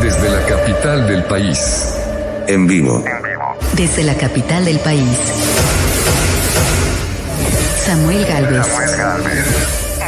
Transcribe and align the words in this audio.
Desde 0.00 0.30
la 0.30 0.46
capital 0.46 1.06
del 1.06 1.24
país. 1.24 1.94
En 2.46 2.66
vivo. 2.66 3.04
Desde 3.76 4.02
la 4.02 4.14
capital 4.14 4.64
del 4.64 4.78
país. 4.80 5.18
Samuel 7.84 8.24
Galvez. 8.24 8.66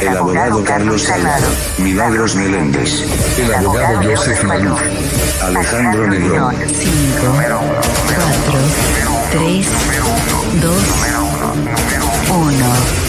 El 0.01 0.17
abogado 0.17 0.63
Carlos 0.63 1.03
Salado. 1.03 1.45
Milagros 1.77 2.35
Meléndez. 2.35 3.03
El 3.37 3.53
abogado 3.53 4.01
Joseph 4.03 4.43
Maluf. 4.43 4.81
Alejandro 5.43 6.07
Negrón. 6.07 6.55
5, 6.55 6.91
4, 7.27 8.59
3, 9.31 9.67
2, 10.61 10.73
1. 12.29 13.05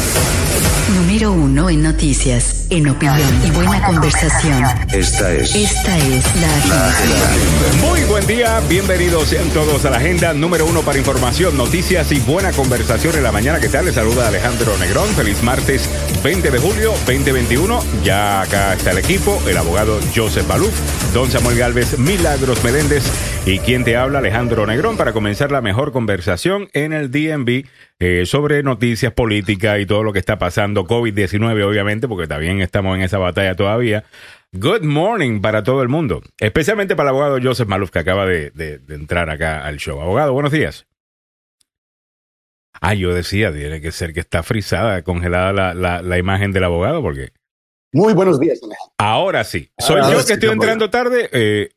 Número 0.94 1.32
1 1.32 1.70
en 1.70 1.82
noticias, 1.82 2.65
en 2.70 2.88
opinión 2.88 3.18
y 3.44 3.50
buena 3.50 3.80
conversación. 3.84 4.64
Esta 4.92 5.32
es 5.32 5.54
Esta 5.54 5.98
es 5.98 6.24
la 6.40 6.88
agenda. 6.88 7.86
Muy 7.86 8.00
buen 8.04 8.26
día, 8.26 8.60
bienvenidos 8.68 9.28
sean 9.28 9.48
todos 9.50 9.84
a 9.84 9.90
la 9.90 9.98
agenda 9.98 10.34
número 10.34 10.66
uno 10.66 10.82
para 10.82 10.98
información, 10.98 11.56
noticias 11.56 12.10
y 12.12 12.20
buena 12.20 12.52
conversación 12.52 13.14
en 13.16 13.22
la 13.22 13.32
mañana. 13.32 13.60
¿Qué 13.60 13.68
tal? 13.68 13.84
Les 13.84 13.94
saluda 13.94 14.28
Alejandro 14.28 14.76
Negrón. 14.78 15.08
Feliz 15.10 15.42
martes 15.42 15.88
20 16.22 16.50
de 16.50 16.58
julio 16.58 16.92
2021. 17.06 17.80
Ya 18.02 18.42
acá 18.42 18.74
está 18.74 18.92
el 18.92 18.98
equipo, 18.98 19.40
el 19.48 19.56
abogado 19.56 20.00
Joseph 20.14 20.46
Baluf, 20.46 20.74
don 21.12 21.30
Samuel 21.30 21.58
Galvez, 21.58 21.98
Milagros 21.98 22.62
Meléndez 22.64 23.04
y 23.46 23.60
quien 23.60 23.84
te 23.84 23.96
habla 23.96 24.18
Alejandro 24.18 24.66
Negrón 24.66 24.96
para 24.96 25.12
comenzar 25.12 25.52
la 25.52 25.60
mejor 25.60 25.92
conversación 25.92 26.68
en 26.72 26.92
el 26.92 27.12
DNB 27.12 27.64
eh, 27.98 28.24
sobre 28.26 28.62
noticias 28.62 29.12
políticas 29.12 29.80
y 29.80 29.86
todo 29.86 30.02
lo 30.02 30.12
que 30.12 30.18
está 30.18 30.36
pasando. 30.36 30.84
COVID-19 30.84 31.62
obviamente, 31.62 32.08
porque 32.08 32.26
también 32.26 32.55
estamos 32.60 32.96
en 32.96 33.02
esa 33.02 33.18
batalla 33.18 33.54
todavía. 33.54 34.04
Good 34.52 34.82
morning 34.82 35.40
para 35.40 35.62
todo 35.62 35.82
el 35.82 35.88
mundo, 35.88 36.22
especialmente 36.38 36.96
para 36.96 37.10
el 37.10 37.16
abogado 37.16 37.38
Joseph 37.42 37.68
Maluf 37.68 37.90
que 37.90 37.98
acaba 37.98 38.24
de, 38.26 38.50
de- 38.52 38.78
de 38.78 38.94
entrar 38.94 39.28
acá 39.30 39.64
al 39.66 39.76
show. 39.78 40.00
Abogado, 40.00 40.32
buenos 40.32 40.52
días. 40.52 40.86
Ah, 42.80 42.94
yo 42.94 43.14
decía, 43.14 43.52
tiene 43.52 43.80
que 43.80 43.90
ser 43.90 44.12
que 44.12 44.20
está 44.20 44.42
frisada, 44.42 45.02
congelada 45.02 45.52
la, 45.52 45.74
la, 45.74 46.02
la 46.02 46.18
imagen 46.18 46.52
del 46.52 46.64
abogado, 46.64 47.00
porque 47.02 47.30
Muy 47.92 48.12
buenos 48.12 48.38
días, 48.38 48.58
Alejandro. 48.62 48.92
ahora 48.98 49.44
sí. 49.44 49.70
Soy 49.78 50.00
Ahora 50.00 50.12
yo 50.12 50.20
sí, 50.20 50.26
que 50.28 50.32
estoy 50.34 50.50
entrando 50.50 50.90
tarde. 50.90 51.28
eh, 51.32 51.70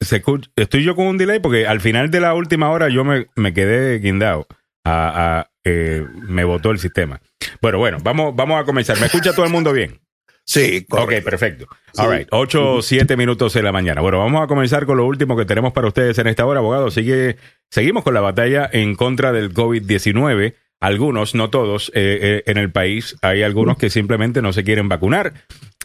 se 0.00 0.22
estoy 0.56 0.84
yo 0.84 0.94
con 0.96 1.06
un 1.06 1.18
delay 1.18 1.40
porque 1.40 1.66
al 1.66 1.80
final 1.80 2.10
de 2.10 2.20
la 2.20 2.32
última 2.34 2.70
hora 2.70 2.88
yo 2.88 3.04
me, 3.04 3.26
me 3.36 3.52
quedé 3.52 3.98
guindado. 3.98 4.46
A, 4.84 5.40
a, 5.40 5.50
eh, 5.64 6.06
me 6.14 6.44
botó 6.44 6.70
el 6.70 6.78
sistema. 6.78 7.20
Bueno, 7.60 7.78
bueno, 7.78 7.98
vamos, 8.02 8.34
vamos 8.34 8.58
a 8.60 8.64
comenzar. 8.64 8.98
¿Me 9.00 9.06
escucha 9.06 9.34
todo 9.34 9.44
el 9.44 9.52
mundo 9.52 9.72
bien? 9.72 10.00
Sí, 10.48 10.86
Ok, 10.88 11.12
perfecto. 11.22 11.66
All 11.98 12.10
right, 12.10 12.28
8 12.30 12.74
o 12.76 12.80
7 12.80 13.18
minutos 13.18 13.52
de 13.52 13.62
la 13.62 13.70
mañana. 13.70 14.00
Bueno, 14.00 14.18
vamos 14.18 14.42
a 14.42 14.46
comenzar 14.46 14.86
con 14.86 14.96
lo 14.96 15.04
último 15.04 15.36
que 15.36 15.44
tenemos 15.44 15.74
para 15.74 15.88
ustedes 15.88 16.18
en 16.18 16.26
esta 16.26 16.46
hora, 16.46 16.60
abogado. 16.60 16.90
Sigue, 16.90 17.36
seguimos 17.70 18.02
con 18.02 18.14
la 18.14 18.22
batalla 18.22 18.66
en 18.72 18.94
contra 18.94 19.32
del 19.32 19.52
COVID-19. 19.52 20.54
Algunos, 20.80 21.34
no 21.34 21.50
todos, 21.50 21.92
eh, 21.94 22.18
eh, 22.22 22.42
en 22.46 22.56
el 22.56 22.72
país 22.72 23.18
hay 23.20 23.42
algunos 23.42 23.76
que 23.76 23.90
simplemente 23.90 24.40
no 24.40 24.54
se 24.54 24.64
quieren 24.64 24.88
vacunar. 24.88 25.34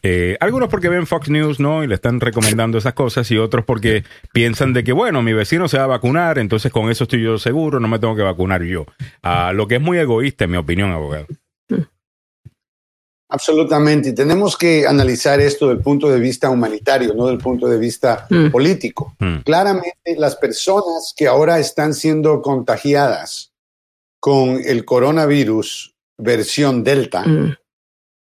Eh, 0.01 0.37
algunos 0.39 0.69
porque 0.69 0.87
ven 0.87 1.07
Fox 1.07 1.29
News, 1.29 1.59
¿no? 1.59 1.83
Y 1.83 1.87
le 1.87 1.95
están 1.95 2.21
recomendando 2.21 2.77
esas 2.77 2.93
cosas 2.93 3.29
y 3.31 3.37
otros 3.37 3.65
porque 3.65 4.05
piensan 4.31 4.71
de 4.71 4.85
que, 4.85 4.93
bueno, 4.93 5.21
mi 5.21 5.33
vecino 5.33 5.67
se 5.67 5.77
va 5.77 5.83
a 5.83 5.87
vacunar, 5.87 6.39
entonces 6.39 6.71
con 6.71 6.89
eso 6.89 7.03
estoy 7.03 7.21
yo 7.21 7.37
seguro, 7.37 7.81
no 7.81 7.89
me 7.89 7.99
tengo 7.99 8.15
que 8.15 8.21
vacunar 8.21 8.63
yo. 8.63 8.85
Ah, 9.23 9.51
lo 9.53 9.67
que 9.67 9.75
es 9.75 9.81
muy 9.81 9.97
egoísta, 9.97 10.45
en 10.45 10.51
mi 10.51 10.57
opinión, 10.57 10.91
abogado. 10.91 11.27
Absolutamente. 13.33 14.09
Y 14.09 14.13
tenemos 14.13 14.55
que 14.55 14.85
analizar 14.85 15.39
esto 15.39 15.69
del 15.69 15.79
punto 15.79 16.07
de 16.07 16.19
vista 16.19 16.51
humanitario, 16.51 17.15
no 17.15 17.25
del 17.25 17.39
punto 17.39 17.67
de 17.67 17.79
vista 17.79 18.27
político. 18.51 19.15
Mm. 19.17 19.37
Claramente, 19.37 20.15
las 20.17 20.35
personas 20.35 21.15
que 21.17 21.25
ahora 21.25 21.57
están 21.57 21.95
siendo 21.95 22.43
contagiadas 22.43 23.51
con 24.19 24.61
el 24.63 24.85
coronavirus 24.85 25.95
versión 26.15 26.83
Delta 26.83 27.25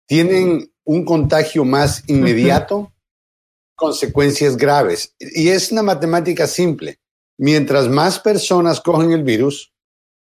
tienen 0.06 0.72
un 0.84 1.04
contagio 1.04 1.66
más 1.66 2.02
inmediato, 2.06 2.90
consecuencias 3.76 4.56
graves. 4.56 5.14
Y 5.18 5.48
es 5.48 5.70
una 5.70 5.82
matemática 5.82 6.46
simple. 6.46 6.98
Mientras 7.36 7.90
más 7.90 8.18
personas 8.18 8.80
cogen 8.80 9.12
el 9.12 9.22
virus, 9.22 9.70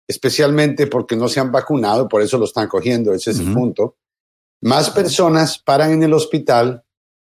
especialmente 0.07 0.87
porque 0.87 1.17
no 1.17 1.27
se 1.27 1.41
han 1.41 1.51
vacunado, 1.51 2.07
por 2.07 2.21
eso 2.21 2.37
lo 2.37 2.45
están 2.45 2.69
cogiendo, 2.69 3.13
ese 3.13 3.31
es 3.31 3.39
el 3.39 3.53
punto, 3.53 3.97
más 4.61 4.89
personas 4.91 5.57
paran 5.59 5.91
en 5.91 6.03
el 6.03 6.13
hospital 6.13 6.83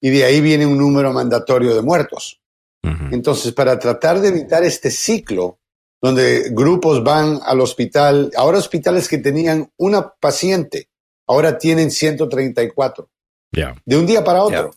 y 0.01 0.09
de 0.09 0.25
ahí 0.25 0.41
viene 0.41 0.65
un 0.65 0.77
número 0.77 1.13
mandatorio 1.13 1.73
de 1.73 1.81
muertos. 1.81 2.41
Ujú. 2.83 3.13
Entonces, 3.13 3.53
para 3.53 3.79
tratar 3.79 4.19
de 4.19 4.27
evitar 4.29 4.63
este 4.63 4.91
ciclo 4.91 5.59
donde 6.01 6.49
grupos 6.51 7.01
van 7.01 7.39
al 7.45 7.61
hospital, 7.61 8.29
ahora 8.35 8.57
hospitales 8.57 9.07
que 9.07 9.19
tenían 9.19 9.71
una 9.77 10.13
paciente, 10.15 10.89
ahora 11.25 11.57
tienen 11.57 11.91
134, 11.91 13.09
Ya. 13.53 13.73
de 13.85 13.97
un 13.97 14.05
día 14.05 14.21
para 14.23 14.43
otro. 14.43 14.71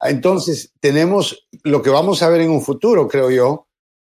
Entonces, 0.00 0.72
tenemos 0.80 1.46
lo 1.62 1.82
que 1.82 1.90
vamos 1.90 2.22
a 2.22 2.30
ver 2.30 2.40
en 2.40 2.50
un 2.50 2.62
futuro, 2.62 3.06
creo 3.06 3.30
yo, 3.30 3.68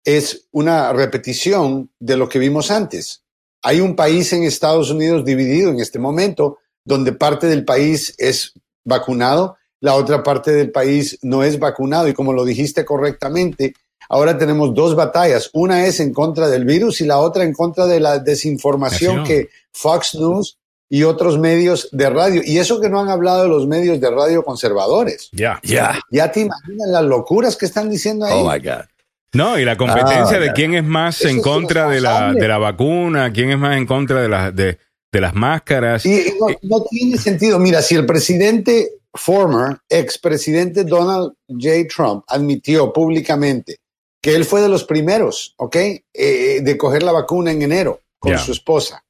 es 0.05 0.47
una 0.51 0.93
repetición 0.93 1.91
de 1.99 2.17
lo 2.19 2.29
que 2.29 2.39
vimos 2.39 2.71
antes. 2.71 3.25
Hay 3.63 3.81
un 3.81 3.97
país 3.97 4.33
en 4.33 4.43
Estados 4.43 4.91
Unidos 4.91 5.25
dividido 5.25 5.71
en 5.71 5.81
este 5.81 5.99
momento, 5.99 6.59
donde 6.85 7.13
parte 7.13 7.47
del 7.47 7.65
país 7.65 8.15
es 8.19 8.53
vacunado, 8.85 9.57
la 9.81 9.95
otra 9.95 10.23
parte 10.23 10.53
del 10.53 10.71
país 10.71 11.19
no 11.23 11.43
es 11.43 11.59
vacunado. 11.59 12.09
Y 12.09 12.15
como 12.15 12.33
lo 12.33 12.45
dijiste 12.45 12.85
correctamente, 12.85 13.75
ahora 14.09 14.39
tenemos 14.39 14.75
dos 14.75 14.95
batallas. 14.95 15.51
Una 15.53 15.87
es 15.87 16.01
en 16.01 16.13
contra 16.13 16.49
del 16.49 16.65
virus 16.65 17.01
y 17.01 17.05
la 17.07 17.19
otra 17.19 17.45
en 17.45 17.53
contra 17.53 17.87
de 17.87 18.01
la 18.01 18.19
desinformación 18.19 19.25
que 19.25 19.49
Fox 19.73 20.15
News 20.15 20.59
y 20.89 21.05
otros 21.05 21.39
medios 21.39 21.89
de 21.91 22.11
radio. 22.11 22.43
Y 22.45 22.59
eso 22.59 22.81
que 22.81 22.89
no 22.91 23.01
han 23.01 23.09
hablado 23.09 23.43
de 23.45 23.49
los 23.49 23.67
medios 23.67 23.99
de 24.01 24.11
radio 24.11 24.45
conservadores. 24.45 25.31
Ya. 25.33 25.59
Yeah. 25.63 25.99
Ya 26.11 26.31
te 26.31 26.41
imaginas 26.41 26.89
las 26.89 27.05
locuras 27.05 27.57
que 27.57 27.65
están 27.67 27.89
diciendo 27.89 28.27
ahí. 28.27 28.35
Oh 28.37 28.51
my 28.51 28.59
God. 28.59 28.85
No, 29.33 29.59
y 29.59 29.65
la 29.65 29.79
competencia 29.79 30.37
Ah, 30.37 30.41
de 30.41 30.47
ya. 30.49 30.53
quién 30.53 30.75
es 30.75 30.85
más 30.85 31.23
en 31.25 31.39
es 31.39 31.43
contra 31.43 31.89
de 31.89 32.03
la, 32.03 32.35
de 32.35 32.47
la 32.47 32.59
vacuna, 32.59 33.33
quién 33.33 33.51
es 33.51 33.59
más 33.59 33.79
en 33.79 33.87
contra 33.87 34.21
de, 34.21 34.29
las 34.29 34.55
de, 34.55 34.79
de 35.13 35.21
las 35.21 35.35
máscaras. 35.35 36.05
Y, 36.07 36.15
y 36.15 36.35
no, 36.41 36.47
no 36.63 36.85
tiene 36.85 37.19
sentido. 37.19 37.59
Mira, 37.59 37.83
si 37.83 37.95
el 37.95 38.07
presidente, 38.07 38.95
former, 39.15 39.79
expresidente 39.89 40.85
Donald 40.85 41.35
J. 41.49 41.71
Trump, 41.95 42.25
admitió 42.27 42.93
públicamente 42.93 43.77
que 44.23 44.35
él 44.35 44.45
fue 44.45 44.61
de 44.63 44.69
los 44.69 44.85
primeros, 44.85 45.55
¿ok? 45.59 45.77
Eh, 46.15 46.61
de 46.63 46.79
coger 46.79 47.03
la 47.03 47.13
vacuna 47.13 47.51
en 47.51 47.61
enero 47.63 48.01
con 48.19 48.39
su 48.39 48.53
esposa. 48.53 49.05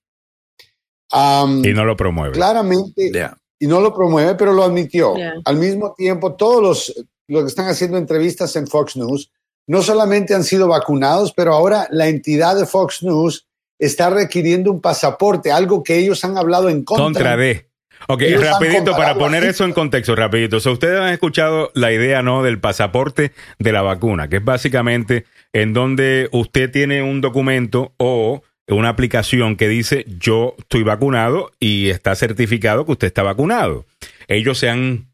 Y 1.13 1.73
no 1.75 1.85
lo 1.85 1.97
promueve. 1.97 2.35
claramente, 2.35 3.11
Yeah. 3.13 3.37
y 3.61 3.67
no 3.67 3.81
lo 3.81 3.95
promueve, 3.95 4.35
pero 4.35 4.55
lo 4.55 4.65
admitió. 4.65 5.15
Al 5.45 5.57
mismo 5.57 5.93
tiempo, 5.95 6.35
todos 6.35 6.63
los, 6.63 7.07
los 7.29 7.43
que 7.43 7.49
están 7.49 7.69
haciendo 7.69 7.99
entrevistas 7.99 8.57
en 8.57 8.67
Fox 8.67 8.97
News 8.97 9.31
no 9.69 9.83
solamente 9.83 10.35
han 10.35 10.43
sido 10.45 10.67
vacunados, 10.67 11.33
pero 11.37 11.53
ahora 11.53 11.87
la 11.91 12.09
entidad 12.09 12.57
de 12.57 12.65
Fox 12.67 13.03
News 13.03 13.47
está 13.83 14.11
requiriendo 14.11 14.71
un 14.71 14.81
pasaporte, 14.81 15.51
algo 15.51 15.83
que 15.83 15.97
ellos 15.99 16.25
han 16.25 16.39
hablado 16.39 16.69
en 16.69 16.85
contra. 16.85 17.05
Contra 17.05 17.37
de. 17.37 17.67
Ok, 18.09 18.23
Ellos 18.23 18.45
rapidito, 18.45 18.93
para 18.93 19.15
poner 19.15 19.45
eso 19.45 19.65
en 19.65 19.73
contexto, 19.73 20.17
rapidito. 20.17 20.57
O 20.57 20.61
sea, 20.61 20.73
ustedes 20.73 21.01
han 21.01 21.13
escuchado 21.13 21.71
la 21.75 21.93
idea, 21.93 22.23
¿no? 22.23 22.43
Del 22.43 22.59
pasaporte 22.59 23.33
de 23.59 23.73
la 23.73 23.83
vacuna, 23.83 24.29
que 24.29 24.37
es 24.37 24.45
básicamente 24.45 25.25
en 25.53 25.73
donde 25.73 26.29
usted 26.33 26.71
tiene 26.71 27.03
un 27.03 27.21
documento 27.21 27.93
o 27.99 28.43
una 28.69 28.89
aplicación 28.89 29.57
que 29.57 29.69
dice 29.69 30.05
yo 30.19 30.55
estoy 30.59 30.83
vacunado 30.83 31.53
y 31.61 31.91
está 31.91 32.15
certificado 32.15 32.87
que 32.87 32.93
usted 32.93 33.07
está 33.07 33.23
vacunado. 33.23 33.87
Ellos 34.29 34.59
se 34.59 34.69
han 34.69 35.12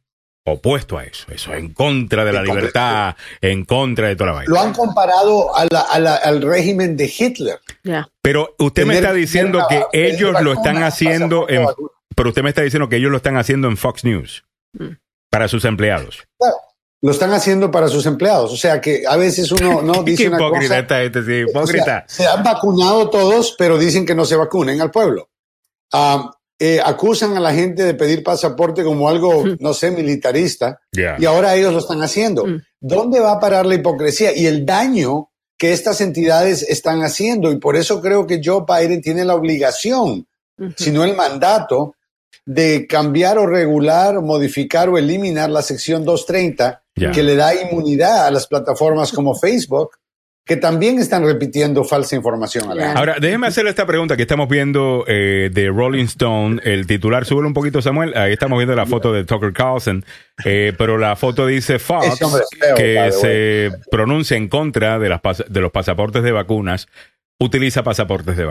opuesto 0.52 0.98
a 0.98 1.04
eso. 1.04 1.26
Eso 1.30 1.52
es 1.52 1.58
en 1.58 1.72
contra 1.72 2.24
de 2.24 2.32
la 2.32 2.40
En 2.40 2.46
contra- 2.46 2.60
libertad, 2.60 3.16
en 3.40 3.64
contra 3.64 4.08
de 4.08 4.16
toda 4.16 4.30
la 4.30 4.36
vaina. 4.36 4.52
Lo 4.54 4.60
han 4.60 4.72
comparado 4.72 5.56
a 5.56 5.66
la- 5.70 5.80
a 5.80 5.98
la- 5.98 6.16
al 6.16 6.42
régimen 6.42 6.96
de 6.96 7.12
Hitler. 7.16 7.60
Pero 8.22 8.54
usted 8.58 8.84
me 8.86 8.94
está 8.96 9.12
diciendo 9.12 9.64
que 9.68 9.76
una- 9.76 9.86
ellos 9.92 10.42
lo 10.42 10.52
están 10.52 10.82
haciendo 10.82 11.48
en, 11.48 11.66
pero 12.16 12.28
usted 12.30 12.42
me 12.42 12.48
está 12.50 12.62
diciendo 12.62 12.88
que 12.88 12.96
ellos 12.96 13.10
lo 13.10 13.16
están 13.18 13.36
haciendo 13.36 13.68
en 13.68 13.76
Fox 13.76 14.04
News 14.04 14.44
Mm. 14.72 14.94
para 15.30 15.48
sus 15.48 15.64
empleados. 15.64 16.24
Claro, 16.38 16.56
lo 17.00 17.10
están 17.12 17.32
haciendo 17.32 17.70
para 17.70 17.88
sus 17.88 18.06
empleados. 18.06 18.52
O 18.52 18.56
sea 18.56 18.80
que 18.80 19.04
a 19.08 19.16
veces 19.16 19.52
uno 19.52 19.82
no 19.82 19.92
Qué 20.04 20.10
dice 20.12 20.28
una 20.28 20.36
hipócrita 20.38 20.66
cosa. 20.68 20.78
está 20.80 21.02
este, 21.02 21.22
sí, 21.22 21.26
O 21.26 21.34
sea, 21.34 21.44
hipócrita. 21.44 22.04
se 22.08 22.26
han 22.26 22.42
vacunado 22.42 23.08
todos, 23.08 23.54
pero 23.56 23.78
dicen 23.78 24.04
que 24.04 24.14
no 24.14 24.24
se 24.24 24.36
vacunen 24.36 24.80
al 24.80 24.90
pueblo. 24.90 25.28
Ah, 25.92 26.30
eh, 26.58 26.80
acusan 26.84 27.36
a 27.36 27.40
la 27.40 27.52
gente 27.54 27.84
de 27.84 27.94
pedir 27.94 28.22
pasaporte 28.22 28.82
como 28.82 29.08
algo, 29.08 29.44
no 29.60 29.74
sé, 29.74 29.90
militarista, 29.90 30.80
y 30.92 31.24
ahora 31.24 31.54
ellos 31.54 31.72
lo 31.72 31.78
están 31.78 32.02
haciendo. 32.02 32.44
Mm. 32.46 32.62
¿Dónde 32.80 33.20
va 33.20 33.32
a 33.32 33.40
parar 33.40 33.66
la 33.66 33.74
hipocresía 33.76 34.36
y 34.36 34.46
el 34.46 34.66
daño 34.66 35.30
que 35.56 35.72
estas 35.72 36.00
entidades 36.00 36.62
están 36.62 37.02
haciendo? 37.02 37.52
Y 37.52 37.58
por 37.58 37.76
eso 37.76 38.00
creo 38.00 38.26
que 38.26 38.40
Joe 38.44 38.64
Biden 38.66 39.00
tiene 39.02 39.24
la 39.24 39.34
obligación, 39.34 40.26
si 40.76 40.90
no 40.90 41.04
el 41.04 41.14
mandato, 41.14 41.94
de 42.44 42.86
cambiar 42.88 43.38
o 43.38 43.46
regular, 43.46 44.20
modificar 44.22 44.88
o 44.88 44.96
eliminar 44.98 45.50
la 45.50 45.62
sección 45.62 46.04
230 46.04 46.82
Ya. 46.96 47.12
que 47.12 47.22
le 47.22 47.36
da 47.36 47.54
inmunidad 47.54 48.26
a 48.26 48.30
las 48.32 48.48
plataformas 48.48 49.12
como 49.12 49.34
Facebook, 49.36 49.90
que 50.48 50.56
también 50.56 50.98
están 50.98 51.24
repitiendo 51.24 51.84
falsa 51.84 52.16
información. 52.16 52.70
Alejandro. 52.70 52.98
Ahora, 52.98 53.16
déjeme 53.20 53.46
hacerle 53.46 53.68
esta 53.68 53.86
pregunta 53.86 54.16
que 54.16 54.22
estamos 54.22 54.48
viendo 54.48 55.04
eh, 55.06 55.50
de 55.52 55.68
Rolling 55.68 56.06
Stone, 56.06 56.62
el 56.64 56.86
titular, 56.86 57.26
súbelo 57.26 57.46
un 57.48 57.54
poquito 57.54 57.82
Samuel, 57.82 58.16
ahí 58.16 58.32
estamos 58.32 58.58
viendo 58.58 58.74
la 58.74 58.86
foto 58.86 59.12
de 59.12 59.24
Tucker 59.24 59.52
Carlson, 59.52 60.04
eh, 60.46 60.72
pero 60.78 60.96
la 60.96 61.14
foto 61.16 61.46
dice 61.46 61.78
Fox, 61.78 62.18
feo, 62.58 62.74
que 62.74 63.12
se 63.12 63.70
pronuncia 63.90 64.38
en 64.38 64.48
contra 64.48 64.98
de, 64.98 65.10
las 65.10 65.20
pas- 65.20 65.46
de 65.46 65.60
los 65.60 65.70
pasaportes 65.70 66.22
de 66.22 66.32
vacunas, 66.32 66.88
utiliza 67.38 67.82
pasaportes 67.84 68.36
de 68.36 68.44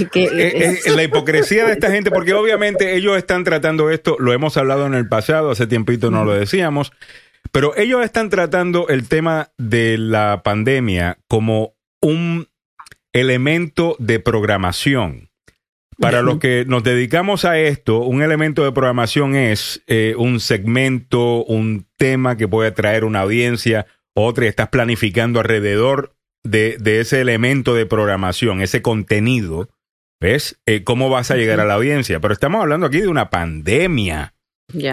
eh, 0.00 0.78
la 0.94 1.02
hipocresía 1.02 1.64
de 1.64 1.72
esta 1.72 1.90
gente, 1.90 2.10
porque 2.10 2.34
obviamente 2.34 2.94
ellos 2.94 3.16
están 3.16 3.42
tratando 3.42 3.90
esto, 3.90 4.16
lo 4.18 4.32
hemos 4.34 4.56
hablado 4.58 4.86
en 4.86 4.94
el 4.94 5.08
pasado, 5.08 5.50
hace 5.50 5.66
tiempito 5.66 6.10
no 6.10 6.24
lo 6.24 6.34
decíamos, 6.34 6.92
pero 7.54 7.76
ellos 7.76 8.04
están 8.04 8.30
tratando 8.30 8.88
el 8.88 9.06
tema 9.06 9.52
de 9.58 9.96
la 9.96 10.42
pandemia 10.42 11.18
como 11.28 11.76
un 12.02 12.48
elemento 13.12 13.94
de 14.00 14.18
programación. 14.18 15.30
Para 16.00 16.22
los 16.22 16.40
que 16.40 16.64
nos 16.66 16.82
dedicamos 16.82 17.44
a 17.44 17.56
esto, 17.60 18.00
un 18.00 18.22
elemento 18.22 18.64
de 18.64 18.72
programación 18.72 19.36
es 19.36 19.84
eh, 19.86 20.16
un 20.18 20.40
segmento, 20.40 21.44
un 21.44 21.86
tema 21.96 22.36
que 22.36 22.48
puede 22.48 22.70
atraer 22.70 23.04
una 23.04 23.20
audiencia, 23.20 23.86
otra 24.16 24.46
y 24.46 24.48
estás 24.48 24.70
planificando 24.70 25.38
alrededor 25.38 26.16
de, 26.42 26.76
de 26.80 26.98
ese 26.98 27.20
elemento 27.20 27.76
de 27.76 27.86
programación, 27.86 28.62
ese 28.62 28.82
contenido. 28.82 29.68
¿Ves? 30.20 30.60
Eh, 30.66 30.82
¿Cómo 30.82 31.08
vas 31.08 31.30
a 31.30 31.36
llegar 31.36 31.60
a 31.60 31.64
la 31.64 31.74
audiencia? 31.74 32.18
Pero 32.18 32.34
estamos 32.34 32.60
hablando 32.60 32.86
aquí 32.86 33.00
de 33.00 33.06
una 33.06 33.30
pandemia. 33.30 34.33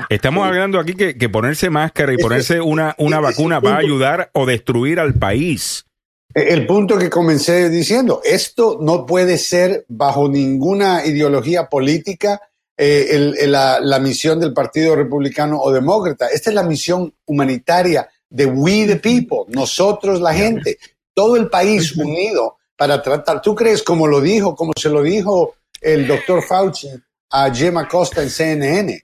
Estamos 0.09 0.45
hablando 0.45 0.79
aquí 0.79 0.93
que, 0.93 1.17
que 1.17 1.29
ponerse 1.29 1.69
máscara 1.69 2.13
y 2.13 2.17
ponerse 2.17 2.61
una, 2.61 2.93
una 2.97 3.19
vacuna 3.19 3.59
va 3.59 3.75
a 3.75 3.77
ayudar 3.77 4.29
o 4.33 4.45
destruir 4.45 4.99
al 4.99 5.13
país. 5.15 5.85
El 6.33 6.65
punto 6.65 6.97
que 6.97 7.09
comencé 7.09 7.69
diciendo, 7.69 8.21
esto 8.23 8.77
no 8.81 9.05
puede 9.05 9.37
ser 9.37 9.85
bajo 9.89 10.29
ninguna 10.29 11.05
ideología 11.05 11.67
política 11.67 12.41
eh, 12.77 13.07
el- 13.11 13.35
el- 13.37 13.51
la, 13.51 13.79
la 13.81 13.99
misión 13.99 14.39
del 14.39 14.53
Partido 14.53 14.95
Republicano 14.95 15.59
o 15.59 15.71
Demócrata. 15.71 16.27
Esta 16.27 16.49
es 16.49 16.55
la 16.55 16.63
misión 16.63 17.13
humanitaria 17.25 18.07
de 18.29 18.45
we 18.45 18.85
the 18.87 18.95
people, 18.95 19.43
nosotros 19.49 20.21
la 20.21 20.33
gente, 20.33 20.77
todo 21.13 21.35
el 21.35 21.49
país 21.49 21.95
unido 21.97 22.57
para 22.77 23.01
tratar. 23.01 23.41
¿Tú 23.41 23.53
crees 23.53 23.83
como 23.83 24.07
lo 24.07 24.21
dijo, 24.21 24.55
como 24.55 24.71
se 24.79 24.89
lo 24.89 25.03
dijo 25.03 25.55
el 25.81 26.07
doctor 26.07 26.41
Fauci 26.43 26.87
a 27.31 27.53
Jim 27.53 27.77
Acosta 27.77 28.23
en 28.23 28.29
CNN? 28.29 29.03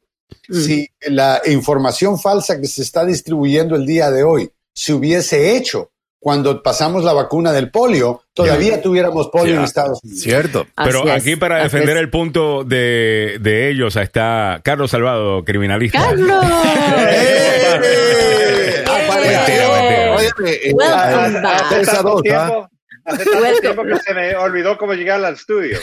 Si 0.49 0.87
la 1.01 1.41
información 1.45 2.19
falsa 2.19 2.59
que 2.59 2.67
se 2.67 2.81
está 2.81 3.05
distribuyendo 3.05 3.75
el 3.75 3.85
día 3.85 4.11
de 4.11 4.23
hoy 4.23 4.49
se 4.73 4.93
hubiese 4.93 5.55
hecho 5.57 5.91
cuando 6.19 6.61
pasamos 6.63 7.03
la 7.03 7.13
vacuna 7.13 7.51
del 7.51 7.69
polio, 7.69 8.23
todavía 8.33 8.81
tuviéramos 8.81 9.29
polio 9.29 9.55
en. 9.55 9.63
Estados 9.63 9.99
Unidos. 10.03 10.21
Cierto. 10.21 10.67
Pero 10.75 11.07
es, 11.07 11.21
aquí 11.21 11.35
para 11.35 11.63
defender 11.63 11.95
es. 11.95 12.01
el 12.03 12.09
punto 12.09 12.63
de, 12.63 13.37
de 13.39 13.69
ellos 13.69 13.95
está 13.95 14.59
Carlos 14.63 14.91
Salvado, 14.91 15.43
criminalista. 15.45 15.99
¡Carlos! 15.99 16.43
¡Eh! 17.09 18.83
Eh, 20.45 20.73
Welcome 20.73 21.37
a- 21.47 22.01
dos, 22.03 22.21
¿ah? 22.31 22.69
Hace 23.07 23.25
tanto 23.25 23.59
tiempo 23.61 23.83
que 23.83 23.95
se 23.97 24.13
me 24.13 24.35
olvidó 24.35 24.77
cómo 24.77 24.93
llegar 24.93 25.23
al 25.23 25.33
estudio. 25.33 25.79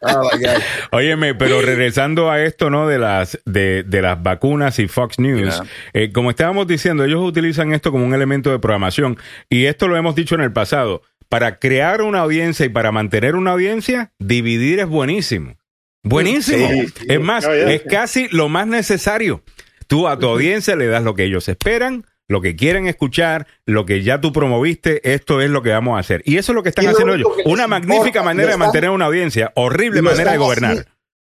Oh, 0.00 0.30
my 0.32 0.44
God. 0.44 0.62
Óyeme, 0.92 1.34
pero 1.34 1.60
regresando 1.60 2.30
a 2.30 2.42
esto, 2.42 2.70
¿no? 2.70 2.86
De 2.86 2.98
las, 2.98 3.40
de, 3.44 3.82
de 3.82 4.02
las 4.02 4.22
vacunas 4.22 4.78
y 4.78 4.86
Fox 4.88 5.18
News, 5.18 5.60
eh, 5.92 6.12
como 6.12 6.30
estábamos 6.30 6.66
diciendo, 6.66 7.04
ellos 7.04 7.22
utilizan 7.22 7.72
esto 7.72 7.90
como 7.90 8.04
un 8.04 8.14
elemento 8.14 8.50
de 8.50 8.58
programación. 8.58 9.18
Y 9.48 9.64
esto 9.64 9.88
lo 9.88 9.96
hemos 9.96 10.14
dicho 10.14 10.34
en 10.34 10.42
el 10.42 10.52
pasado. 10.52 11.02
Para 11.28 11.58
crear 11.58 12.00
una 12.00 12.20
audiencia 12.20 12.64
y 12.64 12.70
para 12.70 12.92
mantener 12.92 13.34
una 13.36 13.52
audiencia, 13.52 14.12
dividir 14.18 14.80
es 14.80 14.86
buenísimo. 14.86 15.56
Buenísimo. 16.02 16.68
Sí, 16.68 16.88
sí. 16.88 17.06
Es 17.08 17.20
más, 17.20 17.44
es 17.44 17.82
casi 17.82 18.28
lo 18.28 18.48
más 18.48 18.66
necesario. 18.66 19.42
Tú 19.88 20.06
a 20.08 20.18
tu 20.18 20.26
audiencia 20.26 20.76
le 20.76 20.86
das 20.86 21.02
lo 21.02 21.14
que 21.14 21.24
ellos 21.24 21.48
esperan, 21.48 22.04
lo 22.28 22.40
que 22.42 22.54
quieren 22.54 22.86
escuchar, 22.86 23.46
lo 23.64 23.86
que 23.86 24.02
ya 24.02 24.20
tú 24.20 24.32
promoviste, 24.32 25.12
esto 25.14 25.40
es 25.40 25.50
lo 25.50 25.62
que 25.62 25.70
vamos 25.70 25.96
a 25.96 26.00
hacer. 26.00 26.22
Y 26.26 26.36
eso 26.36 26.52
es 26.52 26.56
lo 26.56 26.62
que 26.62 26.68
están 26.68 26.84
Y 26.84 26.88
lo 26.88 26.92
haciendo 26.92 27.14
ellos. 27.14 27.28
Una 27.46 27.66
magnífica 27.66 28.06
importa, 28.06 28.22
manera 28.22 28.50
de 28.52 28.56
mantener 28.58 28.90
una 28.90 29.06
audiencia, 29.06 29.50
horrible 29.56 30.00
Y 30.00 30.02
manera 30.02 30.32
de 30.32 30.38
gobernar. 30.38 30.86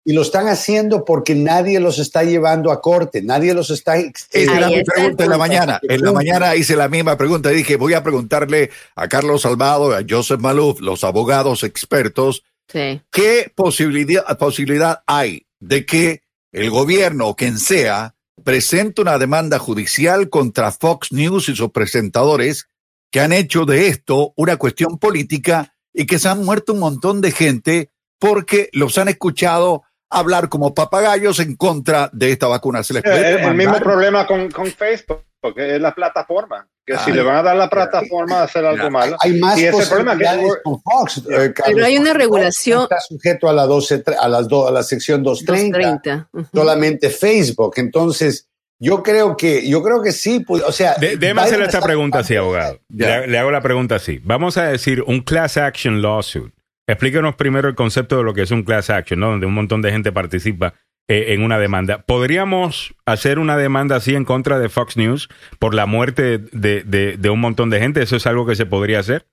y 0.04 0.12
lo 0.12 0.22
están 0.22 0.48
haciendo 0.48 1.04
porque 1.04 1.34
nadie 1.34 1.80
los 1.80 1.98
está 1.98 2.24
llevando 2.24 2.70
a 2.72 2.80
corte, 2.82 3.22
nadie 3.22 3.54
los 3.54 3.70
está... 3.70 3.96
Esa 3.96 4.58
era 4.58 4.68
mi 4.68 4.82
pregunta 4.84 5.24
en 5.24 5.30
la 5.30 5.38
mañana. 5.38 5.80
En 5.82 6.02
la 6.02 6.12
mañana 6.12 6.56
hice 6.56 6.76
la 6.76 6.88
misma 6.88 7.16
pregunta. 7.16 7.48
Dije, 7.48 7.76
voy 7.76 7.94
a 7.94 8.02
preguntarle 8.02 8.70
a 8.94 9.08
Carlos 9.08 9.42
Salvado, 9.42 9.94
a 9.96 10.02
Joseph 10.08 10.40
Maluf, 10.40 10.80
los 10.80 11.04
abogados 11.04 11.62
expertos, 11.64 12.42
Sí. 12.68 13.02
¿qué 13.10 13.52
posibilidad, 13.54 14.24
posibilidad 14.38 15.02
hay 15.06 15.46
de 15.60 15.84
que 15.84 16.22
el 16.52 16.70
gobierno 16.70 17.28
o 17.28 17.36
quien 17.36 17.58
sea 17.58 18.14
presente 18.42 19.00
una 19.00 19.18
demanda 19.18 19.58
judicial 19.58 20.28
contra 20.28 20.72
Fox 20.72 21.12
News 21.12 21.48
y 21.48 21.56
sus 21.56 21.70
presentadores 21.70 22.68
que 23.10 23.20
han 23.20 23.32
hecho 23.32 23.64
de 23.64 23.88
esto 23.88 24.32
una 24.36 24.56
cuestión 24.56 24.98
política 24.98 25.74
y 25.92 26.06
que 26.06 26.18
se 26.18 26.28
han 26.28 26.44
muerto 26.44 26.72
un 26.72 26.80
montón 26.80 27.20
de 27.20 27.30
gente 27.30 27.90
porque 28.18 28.70
los 28.72 28.96
han 28.98 29.08
escuchado 29.08 29.82
hablar 30.08 30.48
como 30.48 30.74
papagayos 30.74 31.40
en 31.40 31.56
contra 31.56 32.10
de 32.12 32.32
esta 32.32 32.46
vacuna? 32.46 32.82
¿Se 32.82 32.94
les 32.94 33.02
puede 33.02 33.20
Eh, 33.20 33.34
el, 33.40 33.48
el 33.48 33.54
mismo 33.54 33.78
problema 33.80 34.26
con, 34.26 34.50
con 34.50 34.66
Facebook, 34.66 35.24
porque 35.42 35.74
es 35.74 35.80
la 35.82 35.94
plataforma. 35.94 36.66
Que 36.86 36.96
si 36.98 37.12
le 37.12 37.22
van 37.22 37.36
a 37.36 37.42
dar 37.42 37.56
la 37.56 37.68
plataforma 37.68 38.40
a 38.40 38.42
hacer 38.44 38.64
algo 38.64 38.78
Mira, 38.78 38.90
malo. 38.90 39.16
Hay 39.20 39.38
más 39.38 39.58
y 39.58 39.66
ese 39.66 39.86
problema 39.86 40.16
que 40.16 40.24
posibilidades 40.24 40.62
con 40.64 40.80
Fox. 40.82 41.18
eh, 41.18 41.52
Carlos. 41.54 41.74
Pero 41.74 41.84
hay 41.86 41.98
una 41.98 42.10
Fox 42.10 42.18
regulación- 42.18 42.82
Está 42.84 43.00
sujeto 43.00 43.48
a 43.48 43.52
la, 43.52 43.66
12, 43.66 44.02
a 44.18 44.28
las 44.28 44.48
do- 44.48 44.66
a 44.66 44.70
la 44.72 44.82
sección 44.82 45.22
230. 45.22 45.78
230. 45.78 46.28
Ujú. 46.32 46.46
solamente 46.54 47.10
Facebook. 47.10 47.74
Entonces, 47.76 48.48
yo 48.80 49.02
creo 49.02 49.36
que, 49.36 49.68
yo 49.68 49.82
creo 49.82 50.02
que 50.02 50.10
sí, 50.12 50.40
pues, 50.40 50.62
o 50.64 50.72
sea, 50.72 50.94
De- 50.94 51.16
déjeme 51.16 51.42
hacerle 51.42 51.66
esta 51.66 51.80
pregunta 51.82 52.20
así, 52.20 52.34
abogado. 52.34 52.80
Le, 52.88 53.26
le 53.28 53.38
hago 53.38 53.50
la 53.50 53.60
pregunta 53.60 53.96
así. 53.96 54.20
Vamos 54.24 54.56
a 54.56 54.64
decir 54.64 55.02
un 55.06 55.20
class 55.20 55.56
action 55.56 56.02
lawsuit. 56.02 56.52
Explíquenos 56.88 57.36
primero 57.36 57.68
el 57.68 57.76
concepto 57.76 58.16
de 58.18 58.24
lo 58.24 58.34
que 58.34 58.42
es 58.42 58.50
un 58.50 58.64
class 58.64 58.90
action, 58.90 59.20
¿no? 59.20 59.30
Donde 59.30 59.46
un 59.46 59.54
montón 59.54 59.82
de 59.82 59.92
gente 59.92 60.10
participa 60.10 60.74
eh, 61.12 61.32
en 61.34 61.42
una 61.42 61.58
demanda. 61.58 62.04
¿Podríamos 62.06 62.94
hacer 63.06 63.38
una 63.38 63.56
demanda 63.56 63.96
así 63.96 64.14
en 64.14 64.24
contra 64.24 64.58
de 64.58 64.68
Fox 64.68 64.96
News 64.96 65.28
por 65.58 65.74
la 65.74 65.86
muerte 65.86 66.38
de, 66.38 66.82
de- 66.84 67.16
de 67.18 67.30
un 67.30 67.40
montón 67.40 67.68
de 67.70 67.80
gente? 67.80 68.02
¿Eso 68.02 68.16
es 68.16 68.26
algo 68.26 68.46
que 68.46 68.56
se 68.56 68.66
podría 68.66 69.00
hacer? 69.00 69.26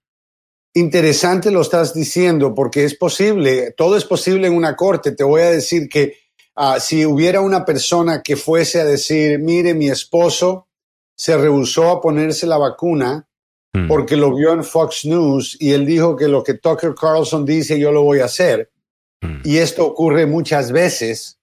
Interesante 0.75 1.49
lo 1.51 1.61
estás 1.61 1.93
diciendo, 1.93 2.53
porque 2.53 2.83
es 2.83 2.95
posible, 2.95 3.73
todo 3.75 3.97
es 3.97 4.05
posible 4.05 4.47
en 4.47 4.53
una 4.53 4.75
corte. 4.75 5.11
Te 5.11 5.23
voy 5.23 5.41
a 5.41 5.49
decir 5.49 5.89
que 5.89 6.17
ah, 6.55 6.79
si 6.79 7.05
hubiera 7.05 7.41
una 7.41 7.65
persona 7.65 8.21
que 8.23 8.35
fuese 8.35 8.79
a 8.79 8.85
decir, 8.85 9.39
mire, 9.39 9.73
mi 9.73 9.89
esposo 9.89 10.67
se 11.17 11.37
rehusó 11.37 11.89
a 11.89 12.01
ponerse 12.01 12.45
la 12.47 12.57
vacuna 12.57 13.25
Mm. 13.71 13.87
porque 13.87 14.15
lo 14.17 14.33
vio 14.35 14.51
en 14.53 14.63
Fox 14.63 15.05
News 15.05 15.55
y 15.59 15.73
él 15.73 15.85
dijo 15.85 16.15
que 16.15 16.27
lo 16.27 16.43
que 16.43 16.55
Tucker 16.55 16.95
Carlson 16.99 17.45
dice 17.45 17.79
yo 17.79 17.91
lo 17.91 18.01
voy 18.01 18.19
a 18.19 18.25
hacer. 18.25 18.71
Mm. 19.21 19.41
Y 19.43 19.57
esto 19.57 19.85
ocurre 19.85 20.25
muchas 20.25 20.71
veces. 20.71 21.38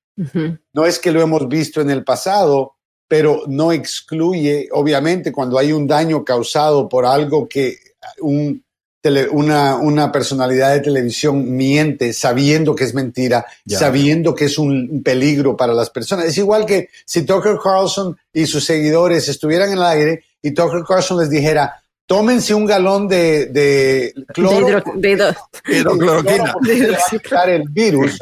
No 0.72 0.86
es 0.86 0.98
que 0.98 1.12
lo 1.12 1.20
hemos 1.20 1.46
visto 1.48 1.80
en 1.80 1.90
el 1.90 2.04
pasado, 2.04 2.74
pero 3.08 3.42
no 3.46 3.70
excluye, 3.72 4.68
obviamente, 4.72 5.30
cuando 5.32 5.58
hay 5.58 5.72
un 5.72 5.86
daño 5.86 6.24
causado 6.24 6.88
por 6.88 7.04
algo 7.06 7.48
que 7.48 7.76
un 8.20 8.64
tele- 9.02 9.28
una, 9.30 9.76
una 9.76 10.10
personalidad 10.10 10.72
de 10.72 10.80
televisión 10.80 11.54
miente 11.56 12.12
sabiendo 12.12 12.74
que 12.74 12.84
es 12.84 12.94
mentira, 12.94 13.46
sabiendo 13.78 14.34
que 14.34 14.46
es 14.46 14.58
un, 14.58 14.88
un 14.90 15.02
peligro 15.02 15.56
para 15.56 15.72
las 15.74 15.90
personas. 15.90 16.24
Es 16.26 16.38
igual 16.38 16.66
que 16.66 16.88
si 17.04 17.22
Tucker 17.22 17.58
Carlson 17.62 18.16
y 18.32 18.46
sus 18.46 18.64
seguidores 18.64 19.28
estuvieran 19.28 19.68
en 19.70 19.78
el 19.78 19.84
aire 19.84 20.24
y 20.42 20.52
Tucker 20.52 20.82
Carlson 20.86 21.18
les 21.20 21.30
dijera, 21.30 21.80
tómense 22.06 22.54
un 22.54 22.66
galón 22.66 23.08
de, 23.08 23.46
de 23.46 24.12
De 24.14 24.24
cloro. 24.32 24.68
hidro- 24.68 24.84
de 24.94 25.10
hidro- 25.12 25.36
Hidrocloroquina. 25.66 26.52
porque 26.52 26.68
se 26.76 26.78
le 26.78 26.90
va 26.92 26.96
a 26.98 27.10
quitar 27.10 27.50
el 27.50 27.64
virus 27.70 28.18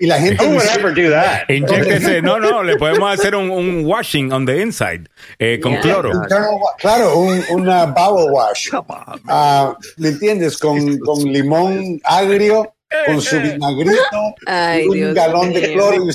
y 0.00 0.06
la 0.06 0.18
gente 0.20 0.44
Who 0.44 0.50
would 0.50 0.62
dice, 0.62 0.78
ever 0.80 0.94
do 0.94 1.10
that? 1.10 1.48
Inyéctese. 1.48 2.22
No, 2.22 2.38
no, 2.38 2.62
le 2.62 2.76
podemos 2.76 3.12
hacer 3.12 3.34
un, 3.34 3.50
un 3.50 3.84
washing 3.86 4.32
on 4.32 4.44
the 4.46 4.60
inside 4.60 5.08
eh, 5.38 5.58
con 5.62 5.72
Yeah. 5.72 5.80
cloro. 5.82 6.10
Internal 6.12 6.50
claro, 6.78 7.16
un, 7.18 7.42
una 7.50 7.86
bowel 7.86 8.30
wash. 8.32 8.68
Ah, 9.28 9.76
¿Me 9.96 10.08
entiendes? 10.08 10.58
Con, 10.58 10.98
con 10.98 11.22
limón 11.24 12.00
agrio, 12.04 12.72
con 13.06 13.20
su 13.22 13.36
vinagrito, 13.40 14.34
Ay, 14.46 14.82
y 14.84 14.88
un 14.88 14.94
Dios 14.94 15.14
galón 15.14 15.52
de 15.52 15.72
cloro 15.72 16.06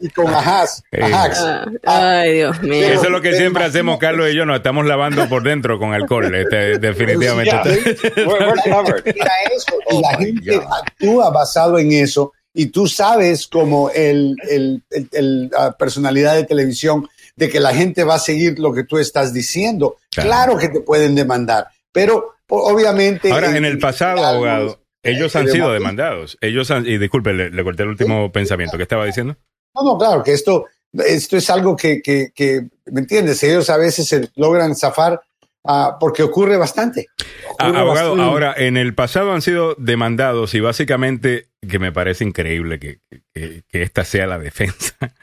y 0.00 0.08
con 0.10 0.26
ajas. 0.28 0.82
Eh. 0.90 1.02
ajax. 1.02 1.38
Ah, 1.40 1.64
Ah, 1.84 2.18
Ay, 2.20 2.34
Dios 2.34 2.62
mío. 2.62 2.86
Eso 2.88 3.04
es 3.04 3.10
lo 3.10 3.20
que 3.20 3.34
siempre 3.36 3.64
hacemos 3.64 3.98
Carlos 3.98 4.30
y 4.30 4.34
yo, 4.34 4.46
nos 4.46 4.56
estamos 4.56 4.86
lavando 4.86 5.28
por 5.28 5.42
dentro 5.42 5.78
con 5.78 5.92
alcohol, 5.92 6.34
este, 6.34 6.78
definitivamente. 6.78 7.52
Yeah. 7.52 8.26
We're, 8.26 8.46
we're 8.46 8.62
covered. 8.70 9.04
Mira 9.14 9.30
eso, 9.54 9.74
y 9.90 9.94
Oh 9.96 10.00
la 10.00 10.16
gente 10.18 10.56
God. 10.56 10.64
actúa 10.82 11.30
basado 11.30 11.78
en 11.78 11.92
eso 11.92 12.32
y 12.54 12.66
tú 12.66 12.86
sabes 12.86 13.46
como 13.46 13.90
el, 13.90 14.36
el, 14.50 14.82
el- 14.90 15.08
el, 15.12 15.50
ah, 15.56 15.74
personalidad 15.78 16.34
de 16.34 16.44
televisión 16.44 17.08
de 17.36 17.48
que 17.48 17.60
la 17.60 17.74
gente 17.74 18.04
va 18.04 18.14
a 18.16 18.18
seguir 18.18 18.58
lo 18.58 18.72
que 18.74 18.84
tú 18.84 18.98
estás 18.98 19.32
diciendo. 19.32 19.96
Claro. 20.10 20.28
Claro, 20.28 20.58
que 20.58 20.68
te 20.68 20.80
pueden 20.80 21.14
demandar, 21.14 21.66
pero 21.90 22.34
obviamente... 22.48 23.32
Ahora, 23.32 23.56
en 23.56 23.64
el 23.64 23.78
pasado, 23.78 24.22
algunos, 24.24 24.50
abogado, 24.50 24.81
ellos 25.02 25.34
eh, 25.34 25.38
han 25.38 25.48
sido 25.48 25.72
demandados. 25.72 26.38
Ellos 26.40 26.70
han, 26.70 26.86
y 26.86 26.98
disculpe, 26.98 27.32
le, 27.32 27.50
le 27.50 27.64
corté 27.64 27.82
el 27.82 27.90
último 27.90 28.30
pensamiento 28.32 28.76
que 28.76 28.82
estaba 28.84 29.04
diciendo. 29.06 29.36
No, 29.74 29.82
no, 29.82 29.98
claro, 29.98 30.22
que 30.22 30.32
esto, 30.32 30.66
esto 30.92 31.36
es 31.36 31.48
algo 31.50 31.76
que, 31.76 32.02
que, 32.02 32.30
que, 32.34 32.68
¿me 32.86 33.00
entiendes? 33.00 33.42
Ellos 33.42 33.68
a 33.70 33.76
veces 33.78 34.06
se 34.06 34.28
logran 34.36 34.76
zafar 34.76 35.20
ah, 35.64 35.96
porque 35.98 36.22
ocurre 36.22 36.56
bastante. 36.56 37.06
Ocurre 37.50 37.78
abogado, 37.78 38.10
bastante. 38.10 38.22
ahora 38.30 38.54
en 38.56 38.76
el 38.76 38.94
pasado 38.94 39.32
han 39.32 39.42
sido 39.42 39.74
demandados 39.78 40.54
y 40.54 40.60
básicamente, 40.60 41.48
que 41.68 41.78
me 41.78 41.90
parece 41.92 42.24
increíble 42.24 42.78
que, 42.78 43.00
que- 43.34 43.62
que 43.68 43.82
esta 43.82 44.04
sea 44.04 44.26
la 44.26 44.38
defensa, 44.38 44.94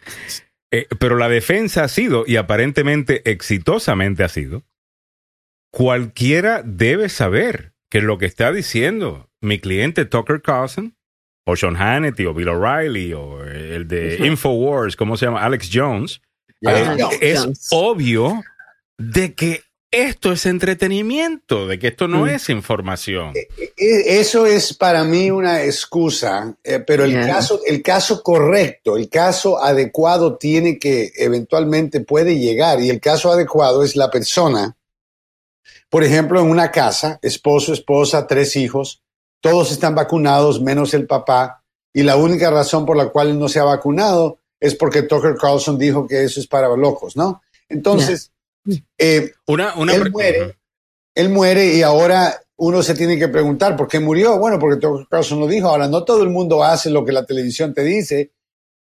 Eh, 0.71 0.85
pero 0.99 1.17
la 1.17 1.29
defensa 1.29 1.83
ha 1.83 1.87
sido, 1.87 2.25
y 2.27 2.35
aparentemente 2.35 3.27
exitosamente 3.31 4.23
ha 4.23 4.29
sido, 4.29 4.61
cualquiera 5.71 6.61
debe 6.63 7.09
saber 7.09 7.73
que 7.89 8.01
lo 8.01 8.17
que 8.19 8.27
está 8.27 8.51
diciendo 8.51 9.28
mi 9.41 9.59
cliente 9.59 10.05
Tucker 10.05 10.41
Carlson, 10.41 10.95
o 11.45 11.55
Sean 11.55 11.75
Hannity, 11.75 12.25
o 12.25 12.33
Bill 12.33 12.49
O'Reilly, 12.49 13.13
o 13.13 13.43
el 13.43 13.87
de. 13.87 14.25
Infowars, 14.27 14.95
¿cómo 14.95 15.17
se 15.17 15.25
llama? 15.25 15.43
Alex 15.43 15.69
Jones, 15.73 16.21
eh, 16.61 16.97
es 17.21 17.39
Jones. 17.39 17.67
obvio 17.71 18.43
de 18.97 19.33
que 19.33 19.63
esto 19.91 20.31
es 20.31 20.45
entretenimiento, 20.45 21.65
de 21.67 21.79
que 21.79 21.87
esto 21.87 22.07
no 22.07 22.25
Mm. 22.25 22.29
es 22.29 22.49
información. 22.49 23.33
E- 23.35 24.19
Eso 24.19 24.45
es 24.45 24.73
para 24.75 25.03
mí 25.03 25.31
una 25.31 25.63
excusa, 25.63 26.55
eh, 26.63 26.79
pero 26.85 27.05
el, 27.05 27.11
Yeah. 27.11 27.25
caso, 27.27 27.59
el 27.65 27.81
caso 27.81 28.21
correcto, 28.21 28.97
el 28.97 29.09
caso 29.09 29.57
adecuado 29.63 30.37
tiene 30.37 30.77
que 30.77 31.11
eventualmente 31.15 32.01
puede 32.01 32.37
llegar 32.37 32.81
y 32.81 32.91
el 32.91 32.99
caso 32.99 33.31
adecuado 33.31 33.83
es 33.83 33.95
la 33.95 34.11
persona, 34.11 34.75
por 35.89 36.03
ejemplo, 36.03 36.39
en 36.39 36.51
una 36.51 36.69
casa, 36.69 37.17
esposo, 37.23 37.73
esposa, 37.73 38.27
tres 38.27 38.55
hijos, 38.57 39.01
todos 39.41 39.71
están 39.71 39.95
vacunados 39.95 40.61
menos 40.61 40.93
el 40.93 41.07
papá 41.07 41.63
y 41.93 42.03
la 42.03 42.15
única 42.15 42.49
razón 42.49 42.85
por 42.85 42.97
la 42.97 43.09
cual 43.09 43.29
él 43.29 43.39
no 43.39 43.47
se 43.49 43.59
ha 43.59 43.63
vacunado 43.63 44.39
es 44.59 44.75
porque 44.75 45.03
Tucker 45.03 45.35
Carlson 45.35 45.77
dijo 45.77 46.05
que 46.07 46.23
eso 46.23 46.39
es 46.39 46.47
para 46.47 46.67
locos, 46.75 47.15
¿no? 47.15 47.41
Entonces, 47.69 48.31
eh, 48.97 49.31
Una, 49.47 49.75
una 49.75 49.93
Él 49.95 50.11
muere. 50.11 50.57
él 51.15 51.29
muere 51.29 51.73
y 51.75 51.81
ahora 51.81 52.41
uno 52.57 52.83
se 52.83 52.93
tiene 52.93 53.17
que 53.17 53.29
preguntar 53.29 53.77
por 53.77 53.87
qué 53.87 53.99
murió. 53.99 54.37
Bueno, 54.37 54.59
porque 54.59 54.79
Tucker 54.81 55.07
Carlson 55.09 55.39
lo 55.39 55.47
dijo. 55.47 55.69
Ahora, 55.69 55.87
no 55.87 56.03
todo 56.03 56.23
el 56.23 56.29
mundo 56.29 56.61
hace 56.63 56.89
lo 56.89 57.05
que 57.05 57.13
la 57.13 57.25
televisión 57.25 57.73
te 57.73 57.83
dice, 57.83 58.31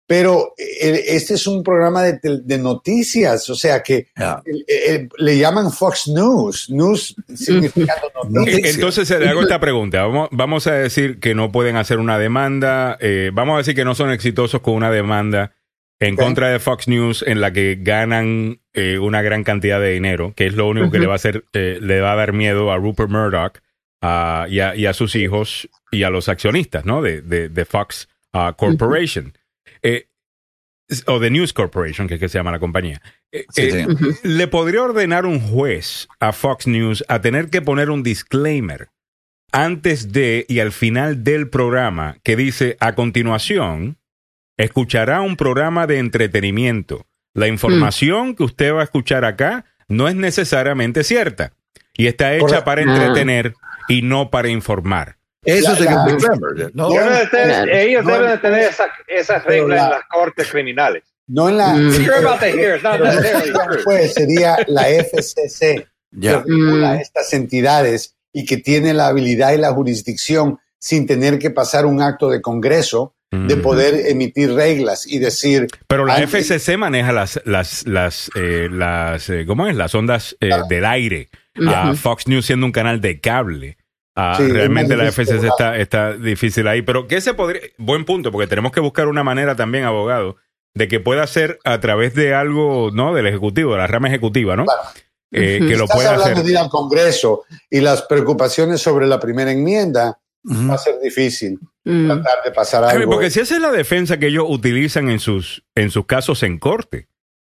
pero 0.09 0.55
eh, 0.57 1.03
este 1.09 1.35
es 1.35 1.45
un 1.45 1.61
programa 1.63 2.01
de, 2.01 2.13
tel- 2.13 2.41
de 2.43 2.57
noticias, 2.57 3.47
o 3.51 3.53
sea 3.53 3.83
que 3.83 4.07
eh, 4.17 4.63
eh, 4.67 5.07
le 5.19 5.37
llaman 5.37 5.71
Fox 5.71 6.07
News, 6.07 6.67
news 6.71 7.15
significando 7.35 8.07
Eh, 8.23 8.27
noticias. 8.31 8.73
Entonces 8.75 9.09
le 9.19 9.29
hago 9.29 9.41
esta 9.43 9.59
pregunta. 9.59 10.01
Vamos, 10.01 10.29
vamos 10.31 10.65
a 10.65 10.73
decir 10.73 11.19
que 11.19 11.35
no 11.35 11.51
pueden 11.51 11.75
hacer 11.77 11.99
una 11.99 12.17
demanda. 12.17 12.97
eh, 12.99 13.29
vamos 13.31 13.53
a 13.53 13.57
decir 13.59 13.75
que 13.75 13.85
no 13.85 13.93
son 13.93 14.09
exitosos 14.11 14.61
con 14.61 14.73
una 14.73 14.89
demanda 14.89 15.53
en 15.99 16.15
contra 16.15 16.49
de 16.49 16.57
Fox 16.59 16.87
News 16.87 17.23
en 17.27 17.39
la 17.39 17.53
que 17.53 17.77
ganan 17.79 18.61
eh, 18.73 18.97
una 18.97 19.21
gran 19.21 19.43
cantidad 19.43 19.79
de 19.79 19.91
dinero, 19.91 20.33
que 20.35 20.47
es 20.47 20.55
lo 20.55 20.67
único 20.67 20.89
que 20.89 20.97
le 20.97 21.05
va 21.05 21.13
a 21.13 21.17
hacer, 21.17 21.45
eh, 21.53 21.77
le 21.81 22.01
va 22.01 22.13
a 22.13 22.15
dar 22.15 22.33
miedo 22.33 22.71
a 22.71 22.77
Rupert 22.77 23.09
Murdoch 23.11 23.59
a- 24.01 24.47
y, 24.49 24.59
a, 24.59 24.75
y 24.75 24.85
a 24.87 24.93
sus 24.93 25.15
hijos 25.15 25.69
y 25.91 26.01
a 26.03 26.09
los 26.09 26.29
accionistas, 26.29 26.83
¿no? 26.85 27.01
De, 27.03 27.21
de, 27.21 27.49
de 27.49 27.65
Fox 27.65 28.07
uh, 28.33 28.53
Corporation. 28.57 29.33
Eh, 29.83 30.05
o 31.05 31.19
de 31.19 31.29
News 31.29 31.53
Corporation, 31.53 32.07
que 32.07 32.15
es 32.15 32.19
que 32.19 32.29
se 32.29 32.39
llama 32.39 32.51
la 32.51 32.59
compañía. 32.59 32.99
Eh, 33.31 33.45
Sí, 33.49 33.61
eh, 33.61 33.85
sí. 33.87 34.07
¿Le 34.23 34.47
podría 34.47 34.81
ordenar 34.83 35.25
un 35.27 35.39
juez 35.39 36.07
a 36.19 36.33
Fox 36.33 36.65
News 36.65 37.03
a 37.07 37.21
tener 37.21 37.49
que 37.49 37.61
poner 37.61 37.89
un 37.91 38.01
disclaimer 38.01 38.89
antes 39.51 40.11
de 40.11 40.45
y 40.47 40.59
al 40.59 40.71
final 40.71 41.23
del 41.23 41.49
programa 41.49 42.17
que 42.23 42.35
dice 42.35 42.75
a 42.79 42.93
continuación 42.95 43.97
escuchará 44.57 45.21
un 45.21 45.35
programa 45.37 45.85
de 45.87 45.99
entretenimiento. 45.99 47.05
La 47.35 47.47
información 47.47 48.35
que 48.35 48.43
usted 48.43 48.73
va 48.73 48.81
a 48.81 48.83
escuchar 48.85 49.25
acá 49.25 49.65
no 49.87 50.07
es 50.07 50.15
necesariamente 50.15 51.03
cierta 51.03 51.53
y 51.95 52.07
está 52.07 52.33
hecha 52.33 52.41
Correcto. 52.41 52.65
para 52.65 52.81
Ah. 52.81 52.83
entretener 52.85 53.53
y 53.87 54.01
no 54.01 54.29
para 54.31 54.49
informar. 54.49 55.17
Eso 55.43 55.69
La- 55.71 55.75
sería 55.77 55.91
la- 55.95 56.03
un 56.03 56.71
¿no? 56.73 56.89
Deben 56.89 57.29
tener- 57.29 57.69
ellos 57.69 58.03
No, 58.05 58.11
deben 58.13 58.29
de 58.31 58.37
tener 58.39 58.59
esa- 58.69 58.91
esas 59.07 59.43
reglas 59.45 59.77
la- 59.77 59.85
en 59.85 59.89
las 59.91 60.03
cortes 60.09 60.47
criminales. 60.51 61.03
No 61.27 61.47
en 61.49 61.57
la... 61.57 61.73
Mm. 61.75 61.91
Sure 61.93 62.15
about 62.17 62.39
the 62.39 62.79
not 62.81 64.07
sería 64.13 64.57
la 64.67 64.89
FCC. 64.89 65.87
Ya. 66.11 66.41
que 66.43 66.49
regula 66.49 66.93
Mm. 66.95 67.01
estas 67.01 67.33
entidades 67.33 68.15
y 68.33 68.43
que 68.45 68.57
tiene 68.57 68.95
la 68.95 69.07
habilidad 69.07 69.53
y 69.53 69.57
la 69.57 69.71
jurisdicción 69.71 70.57
sin 70.79 71.05
tener 71.05 71.37
que 71.37 71.51
pasar 71.51 71.85
un 71.85 72.01
acto 72.01 72.31
de 72.31 72.41
Congreso 72.41 73.13
de 73.31 73.55
Mm. 73.57 73.61
poder 73.61 74.07
emitir 74.07 74.51
reglas 74.55 75.05
y 75.05 75.19
decir 75.19 75.67
Pero 75.87 76.03
la 76.07 76.15
Antes- 76.15 76.29
FCC 76.33 76.77
maneja 76.77 77.11
las, 77.11 77.39
las, 77.45 77.85
las, 77.85 78.31
eh, 78.35 78.67
las 78.71 79.29
eh, 79.29 79.45
¿cómo 79.45 79.67
es? 79.67 79.75
Las 79.75 79.93
ondas 79.93 80.35
eh, 80.41 80.49
del 80.67 80.83
aire. 80.85 81.29
A 81.67 81.89
Ujú. 81.91 81.95
Fox 81.97 82.27
News 82.27 82.47
siendo 82.47 82.65
un 82.65 82.71
canal 82.71 83.01
de 83.01 83.19
cable. 83.19 83.77
Ah, 84.19 84.35
Sí, 84.37 84.43
es 84.43 84.53
realmente 84.53 84.95
más 84.95 85.05
la 85.05 85.11
FCC 85.11 85.43
está, 85.45 85.77
está 85.77 86.13
difícil 86.13 86.67
ahí. 86.67 86.81
Pero 86.81 87.07
¿qué 87.07 87.21
se 87.21 87.33
podría? 87.33 87.61
Buen 87.77 88.05
punto, 88.05 88.31
porque 88.31 88.47
tenemos 88.47 88.71
que 88.71 88.79
buscar 88.79 89.07
una 89.07 89.23
manera 89.23 89.55
también, 89.55 89.83
abogado, 89.85 90.37
de 90.75 90.87
que 90.87 90.99
pueda 90.99 91.25
ser 91.27 91.59
a 91.63 91.79
través 91.79 92.13
de 92.15 92.33
algo, 92.33 92.91
¿no? 92.93 93.13
Del 93.13 93.27
Ejecutivo, 93.27 93.73
de 93.73 93.77
la 93.79 93.87
rama 93.87 94.07
ejecutiva, 94.07 94.55
¿no? 94.55 94.65
Claro. 94.65 94.81
Eh, 95.31 95.57
Ujú. 95.59 95.69
que 95.69 95.77
lo 95.77 95.83
estás 95.83 95.95
pueda 95.97 96.09
hablando 96.11 96.31
hacer. 96.33 96.43
de 96.45 96.51
ir 96.51 96.57
al 96.57 96.69
Congreso 96.69 97.43
y 97.69 97.81
las 97.81 98.01
preocupaciones 98.01 98.81
sobre 98.81 99.05
la 99.07 99.19
primera 99.19 99.51
enmienda, 99.51 100.19
va 100.45 100.73
a 100.73 100.77
ser 100.77 100.99
difícil 101.01 101.59
Mm. 101.85 102.07
tratar 102.07 102.43
de 102.43 102.51
pasar 102.51 102.83
Ay, 102.83 102.97
algo. 102.97 103.11
Porque 103.13 103.29
si 103.29 103.39
esa 103.39 103.55
es 103.55 103.61
la 103.61 103.71
defensa 103.71 104.17
que 104.19 104.27
ellos 104.27 104.45
utilizan 104.47 105.09
en 105.09 105.19
sus, 105.19 105.63
en 105.75 105.91
sus 105.91 106.05
casos 106.05 106.43
en 106.43 106.57
corte, 106.59 107.07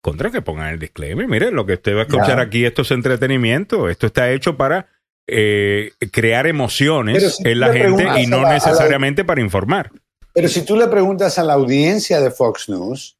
contra 0.00 0.30
que 0.30 0.42
pongan 0.42 0.68
el 0.72 0.78
disclaimer, 0.78 1.28
mire, 1.28 1.50
lo 1.50 1.64
que 1.66 1.74
usted 1.74 1.94
va 1.94 2.00
a 2.00 2.02
escuchar 2.02 2.36
Ya. 2.36 2.42
aquí, 2.42 2.64
esto 2.64 2.82
es 2.82 2.90
entretenimiento, 2.90 3.88
esto 3.88 4.06
está 4.06 4.30
hecho 4.32 4.56
para 4.56 4.86
eh, 5.26 5.92
crear 6.10 6.46
emociones 6.46 7.36
si 7.36 7.48
en 7.48 7.60
la 7.60 7.72
gente 7.72 8.02
y 8.20 8.26
no 8.26 8.42
la- 8.42 8.48
a 8.48 8.50
la- 8.50 8.54
necesariamente 8.54 9.24
para 9.24 9.40
informar. 9.40 9.90
Pero 10.34 10.48
si 10.48 10.62
tú 10.62 10.76
le 10.76 10.88
preguntas 10.88 11.38
a 11.38 11.44
la 11.44 11.52
audiencia 11.54 12.20
de 12.20 12.30
Fox 12.30 12.68
News 12.68 13.18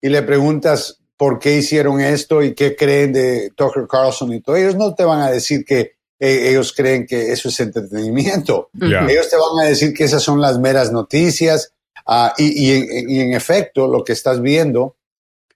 y 0.00 0.08
le 0.08 0.22
preguntas 0.22 0.98
por 1.16 1.38
qué 1.38 1.56
hicieron 1.56 2.00
esto 2.00 2.42
y 2.42 2.54
qué 2.54 2.74
creen 2.74 3.12
de 3.12 3.50
Tucker 3.54 3.86
Carlson 3.86 4.32
y 4.32 4.40
todo, 4.40 4.56
ellos 4.56 4.74
no 4.76 4.94
te 4.94 5.04
van 5.04 5.20
a 5.20 5.30
decir 5.30 5.64
que 5.66 5.92
eh, 6.18 6.48
ellos 6.50 6.72
creen 6.74 7.06
que 7.06 7.30
eso 7.32 7.48
es 7.50 7.60
entretenimiento. 7.60 8.70
Ellos 9.08 9.28
te 9.28 9.36
van 9.36 9.64
a 9.64 9.68
decir 9.68 9.92
que 9.94 10.04
esas 10.04 10.22
son 10.22 10.40
las 10.40 10.58
meras 10.58 10.90
noticias 10.92 11.74
y, 12.38 12.66
y 12.66 12.70
en, 12.72 13.10
y 13.10 13.20
en 13.20 13.34
efecto 13.34 13.86
lo 13.86 14.02
que 14.02 14.12
estás 14.14 14.40
viendo 14.40 14.96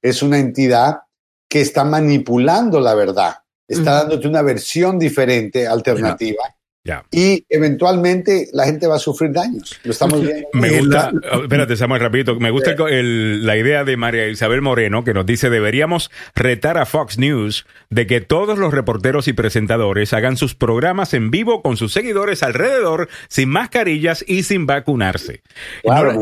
es 0.03 0.23
una 0.23 0.39
entidad 0.39 1.01
que 1.49 1.61
está 1.63 1.85
manipulando 1.85 2.79
la 2.81 2.95
verdad, 2.95 3.37
está 3.69 3.95
dándote 3.95 4.29
una 4.29 4.43
versión 4.43 4.99
diferente, 4.99 5.67
alternativa. 5.67 6.45
Ya. 6.87 7.03
Y 7.11 7.47
eventualmente 7.49 8.49
la 8.53 8.67
gente 8.67 8.87
va 8.87 8.97
a 8.97 8.99
sufrir 8.99 9.33
daños. 9.33 9.81
Lo 9.85 9.93
estamos 9.93 10.21
viendo. 10.21 10.47
Me 10.53 10.81
gusta, 10.81 11.13
oh, 11.33 11.45
espérate 11.45 11.79
Samuel, 11.79 12.03
rapidito, 12.03 12.39
me 12.39 12.51
gusta 12.51 12.73
el 12.91 13.47
la 13.47 13.57
idea 13.57 13.85
de 13.85 13.97
María 13.97 14.29
Isabel 14.29 14.61
Moreno 14.61 15.03
que 15.03 15.15
nos 15.15 15.25
dice 15.25 15.49
deberíamos 15.49 16.11
retar 16.35 16.77
a 16.77 16.85
Fox 16.85 17.17
News 17.17 17.65
de 17.89 18.07
que 18.07 18.21
todos 18.21 18.59
los 18.59 18.75
reporteros 18.75 19.29
y 19.29 19.33
presentadores 19.33 20.13
hagan 20.13 20.37
sus 20.37 20.55
programas 20.55 21.15
en 21.15 21.31
vivo 21.31 21.63
con 21.63 21.79
sus 21.79 21.91
seguidores 21.95 22.43
alrededor 22.43 23.09
sin 23.29 23.49
mascarillas 23.49 24.23
y 24.29 24.43
sin 24.43 24.67
vacunarse. 24.67 25.41
Claro, 25.83 26.21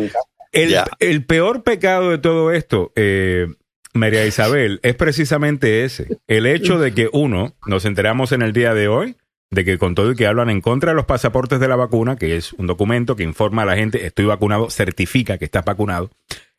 el, 0.53 0.77
el 1.01 1.25
peor 1.25 1.65
pecado 1.65 2.11
de 2.11 2.19
todo 2.19 2.53
esto, 2.53 2.93
eh, 2.95 3.49
María 3.95 4.27
Isabel, 4.27 4.81
es 4.83 4.95
precisamente 4.95 5.85
ese. 5.85 6.19
El 6.27 6.47
hecho 6.47 6.79
de 6.79 6.93
que 6.95 7.09
uno, 7.13 7.55
nos 7.67 7.85
enteramos 7.85 8.33
en 8.33 8.43
el 8.43 8.53
día 8.53 8.73
de 8.75 8.89
hoy, 8.89 9.17
de 9.51 9.65
que 9.65 9.77
con 9.79 9.95
todo 9.95 10.13
y 10.13 10.17
que 10.17 10.27
hablan 10.27 10.49
en 10.49 10.61
contra 10.63 10.93
de 10.93 10.97
los 10.97 11.05
pasaportes 11.05 11.61
de 11.61 11.69
la 11.69 11.77
vacuna, 11.77 12.17
que 12.17 12.37
es 12.37 12.53
un 12.55 12.67
documento 12.67 13.17
que 13.17 13.23
informa 13.23 13.63
a 13.63 13.67
la 13.67 13.77
gente, 13.77 14.07
estoy 14.07 14.25
vacunado, 14.25 14.71
certifica 14.71 15.37
que 15.37 15.45
estás 15.45 15.65
vacunado, 15.65 16.11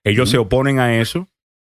ellos 0.04 0.30
se 0.30 0.38
oponen 0.38 0.80
a 0.80 1.00
eso, 1.00 1.28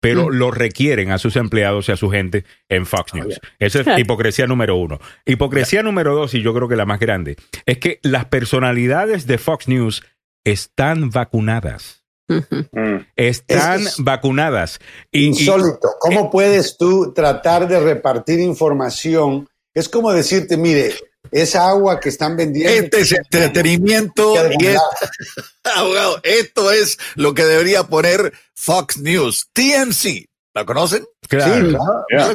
pero 0.01 0.27
Mm. 0.29 0.33
lo 0.33 0.51
requieren 0.51 1.11
a 1.11 1.17
sus 1.17 1.35
empleados 1.37 1.87
y 1.87 1.93
a 1.93 1.97
su 1.97 2.09
gente 2.09 2.43
en 2.69 2.85
Fox 2.85 3.13
News. 3.13 3.39
Esa 3.59 3.79
es 3.79 3.87
hipocresía 3.99 4.45
número 4.45 4.75
uno. 4.75 4.99
Hipocresía 5.25 5.83
número 5.83 6.13
dos, 6.13 6.33
y 6.33 6.41
yo 6.41 6.53
creo 6.53 6.67
que 6.67 6.75
la 6.75 6.85
más 6.85 6.99
grande, 6.99 7.37
es 7.65 7.77
que 7.77 7.99
las 8.03 8.25
personalidades 8.25 9.25
de 9.25 9.37
Fox 9.37 9.67
News 9.69 10.03
están 10.43 11.09
vacunadas. 11.11 12.04
Mm. 12.27 13.05
Están 13.15 13.81
es 13.81 13.95
vacunadas. 13.99 14.79
Y, 15.11 15.21
y- 15.21 15.25
Insólito. 15.27 15.89
¿Cómo 15.99 16.29
puedes 16.31 16.77
tú 16.77 17.13
tratar 17.13 17.67
de 17.67 17.79
repartir 17.79 18.39
información? 18.39 19.47
Es 19.73 19.89
como 19.89 20.11
decirte, 20.11 20.57
mire, 20.57 20.93
esa 21.31 21.67
agua 21.67 21.99
que 21.99 22.09
están 22.09 22.37
vendiendo. 22.37 22.71
Este 22.73 23.01
es 23.01 23.11
entretenimiento 23.11 24.33
y 24.59 24.65
es, 24.67 24.79
abogado, 25.63 26.19
esto 26.23 26.71
es 26.71 26.97
lo 27.15 27.33
que 27.33 27.43
debería 27.43 27.83
poner 27.83 28.33
Fox 28.53 28.97
News, 28.97 29.49
TMC. 29.53 30.25
¿La 30.53 30.65
conocen? 30.65 31.05
Claro. 31.27 31.53
Sí, 31.53 31.75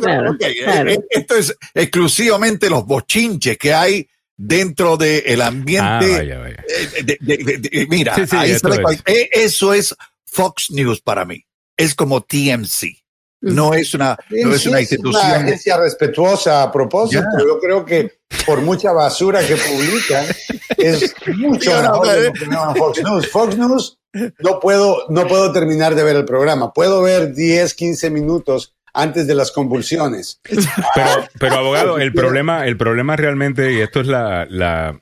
claro. 0.03 0.37
Claro, 0.39 0.91
eh, 0.91 1.01
Esto 1.09 1.37
es 1.37 1.57
exclusivamente 1.73 2.69
los 2.69 2.85
bochinches 2.85 3.57
que 3.57 3.73
hay 3.73 4.07
dentro 4.43 4.97
del 4.97 5.41
ambiente. 5.43 6.11
vaya, 6.17 6.39
vaya. 6.39 6.65
de- 7.05 7.19
de- 7.59 7.87
mira, 7.89 8.15
Sí, 8.15 8.27
sí, 8.27 8.37
ahí 8.37 8.51
esto 8.53 8.69
está 8.69 8.83
la 8.83 8.91
es. 8.93 9.03
cual- 9.03 9.15
eh, 9.17 9.29
eso 9.33 9.75
es 9.75 9.95
Fox 10.27 10.71
News 10.71 11.01
para 11.03 11.25
mí. 11.25 11.45
Es 11.77 11.95
como 11.95 12.23
TMC. 12.23 12.97
No 13.43 13.73
es 13.75 13.95
una, 13.95 14.19
no 14.31 14.37
es 14.37 14.41
Sí, 14.43 14.45
una 14.47 14.55
es 14.57 14.67
una 14.67 14.81
institución. 14.81 15.23
agencia 15.33 15.77
respetuosa 15.79 16.63
a 16.63 16.71
propósito. 16.73 17.23
Ya. 17.23 17.45
Yo 17.45 17.59
creo 17.59 17.85
que 17.87 18.21
por 18.45 18.61
mucha 18.61 18.93
basura 18.93 19.41
que 19.47 19.57
publican, 19.57 20.27
es 20.79 21.15
mucho 21.37 21.71
mejor 21.81 22.07
de 22.09 22.33
que 22.33 22.47
Fox 22.79 23.03
News. 23.03 23.31
Fox 23.31 23.57
News 23.57 23.99
no 24.41 24.61
puedo, 24.61 25.07
no 25.09 25.27
puedo 25.27 25.53
terminar 25.53 25.95
de 25.95 26.03
ver 26.03 26.17
el 26.17 26.25
programa. 26.27 26.73
Puedo 26.73 27.01
ver 27.03 27.33
10, 27.35 27.75
15 27.75 28.11
minutos 28.11 28.75
antes 28.95 29.27
de 29.27 29.35
las 29.35 29.53
convulsiones. 29.53 30.41
Pero, 30.95 31.29
pero 31.39 31.55
abogado, 31.57 31.99
el 31.99 32.13
problema, 32.13 32.67
el 32.67 32.77
problema 32.77 33.17
realmente, 33.17 33.73
y 33.73 33.81
esto 33.81 34.01
es 34.01 34.07
la, 34.07 34.47
la, 34.51 35.01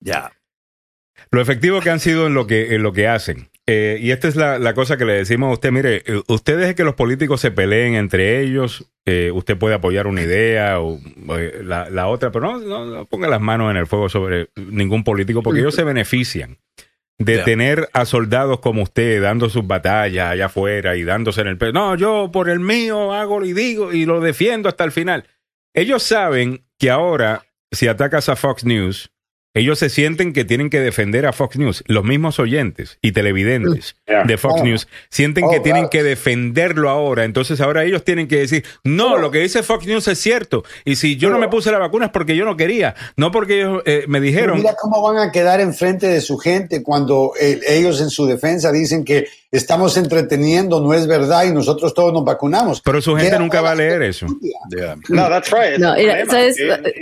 Ya. 0.00 0.32
lo 1.30 1.40
efectivo 1.40 1.80
que 1.80 1.90
han 1.90 2.00
sido 2.00 2.26
en 2.26 2.34
lo 2.34 2.46
que, 2.46 2.74
en 2.74 2.82
lo 2.82 2.92
que 2.92 3.08
hacen. 3.08 3.50
Eh, 3.66 3.98
y 4.00 4.12
esta 4.12 4.28
es 4.28 4.36
la, 4.36 4.58
la 4.58 4.72
cosa 4.72 4.96
que 4.96 5.04
le 5.04 5.12
decimos 5.12 5.50
a 5.50 5.52
usted, 5.52 5.70
mire, 5.72 6.02
eh, 6.06 6.22
usted 6.28 6.58
deje 6.58 6.74
que 6.74 6.84
los 6.84 6.94
políticos 6.94 7.40
se 7.42 7.50
peleen 7.50 7.96
entre 7.96 8.40
ellos, 8.40 8.86
eh, 9.04 9.30
usted 9.30 9.58
puede 9.58 9.74
apoyar 9.74 10.06
una 10.06 10.22
idea 10.22 10.80
o 10.80 10.98
eh, 11.38 11.60
la, 11.62 11.90
la 11.90 12.06
otra, 12.08 12.30
pero 12.32 12.52
no, 12.52 12.58
no, 12.60 12.86
no 12.86 13.04
ponga 13.04 13.28
las 13.28 13.42
manos 13.42 13.70
en 13.70 13.76
el 13.76 13.86
fuego 13.86 14.08
sobre 14.08 14.48
ningún 14.56 15.04
político 15.04 15.42
porque 15.42 15.60
ellos 15.60 15.74
se 15.74 15.84
benefician 15.84 16.56
de 17.18 17.38
tener 17.38 17.88
a 17.92 18.04
soldados 18.04 18.60
como 18.60 18.82
usted 18.82 19.20
dando 19.20 19.50
sus 19.50 19.66
batallas 19.66 20.30
allá 20.30 20.46
afuera 20.46 20.96
y 20.96 21.02
dándose 21.02 21.40
en 21.40 21.48
el 21.48 21.58
pecho. 21.58 21.72
No, 21.72 21.96
yo 21.96 22.30
por 22.32 22.48
el 22.48 22.60
mío 22.60 23.12
hago 23.12 23.44
y 23.44 23.52
digo 23.52 23.92
y 23.92 24.06
lo 24.06 24.20
defiendo 24.20 24.68
hasta 24.68 24.84
el 24.84 24.92
final. 24.92 25.26
Ellos 25.74 26.02
saben 26.02 26.64
que 26.78 26.90
ahora, 26.90 27.44
si 27.72 27.88
atacas 27.88 28.28
a 28.28 28.36
Fox 28.36 28.64
News, 28.64 29.10
ellos 29.54 29.78
se 29.78 29.88
sienten 29.88 30.32
que 30.32 30.44
tienen 30.44 30.70
que 30.70 30.80
defender 30.80 31.26
a 31.26 31.32
Fox 31.32 31.56
News. 31.56 31.82
Los 31.86 32.04
mismos 32.04 32.38
oyentes 32.38 32.98
y 33.02 33.12
televidentes 33.12 33.96
Yeah. 34.06 34.24
de 34.24 34.36
Fox 34.38 34.60
Oh. 34.60 34.64
News 34.64 34.88
sienten 35.10 35.44
Oh, 35.44 35.50
que 35.50 35.60
tienen 35.60 35.88
que 35.88 36.02
defenderlo 36.02 36.88
ahora. 36.90 37.24
Entonces 37.24 37.60
ahora 37.60 37.84
ellos 37.84 38.04
tienen 38.04 38.28
que 38.28 38.38
decir, 38.38 38.64
no, 38.84 39.14
Oh. 39.14 39.18
lo 39.18 39.30
que 39.30 39.40
dice 39.40 39.62
Fox 39.62 39.86
News 39.86 40.06
es 40.08 40.18
cierto. 40.18 40.64
Y 40.84 40.96
si 40.96 41.16
yo 41.16 41.30
no 41.30 41.38
me 41.38 41.48
puse 41.48 41.70
la 41.72 41.78
vacuna 41.78 42.06
es 42.06 42.12
porque 42.12 42.36
yo 42.36 42.44
no 42.44 42.56
quería, 42.56 42.94
no 43.16 43.30
porque 43.32 43.58
ellos 43.60 43.82
eh, 43.86 44.04
me 44.06 44.18
Pero 44.20 44.22
dijeron. 44.22 44.56
mira 44.58 44.74
cómo 44.80 45.02
van 45.02 45.18
a 45.18 45.32
quedar 45.32 45.60
enfrente 45.60 46.06
de 46.06 46.20
su 46.20 46.38
gente 46.38 46.82
cuando 46.82 47.32
eh, 47.40 47.60
ellos 47.68 48.00
en 48.00 48.10
su 48.10 48.26
defensa 48.26 48.70
dicen 48.72 49.04
que 49.04 49.26
estamos 49.50 49.96
entreteniendo, 49.96 50.80
no 50.80 50.92
es 50.94 51.06
verdad 51.06 51.44
y 51.44 51.52
nosotros 51.52 51.94
todos 51.94 52.12
nos 52.12 52.24
vacunamos. 52.24 52.80
Pero 52.82 53.00
su 53.00 53.16
gente 53.16 53.38
nunca 53.38 53.60
va 53.60 53.70
a 53.72 53.74
leer 53.74 54.02
eso. 54.02 54.26
No, 55.08 55.28
that's 55.28 55.50
right. 55.50 55.78
No. 55.78 55.98
Y, 55.98 56.04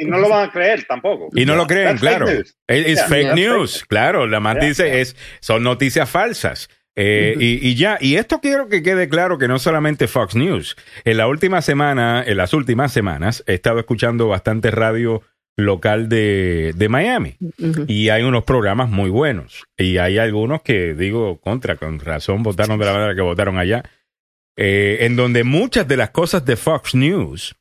y 0.01 0.05
no 0.05 0.19
lo 0.19 0.29
van 0.29 0.49
a 0.49 0.53
creer 0.53 0.85
tampoco. 0.89 1.29
Y 1.35 1.45
no 1.45 1.57
lo 1.57 1.67
creen, 1.67 1.87
That's 1.89 2.01
claro. 2.01 2.27
news. 2.27 2.57
Es, 2.69 2.87
Yeah. 2.87 3.07
fake 3.09 3.23
Yeah. 3.23 3.35
news, 3.35 3.85
claro. 3.89 4.27
La 4.27 4.41
más 4.41 4.57
Yeah. 4.57 4.67
dice 4.69 5.01
es, 5.01 5.17
son 5.41 5.63
noticias 5.63 6.09
falsas. 6.09 6.69
Eh, 6.99 7.35
y, 7.39 7.69
y 7.69 7.75
ya, 7.75 7.99
y 8.01 8.17
esto 8.17 8.41
quiero 8.41 8.69
que 8.69 8.83
quede 8.83 9.09
claro 9.11 9.37
que 9.37 9.49
no 9.49 9.59
solamente 9.59 10.09
Fox 10.09 10.35
News. 10.35 10.77
En 11.05 11.19
la 11.19 11.29
última 11.29 11.61
semana, 11.61 12.25
en 12.27 12.39
las 12.39 12.55
últimas 12.55 12.91
semanas, 12.91 13.45
he 13.47 13.53
estado 13.55 13.79
escuchando 13.81 14.29
bastante 14.29 14.71
radio 14.71 15.23
local 15.57 16.09
de, 16.09 16.73
de 16.77 16.89
Miami. 16.89 17.37
Y 17.87 18.11
hay 18.11 18.23
unos 18.23 18.45
programas 18.45 18.91
muy 18.91 19.11
buenos. 19.11 19.65
Y 19.77 19.97
hay 19.99 20.19
algunos 20.19 20.63
que, 20.63 20.95
digo, 20.95 21.41
contra, 21.41 21.77
con 21.77 21.99
razón, 22.01 22.43
votaron 22.43 22.79
de 22.79 22.85
la 22.87 22.93
manera 22.93 23.15
que 23.15 23.23
votaron 23.23 23.57
allá. 23.59 23.83
eh, 24.57 24.99
en 25.03 25.17
donde 25.17 25.45
muchas 25.45 25.87
de 25.87 25.97
las 25.97 26.11
cosas 26.11 26.45
de 26.45 26.57
Fox 26.57 26.95
News 26.95 27.57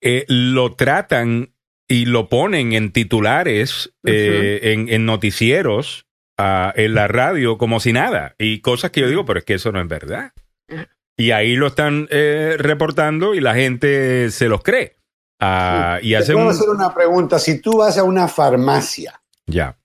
eh, 0.00 0.24
lo 0.28 0.74
tratan 0.74 1.52
y 1.88 2.06
lo 2.06 2.28
ponen 2.28 2.72
en 2.72 2.90
titulares, 2.92 3.92
eh, 4.04 4.60
en, 4.72 4.88
en 4.88 5.06
noticieros, 5.06 6.06
ah, 6.38 6.72
en 6.76 6.94
la 6.94 7.08
radio, 7.08 7.58
como 7.58 7.80
si 7.80 7.92
nada. 7.92 8.34
Y 8.38 8.60
cosas 8.60 8.90
que 8.90 9.00
yo 9.00 9.08
digo, 9.08 9.24
pero 9.24 9.38
es 9.38 9.44
que 9.44 9.54
eso 9.54 9.72
no 9.72 9.80
es 9.80 9.88
verdad. 9.88 10.32
Ajá. 10.68 10.88
Y 11.16 11.30
ahí 11.30 11.56
lo 11.56 11.68
están 11.68 12.08
eh, 12.10 12.56
reportando 12.58 13.34
y 13.34 13.40
la 13.40 13.54
gente 13.54 14.30
se 14.30 14.48
los 14.48 14.62
cree. 14.62 14.95
Ah, 15.40 15.98
y 16.02 16.10
Te 16.10 16.16
hace 16.16 16.32
puedo 16.32 16.46
un... 16.46 16.52
hacer 16.52 16.68
una 16.70 16.94
pregunta. 16.94 17.38
Si 17.38 17.58
tú 17.60 17.78
vas 17.78 17.98
a 17.98 18.04
una 18.04 18.26
farmacia 18.28 19.20
Ya. 19.46 19.76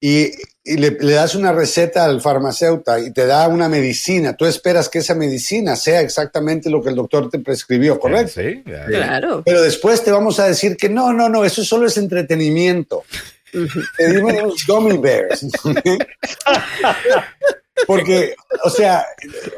y, 0.00 0.30
y 0.64 0.76
le, 0.78 0.90
le 0.92 1.12
das 1.12 1.34
una 1.34 1.52
receta 1.52 2.04
al 2.04 2.20
farmacéutico 2.20 2.96
y 2.98 3.12
te 3.12 3.26
da 3.26 3.46
una 3.48 3.68
medicina, 3.68 4.36
tú 4.36 4.46
esperas 4.46 4.88
que 4.88 4.98
esa 5.00 5.14
medicina 5.14 5.76
sea 5.76 6.00
exactamente 6.00 6.70
lo 6.70 6.82
que 6.82 6.90
el 6.90 6.94
doctor 6.96 7.28
te 7.30 7.38
prescribió, 7.40 7.98
¿correcto? 8.00 8.40
Sí, 8.40 8.62
ya. 8.66 8.86
Claro. 8.86 9.42
Pero 9.44 9.60
después 9.62 10.02
te 10.02 10.10
vamos 10.12 10.38
a 10.40 10.46
decir 10.46 10.76
que 10.76 10.88
no, 10.88 11.12
no, 11.12 11.28
no, 11.28 11.44
eso 11.44 11.62
solo 11.64 11.86
es 11.86 11.96
entretenimiento. 11.98 13.04
Te 13.96 14.12
dimos 14.12 14.32
unos 14.34 14.66
gummy 14.66 14.98
bears. 14.98 15.46
Porque, 17.86 18.34
o 18.64 18.70
sea, 18.70 19.04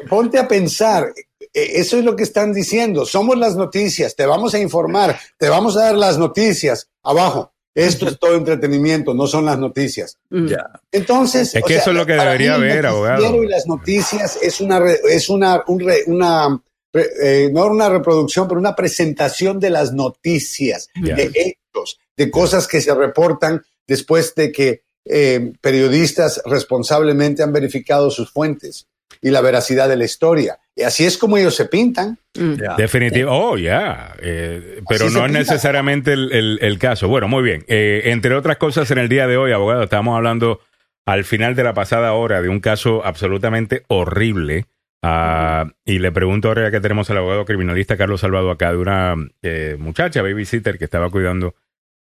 ponte 0.09 0.37
a 0.37 0.47
pensar, 0.47 1.05
eh, 1.15 1.23
eso 1.53 1.97
es 1.97 2.05
lo 2.05 2.15
que 2.15 2.23
están 2.23 2.53
diciendo, 2.53 3.05
somos 3.05 3.37
las 3.37 3.55
noticias, 3.55 4.15
te 4.15 4.25
vamos 4.25 4.53
a 4.53 4.59
informar, 4.59 5.19
te 5.37 5.49
vamos 5.49 5.75
a 5.77 5.85
dar 5.85 5.95
las 5.95 6.17
noticias 6.17 6.89
abajo. 7.03 7.53
Esto 7.75 8.07
es 8.09 8.19
todo 8.19 8.35
entretenimiento, 8.35 9.13
no 9.13 9.25
son 9.27 9.45
las 9.45 9.57
noticias. 9.57 10.17
Mm. 10.29 10.47
Ya. 10.47 10.65
Entonces, 10.91 11.55
Es 11.55 11.63
o 11.63 11.65
que 11.65 11.73
sea, 11.75 11.81
eso 11.83 11.91
es 11.91 11.95
lo 11.97 12.05
que 12.05 12.13
debería 12.13 12.55
haber, 12.55 12.85
abogado. 12.85 13.43
Y 13.43 13.47
las 13.47 13.67
noticias 13.67 14.37
es 14.41 14.59
una, 14.59 14.79
re- 14.79 14.99
es 15.09 15.29
una, 15.29 15.63
un 15.67 15.79
re- 15.79 16.03
una 16.07 16.61
re- 16.91 17.09
eh, 17.21 17.49
no 17.53 17.67
una 17.67 17.87
reproducción, 17.87 18.47
pero 18.47 18.59
una 18.59 18.75
presentación 18.75 19.59
de 19.59 19.69
las 19.69 19.93
noticias, 19.93 20.89
de 20.95 21.31
hechos, 21.35 21.99
de 22.17 22.29
cosas 22.31 22.67
que 22.67 22.81
se 22.81 22.93
reportan 22.93 23.63
después 23.87 24.35
de 24.35 24.51
que 24.51 24.81
eh, 25.05 25.53
periodistas 25.61 26.41
responsablemente 26.45 27.43
han 27.43 27.53
verificado 27.53 28.11
sus 28.11 28.31
fuentes 28.31 28.87
y 29.21 29.29
la 29.29 29.41
veracidad 29.41 29.87
de 29.87 29.95
la 29.95 30.05
historia. 30.05 30.59
Y 30.79 30.83
así 30.83 31.05
es 31.05 31.17
como 31.17 31.37
ellos 31.37 31.55
se 31.55 31.65
pintan. 31.65 32.17
Mm. 32.35 32.53
Ya. 32.53 32.75
Definitivo. 32.77 33.31
Oh, 33.31 33.57
ya. 33.57 34.15
Eh, 34.21 34.81
pero 34.87 35.09
no 35.09 35.25
es 35.25 35.31
necesariamente 35.31 36.13
el, 36.13 36.31
el- 36.31 36.59
el 36.61 36.79
caso. 36.79 37.07
Bueno, 37.09 37.27
muy 37.27 37.43
bien. 37.43 37.65
Eh, 37.67 38.03
entre 38.05 38.33
otras 38.33 38.55
cosas, 38.57 38.89
en 38.91 38.97
el 38.97 39.09
día 39.09 39.27
de 39.27 39.35
hoy, 39.35 39.51
abogado, 39.51 39.83
estamos 39.83 40.15
hablando 40.15 40.61
al 41.05 41.25
final 41.25 41.55
de 41.55 41.63
la 41.63 41.73
pasada 41.73 42.13
hora 42.13 42.41
de 42.41 42.49
un 42.49 42.59
caso 42.61 43.05
absolutamente 43.05 43.83
horrible. 43.87 44.65
Ah, 45.03 45.65
y 45.85 45.99
le 45.99 46.11
pregunto 46.11 46.47
ahora 46.49 46.63
ya 46.63 46.71
que 46.71 46.79
tenemos 46.81 47.09
al 47.09 47.17
abogado 47.17 47.45
criminalista 47.45 47.97
Carlos 47.97 48.21
Salvado 48.21 48.51
acá, 48.51 48.71
de 48.71 48.77
una 48.77 49.15
eh, 49.41 49.75
muchacha, 49.79 50.21
babysitter, 50.21 50.77
que 50.77 50.85
estaba 50.85 51.09
cuidando 51.09 51.55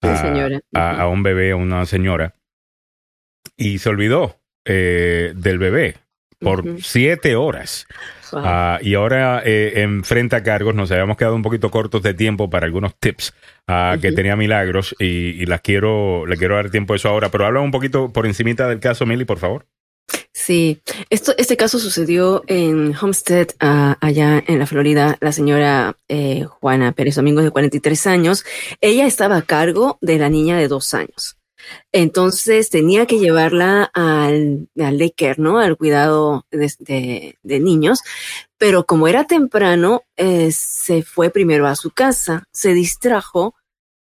a, 0.02 0.16
señora. 0.16 0.60
a- 0.74 1.00
a 1.02 1.08
un 1.08 1.22
bebé, 1.22 1.52
a 1.52 1.56
una 1.56 1.86
señora, 1.86 2.34
y 3.56 3.78
se 3.78 3.88
olvidó 3.88 4.38
eh, 4.64 5.32
del 5.36 5.58
bebé 5.58 5.96
por 6.40 6.82
siete 6.82 7.36
horas. 7.36 7.86
Wow. 8.32 8.42
Ah, 8.44 8.78
y 8.82 8.94
ahora 8.94 9.42
eh, 9.44 9.82
enfrenta 9.82 10.42
cargos. 10.42 10.74
Nos 10.74 10.90
habíamos 10.90 11.16
quedado 11.16 11.34
un 11.34 11.42
poquito 11.42 11.70
cortos 11.70 12.02
de 12.02 12.14
tiempo 12.14 12.50
para 12.50 12.66
algunos 12.66 12.94
tips 12.96 13.34
ah, 13.66 13.96
que 14.00 14.12
tenía 14.12 14.36
Milagros 14.36 14.94
y, 14.98 15.40
y 15.40 15.46
las 15.46 15.60
quiero, 15.60 16.26
le 16.26 16.36
quiero 16.36 16.56
dar 16.56 16.70
tiempo 16.70 16.92
a 16.92 16.96
eso 16.96 17.08
ahora. 17.08 17.30
Pero 17.30 17.46
habla 17.46 17.60
un 17.60 17.70
poquito 17.70 18.12
por 18.12 18.26
encimita 18.26 18.68
del 18.68 18.80
caso, 18.80 19.06
Mili, 19.06 19.24
por 19.24 19.38
favor. 19.38 19.66
Sí, 20.32 20.82
esto, 21.10 21.32
este 21.38 21.56
caso 21.56 21.78
sucedió 21.78 22.44
en 22.46 22.94
Homestead, 22.94 23.48
ah, 23.58 23.96
allá 24.00 24.42
en 24.46 24.58
la 24.58 24.66
Florida. 24.66 25.16
La 25.20 25.32
señora 25.32 25.96
eh, 26.08 26.44
Juana 26.44 26.92
Pérez 26.92 27.16
Domingos, 27.16 27.42
de 27.42 27.50
43 27.50 28.06
años, 28.06 28.44
ella 28.80 29.06
estaba 29.06 29.38
a 29.38 29.42
cargo 29.42 29.98
de 30.00 30.18
la 30.18 30.28
niña 30.28 30.58
de 30.58 30.68
dos 30.68 30.94
años. 30.94 31.38
Entonces 31.92 32.70
tenía 32.70 33.06
que 33.06 33.18
llevarla 33.18 33.90
al, 33.94 34.68
al 34.78 34.98
daycare, 34.98 35.36
¿no? 35.40 35.58
Al 35.58 35.76
cuidado 35.76 36.46
de, 36.50 36.72
de- 36.80 37.38
de 37.42 37.60
niños. 37.60 38.00
Pero 38.58 38.86
como 38.86 39.08
era 39.08 39.24
temprano, 39.26 40.02
eh, 40.16 40.50
se 40.52 41.02
fue 41.02 41.30
primero 41.30 41.66
a 41.66 41.76
su 41.76 41.90
casa, 41.90 42.44
se 42.52 42.72
distrajo, 42.74 43.54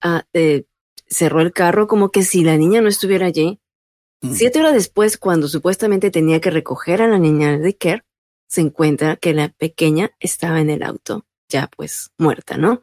ah, 0.01 0.23
eh, 0.33 0.63
cerró 1.07 1.41
el 1.41 1.51
carro 1.53 1.87
como 1.87 2.09
que 2.09 2.23
si 2.23 2.43
la 2.43 2.57
niña 2.57 2.81
no 2.81 2.89
estuviera 2.89 3.27
allí. 3.27 3.59
Mm. 4.21 4.33
Siete 4.33 4.59
horas 4.59 4.73
después, 4.73 5.17
cuando 5.17 5.47
supuestamente 5.47 6.11
tenía 6.11 6.39
que 6.41 6.51
recoger 6.51 7.01
a 7.01 7.07
la 7.07 7.17
niña 7.19 7.57
de 7.57 7.75
care, 7.75 8.03
se 8.47 8.61
encuentra 8.61 9.15
que 9.15 9.33
la 9.33 9.49
pequeña 9.49 10.11
estaba 10.19 10.59
en 10.59 10.69
el 10.69 10.83
auto, 10.83 11.25
ya 11.47 11.69
pues 11.75 12.11
muerta, 12.17 12.57
¿no? 12.57 12.81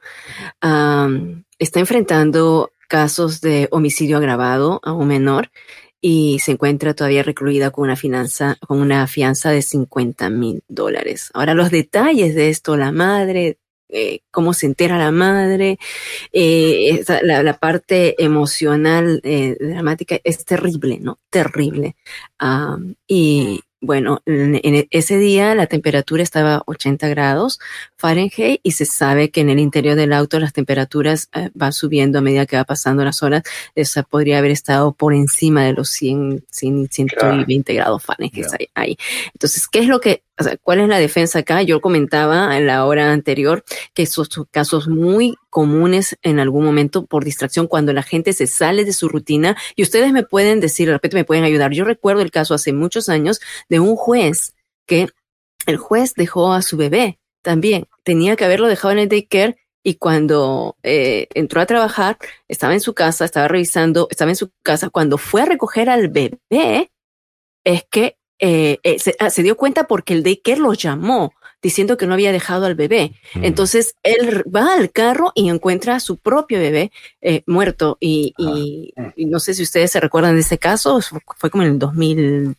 Está 1.59 1.81
enfrentando 1.81 2.71
casos 2.89 3.41
de 3.41 3.69
homicidio 3.71 4.17
agravado 4.17 4.81
a 4.83 4.93
un 4.93 5.09
menor 5.09 5.51
y 6.01 6.39
se 6.41 6.53
encuentra 6.53 6.95
todavía 6.95 7.23
recluida 7.23 7.71
con 7.71 7.85
una 7.85 7.97
fianza, 7.97 8.57
con 8.67 8.81
una 8.81 9.07
fianza 9.07 9.51
de 9.51 9.63
50 9.63 10.31
mil 10.31 10.63
dólares. 10.69 11.31
Ahora, 11.35 11.55
los 11.55 11.71
detalles 11.71 12.35
de 12.35 12.51
esto, 12.51 12.77
la 12.77 12.93
madre 12.93 13.59
eh, 13.91 14.21
cómo 14.31 14.53
se 14.53 14.67
entera 14.67 14.99
la 14.99 15.11
madre, 15.11 15.79
eh, 16.33 17.03
la, 17.23 17.59
parte 17.59 18.23
emocional, 18.23 19.21
eh, 19.25 19.57
dramática, 19.59 20.19
es 20.25 20.45
terrible, 20.45 20.99
¿no? 21.01 21.19
Terrible. 21.31 21.97
Y 23.07 23.63
bueno, 23.81 24.23
en, 24.27 24.61
ese 24.91 25.19
día 25.19 25.55
la 25.55 25.67
temperatura 25.67 26.23
estaba 26.23 26.63
80 26.67 27.09
grados 27.09 27.61
Fahrenheit 27.97 28.61
y 28.63 28.73
se 28.73 28.85
sabe 28.85 29.31
que 29.31 29.41
en 29.41 29.51
el 29.51 29.59
interior 29.59 29.95
del 29.95 30.13
auto 30.13 30.41
las 30.41 30.53
temperaturas 30.53 31.29
eh, 31.35 31.51
van 31.55 31.73
subiendo 31.73 32.19
a 32.19 32.23
medida 32.23 32.47
que 32.47 32.57
va 32.57 32.65
pasando 32.65 33.05
las 33.05 33.23
horas. 33.23 33.43
Esa 33.75 34.03
podría 34.03 34.39
haber 34.39 34.51
estado 34.51 34.93
por 34.93 35.15
encima 35.15 35.65
de 35.65 35.75
los 35.75 35.91
100, 35.91 36.45
100 36.51 36.89
120 36.91 37.75
grados 37.75 38.03
Fahrenheit 38.03 38.47
ahí, 38.59 38.69
ahí. 38.75 38.99
Entonces, 39.33 39.69
¿qué 39.69 39.81
es 39.81 39.87
lo 39.87 40.01
que, 40.01 40.23
cuál 40.63 40.81
es 40.81 40.89
la 40.89 40.99
defensa 40.99 41.41
acá? 41.41 41.63
Yo 41.63 41.81
comentaba 41.81 42.57
en 42.57 42.67
la 42.67 42.85
hora 42.85 43.13
anterior 43.13 43.65
que 43.95 44.07
son 44.07 44.27
casos 44.51 44.89
muy 44.89 45.37
comunes 45.51 46.17
en 46.23 46.39
algún 46.39 46.65
momento 46.65 47.07
por 47.07 47.25
distracción 47.25 47.67
cuando 47.67 47.93
la 47.93 48.03
gente 48.03 48.33
se 48.33 48.47
sale 48.47 48.85
de 48.85 48.93
su 48.93 49.09
rutina 49.09 49.57
y 49.77 49.83
ustedes 49.83 50.13
me 50.13 50.23
pueden 50.23 50.61
decir, 50.61 50.87
de 50.87 50.95
repente 50.95 51.17
me 51.17 51.25
pueden 51.25 51.45
ayudar. 51.45 51.73
Yo 51.73 51.85
recuerdo 51.85 52.23
el 52.23 52.31
caso 52.31 52.55
hace 52.55 52.73
muchos 52.73 53.09
años 53.09 53.41
de 53.69 53.81
un 53.81 53.97
juez 53.97 54.55
que 54.87 55.09
el 55.67 55.77
juez 55.77 56.15
dejó 56.15 56.53
a 56.53 56.63
su 56.63 56.77
bebé 56.77 57.19
también. 57.43 57.87
Tenía 58.05 58.37
que 58.37 58.45
haberlo 58.45 58.69
dejado 58.69 58.93
en 58.93 59.01
el 59.01 59.09
daycare 59.09 59.57
y 59.83 59.95
cuando 59.95 60.77
eh, 60.83 61.29
entró 61.35 61.61
a 61.61 61.67
trabajar, 61.67 62.19
estaba 62.49 62.75
en 62.75 62.81
su 62.81 62.95
casa, 62.95 63.25
estaba 63.25 63.49
revisando, 63.49 64.09
estaba 64.11 64.31
en 64.31 64.37
su 64.37 64.51
casa. 64.63 64.91
Cuando 64.91 65.19
fue 65.19 65.43
a 65.43 65.47
recoger 65.47 65.89
al 65.89 66.09
bebé, 66.09 66.91
es 67.65 67.85
que 67.91 68.17
eh, 68.39 68.79
eh, 68.83 68.99
se, 68.99 69.15
ah, 69.19 69.31
se 69.31 69.43
dio 69.43 69.57
cuenta 69.57 69.85
porque 69.85 70.15
el 70.15 70.23
daycare 70.23 70.61
lo 70.61 70.73
llamó 70.75 71.33
diciendo 71.61 71.97
que 71.97 72.07
no 72.07 72.15
había 72.15 72.31
dejado 72.31 72.67
al 72.67 72.77
bebé. 72.77 73.13
Mm. 73.35 73.45
Entonces 73.45 73.97
él 74.05 74.45
va 74.55 74.75
al 74.75 74.93
carro 74.93 75.33
y 75.35 75.49
encuentra 75.49 75.97
a 75.97 76.01
su 76.01 76.17
propio 76.17 76.59
bebé 76.61 76.93
eh, 77.21 77.43
muerto. 77.47 77.97
Y, 78.01 78.33
y- 78.39 78.93
y 79.17 79.25
no 79.27 79.41
sé 79.41 79.55
si 79.55 79.63
ustedes 79.65 79.91
se 79.91 79.99
recuerdan 80.01 80.35
de 80.37 80.43
ese 80.43 80.59
caso, 80.59 81.01
fue 81.37 81.51
como 81.51 81.65
en 81.65 81.71
el 81.71 82.55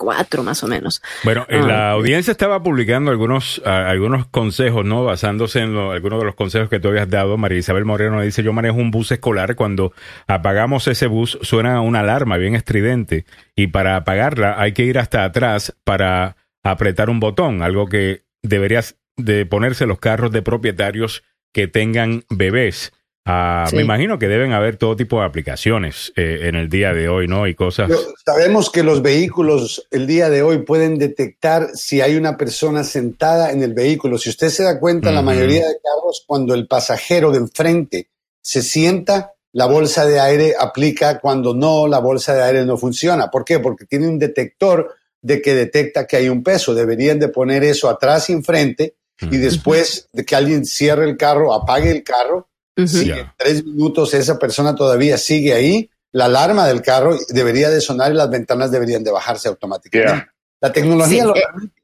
2004 0.00 0.42
más 0.42 0.62
o 0.64 0.66
menos. 0.66 1.02
Bueno, 1.24 1.46
eh, 1.48 1.60
Ah. 1.62 1.66
la 1.66 1.90
audiencia 1.92 2.30
estaba 2.30 2.62
publicando 2.62 3.10
algunos, 3.10 3.60
ah, 3.64 3.88
algunos 3.88 4.26
consejos, 4.26 4.84
¿no? 4.84 5.04
Basándose 5.04 5.60
en 5.60 5.74
lo- 5.74 5.92
algunos 5.92 6.18
de 6.20 6.24
los 6.26 6.34
consejos 6.34 6.68
que 6.68 6.80
tú 6.80 6.88
habías 6.88 7.08
dado. 7.08 7.36
María 7.36 7.58
Isabel 7.58 7.84
Moreno 7.84 8.20
dice, 8.20 8.42
yo 8.42 8.52
manejo 8.52 8.76
un 8.78 8.90
bus 8.90 9.12
escolar. 9.12 9.54
Cuando 9.56 9.92
apagamos 10.26 10.86
ese 10.88 11.06
bus 11.06 11.38
suena 11.42 11.80
una 11.80 12.00
alarma 12.00 12.36
bien 12.36 12.54
estridente 12.54 13.24
y 13.54 13.68
para 13.68 13.96
apagarla 13.96 14.56
hay 14.60 14.72
que 14.72 14.84
ir 14.84 14.98
hasta 14.98 15.24
atrás 15.24 15.74
para 15.84 16.36
apretar 16.62 17.10
un 17.10 17.20
botón, 17.20 17.62
algo 17.62 17.86
que 17.86 18.22
deberías 18.42 18.96
de 19.16 19.44
ponerse 19.46 19.86
los 19.86 19.98
carros 19.98 20.30
de 20.32 20.42
propietarios 20.42 21.22
que 21.52 21.68
tengan 21.68 22.22
bebés. 22.30 22.92
Ah, 23.26 23.66
Sí. 23.68 23.76
Me 23.76 23.82
imagino 23.82 24.18
que 24.18 24.28
deben 24.28 24.52
haber 24.52 24.76
todo 24.76 24.96
tipo 24.96 25.20
de 25.20 25.26
aplicaciones 25.26 26.12
eh, 26.16 26.40
en 26.44 26.56
el 26.56 26.68
día 26.68 26.92
de 26.92 27.08
hoy, 27.08 27.28
¿no? 27.28 27.46
Y 27.46 27.54
cosas... 27.54 27.88
Pero 27.88 28.00
sabemos 28.24 28.70
que 28.70 28.82
los 28.82 29.02
vehículos 29.02 29.86
el 29.90 30.06
día 30.06 30.30
de 30.30 30.42
hoy 30.42 30.58
pueden 30.58 30.98
detectar 30.98 31.68
si 31.74 32.00
hay 32.00 32.16
una 32.16 32.36
persona 32.36 32.82
sentada 32.82 33.52
en 33.52 33.62
el 33.62 33.74
vehículo. 33.74 34.18
Si 34.18 34.30
usted 34.30 34.48
se 34.48 34.62
da 34.64 34.80
cuenta, 34.80 35.12
la 35.12 35.22
mayoría 35.22 35.66
de 35.66 35.74
carros, 35.74 36.24
cuando 36.26 36.54
el 36.54 36.66
pasajero 36.66 37.30
de 37.30 37.38
enfrente 37.38 38.08
se 38.42 38.62
sienta, 38.62 39.34
la 39.52 39.66
bolsa 39.66 40.06
de 40.06 40.20
aire 40.20 40.54
aplica. 40.58 41.20
Cuando 41.20 41.54
no, 41.54 41.86
la 41.86 41.98
bolsa 41.98 42.34
de 42.34 42.42
aire 42.42 42.64
no 42.64 42.76
funciona. 42.76 43.30
¿Por 43.30 43.44
qué? 43.44 43.58
Porque 43.58 43.84
tiene 43.84 44.08
un 44.08 44.18
detector 44.18 44.94
de 45.22 45.42
que 45.42 45.54
detecta 45.54 46.06
que 46.06 46.16
hay 46.16 46.28
un 46.28 46.42
peso. 46.42 46.74
Deberían 46.74 47.18
de 47.18 47.28
poner 47.28 47.62
eso 47.64 47.88
atrás 47.88 48.30
y 48.30 48.32
enfrente 48.32 48.94
y 49.22 49.36
después 49.36 50.08
de 50.12 50.24
que 50.24 50.34
alguien 50.34 50.64
cierre 50.64 51.04
el 51.04 51.16
carro, 51.16 51.52
apague 51.52 51.90
el 51.90 52.02
carro. 52.02 52.48
Si 52.76 53.10
en 53.10 53.30
tres 53.36 53.64
minutos 53.64 54.14
esa 54.14 54.38
persona 54.38 54.74
todavía 54.74 55.18
sigue 55.18 55.52
ahí, 55.52 55.90
la 56.12 56.26
alarma 56.26 56.66
del 56.66 56.82
carro 56.82 57.16
debería 57.28 57.70
de 57.70 57.80
sonar 57.80 58.12
y 58.12 58.14
las 58.14 58.30
ventanas 58.30 58.70
deberían 58.70 59.04
de 59.04 59.10
bajarse 59.10 59.48
automáticamente. 59.48 60.12
Yeah. 60.12 60.34
La 60.60 60.72
tecnología 60.72 61.22
Sí, 61.22 61.26
lo 61.26 61.36
eh, 61.36 61.42
permite. 61.52 61.80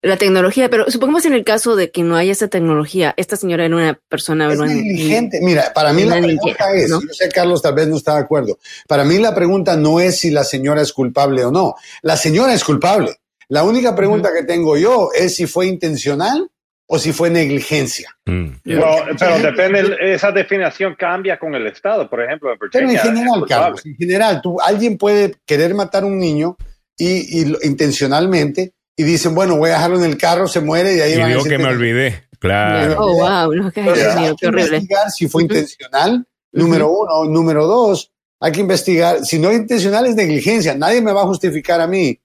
La 0.00 0.16
tecnología, 0.16 0.70
pero 0.70 0.88
supongamos 0.88 1.26
en 1.26 1.32
el 1.32 1.44
caso 1.44 1.74
de 1.74 1.90
que 1.90 2.04
no 2.04 2.14
haya 2.14 2.30
esa 2.30 2.46
tecnología, 2.46 3.14
esta 3.16 3.36
señora 3.36 3.64
era 3.64 3.74
una 3.74 4.00
persona 4.08 4.50
es 4.52 4.56
negligente. 4.56 5.40
Mira, 5.42 5.72
para 5.74 5.92
mí 5.92 6.04
la 6.04 6.20
pregunta 6.20 6.72
es, 6.72 6.88
¿no? 6.88 7.00
yo 7.00 7.08
sé 7.12 7.28
Carlos 7.30 7.62
tal 7.62 7.74
vez 7.74 7.88
no 7.88 7.96
está 7.96 8.14
de 8.14 8.20
acuerdo, 8.20 8.60
para 8.86 9.02
mí 9.02 9.18
la 9.18 9.34
pregunta 9.34 9.76
no 9.76 9.98
es 9.98 10.20
si 10.20 10.30
la 10.30 10.44
señora 10.44 10.82
es 10.82 10.92
culpable 10.92 11.44
o 11.44 11.50
no. 11.50 11.74
La 12.02 12.16
señora 12.16 12.54
es 12.54 12.62
culpable. 12.62 13.16
La 13.48 13.64
única 13.64 13.96
pregunta 13.96 14.30
que 14.32 14.44
tengo 14.44 14.76
yo 14.76 15.08
es 15.12 15.34
si 15.34 15.46
fue 15.48 15.66
intencional 15.66 16.48
o 16.90 16.98
si 16.98 17.12
fue 17.12 17.28
negligencia. 17.28 18.16
Mm. 18.24 18.48
Pero, 18.64 18.96
pero 19.18 19.38
depende, 19.38 19.96
esa 20.00 20.32
definición 20.32 20.96
cambia 20.98 21.38
con 21.38 21.54
el 21.54 21.66
Estado. 21.66 22.08
Por 22.08 22.22
ejemplo, 22.22 22.50
en 22.50 22.58
Pero 22.72 22.90
en 22.90 22.98
general. 22.98 23.44
Carlos, 23.46 23.84
en 23.84 23.94
general, 23.94 24.40
tú, 24.42 24.58
alguien 24.58 24.96
puede 24.96 25.34
querer 25.44 25.74
matar 25.74 26.04
a 26.04 26.06
un 26.06 26.18
niño 26.18 26.56
y, 26.96 27.46
intencionalmente 27.62 28.72
y 28.96 29.04
dicen, 29.04 29.34
bueno, 29.34 29.56
voy 29.56 29.68
a 29.70 29.74
dejarlo 29.74 29.98
en 29.98 30.04
el 30.04 30.16
carro, 30.16 30.48
se 30.48 30.60
muere 30.60 30.96
y 30.96 31.00
ahí 31.00 31.12
Y 31.12 31.16
van 31.16 31.24
a 31.24 31.28
digo 31.28 31.44
decir 31.44 31.58
que 31.58 31.62
me 31.62 31.70
olvidé. 31.70 32.24
Claro. 32.38 32.96
Oh, 32.98 33.12
wow, 33.14 33.54
no, 33.54 33.70
Pero 33.70 33.94
Dios 33.94 34.16
hay 34.16 34.22
mío, 34.22 34.30
que 34.30 34.36
qué 34.40 34.46
horrible. 34.46 34.76
investigar 34.76 35.10
si 35.10 35.28
fue 35.28 35.42
intencional, 35.42 36.26
número 36.52 36.90
uno. 36.90 37.24
Número 37.30 37.66
dos, 37.66 38.12
hay 38.40 38.52
que 38.52 38.60
investigar. 38.60 39.24
Si 39.26 39.38
no 39.38 39.50
es 39.50 39.58
intencional, 39.58 40.06
es 40.06 40.14
negligencia. 40.14 40.74
Nadie 40.74 41.02
me 41.02 41.12
va 41.12 41.22
a 41.22 41.26
justificar 41.26 41.82
a 41.82 41.86
mí 41.86 42.18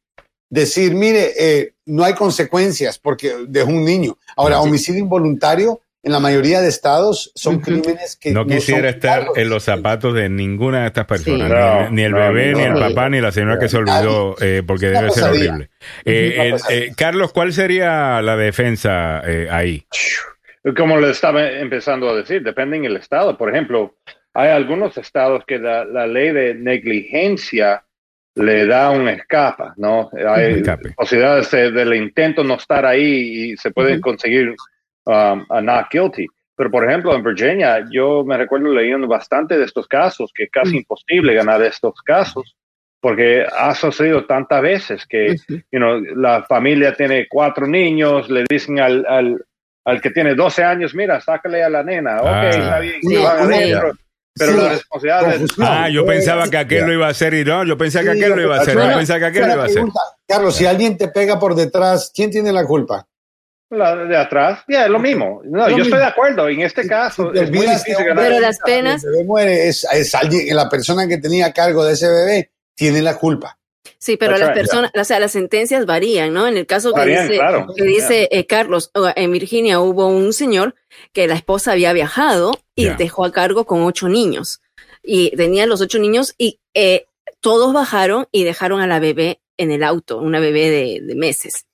decir, 0.49 0.95
mire, 0.95 1.33
eh, 1.37 1.72
no 1.85 2.03
hay 2.03 2.13
consecuencias 2.13 2.97
porque 2.99 3.33
dejó 3.47 3.69
un 3.69 3.85
niño. 3.85 4.17
Ahora, 4.35 4.57
Sí. 4.61 4.67
homicidio 4.67 4.99
involuntario 5.01 5.81
en 6.05 6.11
la 6.11 6.19
mayoría 6.19 6.59
de 6.59 6.67
estados 6.67 7.31
son 7.33 7.59
crímenes 7.61 8.17
que 8.19 8.31
No 8.31 8.45
quisiera 8.45 8.89
son 8.89 8.95
estar 8.95 9.27
en 9.37 9.49
los 9.49 9.63
zapatos 9.63 10.13
de 10.13 10.27
ninguna 10.27 10.81
de 10.81 10.87
estas 10.87 11.05
personas, 11.05 11.47
Sí. 11.49 11.53
ni, 11.53 11.59
No, 11.59 11.89
ni 11.91 12.01
el 12.03 12.11
no, 12.11 12.17
bebé, 12.17 12.51
no, 12.51 12.57
ni 12.57 12.63
el 12.65 12.73
no. 12.73 12.79
papá, 12.79 13.09
ni 13.09 13.21
la 13.21 13.31
señora 13.31 13.57
que 13.57 13.69
se 13.69 13.77
olvidó, 13.77 14.35
eh, 14.41 14.63
porque 14.67 14.87
debe 14.87 15.09
ser 15.11 15.23
horrible. 15.29 15.69
Eh, 16.03 16.55
eh, 16.69 16.91
Carlos, 16.97 17.31
¿cuál 17.31 17.53
sería 17.53 18.21
la 18.21 18.35
defensa 18.35 19.21
eh, 19.25 19.47
ahí? 19.49 19.85
Como 20.77 20.97
le 20.97 21.11
estaba 21.11 21.49
empezando 21.49 22.09
a 22.09 22.15
decir, 22.15 22.41
depende 22.43 22.77
en 22.77 22.85
el 22.85 22.97
estado. 22.97 23.37
Por 23.37 23.49
ejemplo, 23.49 23.95
hay 24.33 24.49
algunos 24.49 24.97
estados 24.97 25.43
que 25.45 25.57
la, 25.59 25.85
la 25.85 26.05
ley 26.07 26.31
de 26.33 26.53
negligencia 26.55 27.83
le 28.35 28.65
da 28.65 28.89
un 28.91 29.07
escapa, 29.07 29.73
¿no? 29.77 30.09
Hay 30.27 30.55
Escape. 30.55 30.91
posibilidades 30.95 31.51
de- 31.51 31.71
del 31.71 31.93
intento 31.93 32.43
no 32.43 32.55
estar 32.55 32.85
ahí 32.85 33.51
y 33.51 33.57
se 33.57 33.71
puede 33.71 33.99
conseguir 34.01 34.55
um, 35.05 35.45
a 35.49 35.61
not 35.61 35.87
guilty. 35.91 36.25
Pero, 36.55 36.71
por 36.71 36.87
ejemplo, 36.87 37.13
en 37.13 37.23
Virginia, 37.23 37.83
yo 37.91 38.23
me 38.23 38.37
recuerdo 38.37 38.69
leyendo 38.73 39.07
bastante 39.07 39.57
de 39.57 39.65
estos 39.65 39.87
casos, 39.87 40.31
que 40.33 40.43
es 40.43 40.49
casi 40.51 40.75
Mm. 40.75 40.77
imposible 40.77 41.33
ganar 41.33 41.61
estos 41.61 41.93
casos, 42.05 42.55
porque 43.01 43.45
ha 43.57 43.75
sucedido 43.75 44.25
tantas 44.25 44.61
veces 44.61 45.05
que 45.05 45.31
Ujú. 45.31 45.55
you 45.71 45.79
know, 45.79 45.99
la 46.15 46.43
familia 46.43 46.93
tiene 46.93 47.27
cuatro 47.29 47.67
niños, 47.67 48.29
le 48.29 48.45
dicen 48.49 48.79
al, 48.79 49.05
al, 49.07 49.43
al 49.83 49.99
que 50.01 50.09
tiene 50.11 50.35
12 50.35 50.63
años, 50.63 50.95
mira, 50.95 51.19
sácale 51.19 51.61
a 51.63 51.69
la 51.69 51.83
nena, 51.83 52.21
ok, 52.21 52.27
Ah. 52.27 52.49
está 52.49 52.79
bien, 52.79 53.01
Sí. 53.01 53.15
Pero 54.35 54.51
Sí. 54.53 54.57
la 54.57 54.69
responsabilidad. 54.69 55.31
Confusión. 55.37 55.67
Ah, 55.69 55.89
yo 55.89 56.05
pensaba 56.05 56.49
que 56.49 56.57
aquel 56.57 56.85
lo 56.87 56.93
iba 56.93 57.07
a 57.07 57.11
hacer 57.11 57.33
y 57.35 57.43
no, 57.45 57.63
yo 57.65 57.77
pensaba 57.77 58.03
que 58.05 58.11
aquel 58.11 58.29
lo 58.31 58.41
iba 58.41 58.57
a 58.57 58.61
hacer, 58.61 58.75
yo 58.75 58.95
pensaba 58.95 59.19
que 59.19 59.25
aquel 59.25 59.47
lo 59.47 59.53
iba 59.53 59.63
a 59.63 59.65
hacer. 59.67 59.83
Carlos, 60.27 60.55
si 60.55 60.65
alguien 60.65 60.97
te 60.97 61.07
pega 61.09 61.39
por 61.39 61.53
detrás, 61.55 62.11
¿quién 62.15 62.31
tiene 62.31 62.51
la 62.51 62.65
culpa? 62.65 63.07
La 63.69 63.95
de 63.95 64.15
atrás, 64.17 64.59
ya, 64.67 64.85
es 64.85 64.89
lo 64.91 64.99
mismo. 64.99 65.41
No, 65.45 65.59
Lo 65.59 65.69
yo 65.69 65.77
mismo. 65.77 65.83
estoy 65.85 65.99
de 65.99 66.05
acuerdo. 66.05 66.47
En 66.47 66.61
este 66.61 66.85
caso, 66.87 67.31
Si 67.33 67.39
es 67.39 67.51
muy 67.51 67.65
difícil 67.65 67.95
ganar. 68.05 68.15
Pero 68.23 68.35
bebé- 68.35 68.39
las 68.41 68.59
penas- 68.59 69.03
El 69.03 69.11
bebé 69.11 69.23
muere, 69.23 69.67
es, 69.67 69.87
es 69.91 70.13
alguien, 70.13 70.55
la 70.55 70.69
persona 70.69 71.07
que 71.07 71.17
tenía 71.17 71.51
cargo 71.51 71.83
de 71.83 71.93
ese 71.93 72.07
bebé 72.07 72.51
tiene 72.75 73.01
la 73.01 73.15
culpa. 73.17 73.57
Sí, 73.97 74.17
pero 74.17 74.31
That's 74.31 74.39
las 74.41 74.49
right, 74.49 74.57
personas, 74.57 74.91
o 74.95 75.03
sea, 75.03 75.19
las 75.19 75.31
sentencias 75.33 75.85
varían, 75.85 76.33
¿no? 76.33 76.47
En 76.47 76.55
el 76.57 76.65
caso 76.65 76.93
que 76.93 76.99
Varían, 76.99 77.27
dice, 77.27 77.39
claro. 77.39 77.67
que 77.75 77.83
dice 77.83 78.27
eh, 78.31 78.45
Carlos, 78.45 78.91
en 79.15 79.31
Virginia 79.31 79.79
hubo 79.79 80.07
un 80.07 80.31
señor 80.33 80.75
que 81.11 81.27
la 81.27 81.35
esposa 81.35 81.73
había 81.73 81.91
viajado 81.93 82.51
y 82.75 82.87
dejó 82.89 83.25
a 83.25 83.31
cargo 83.31 83.65
con 83.65 83.81
ocho 83.83 84.07
niños. 84.09 84.61
Y 85.03 85.35
tenía 85.35 85.65
los 85.65 85.81
ocho 85.81 85.99
niños 85.99 86.33
y 86.37 86.59
eh, 86.73 87.05
todos 87.41 87.73
bajaron 87.73 88.27
y 88.31 88.43
dejaron 88.45 88.79
a 88.79 88.87
la 88.87 88.99
bebé 88.99 89.39
en 89.57 89.71
el 89.71 89.83
auto, 89.83 90.17
una 90.19 90.39
bebé 90.39 90.69
de, 90.69 90.99
de 91.01 91.15
meses. 91.15 91.65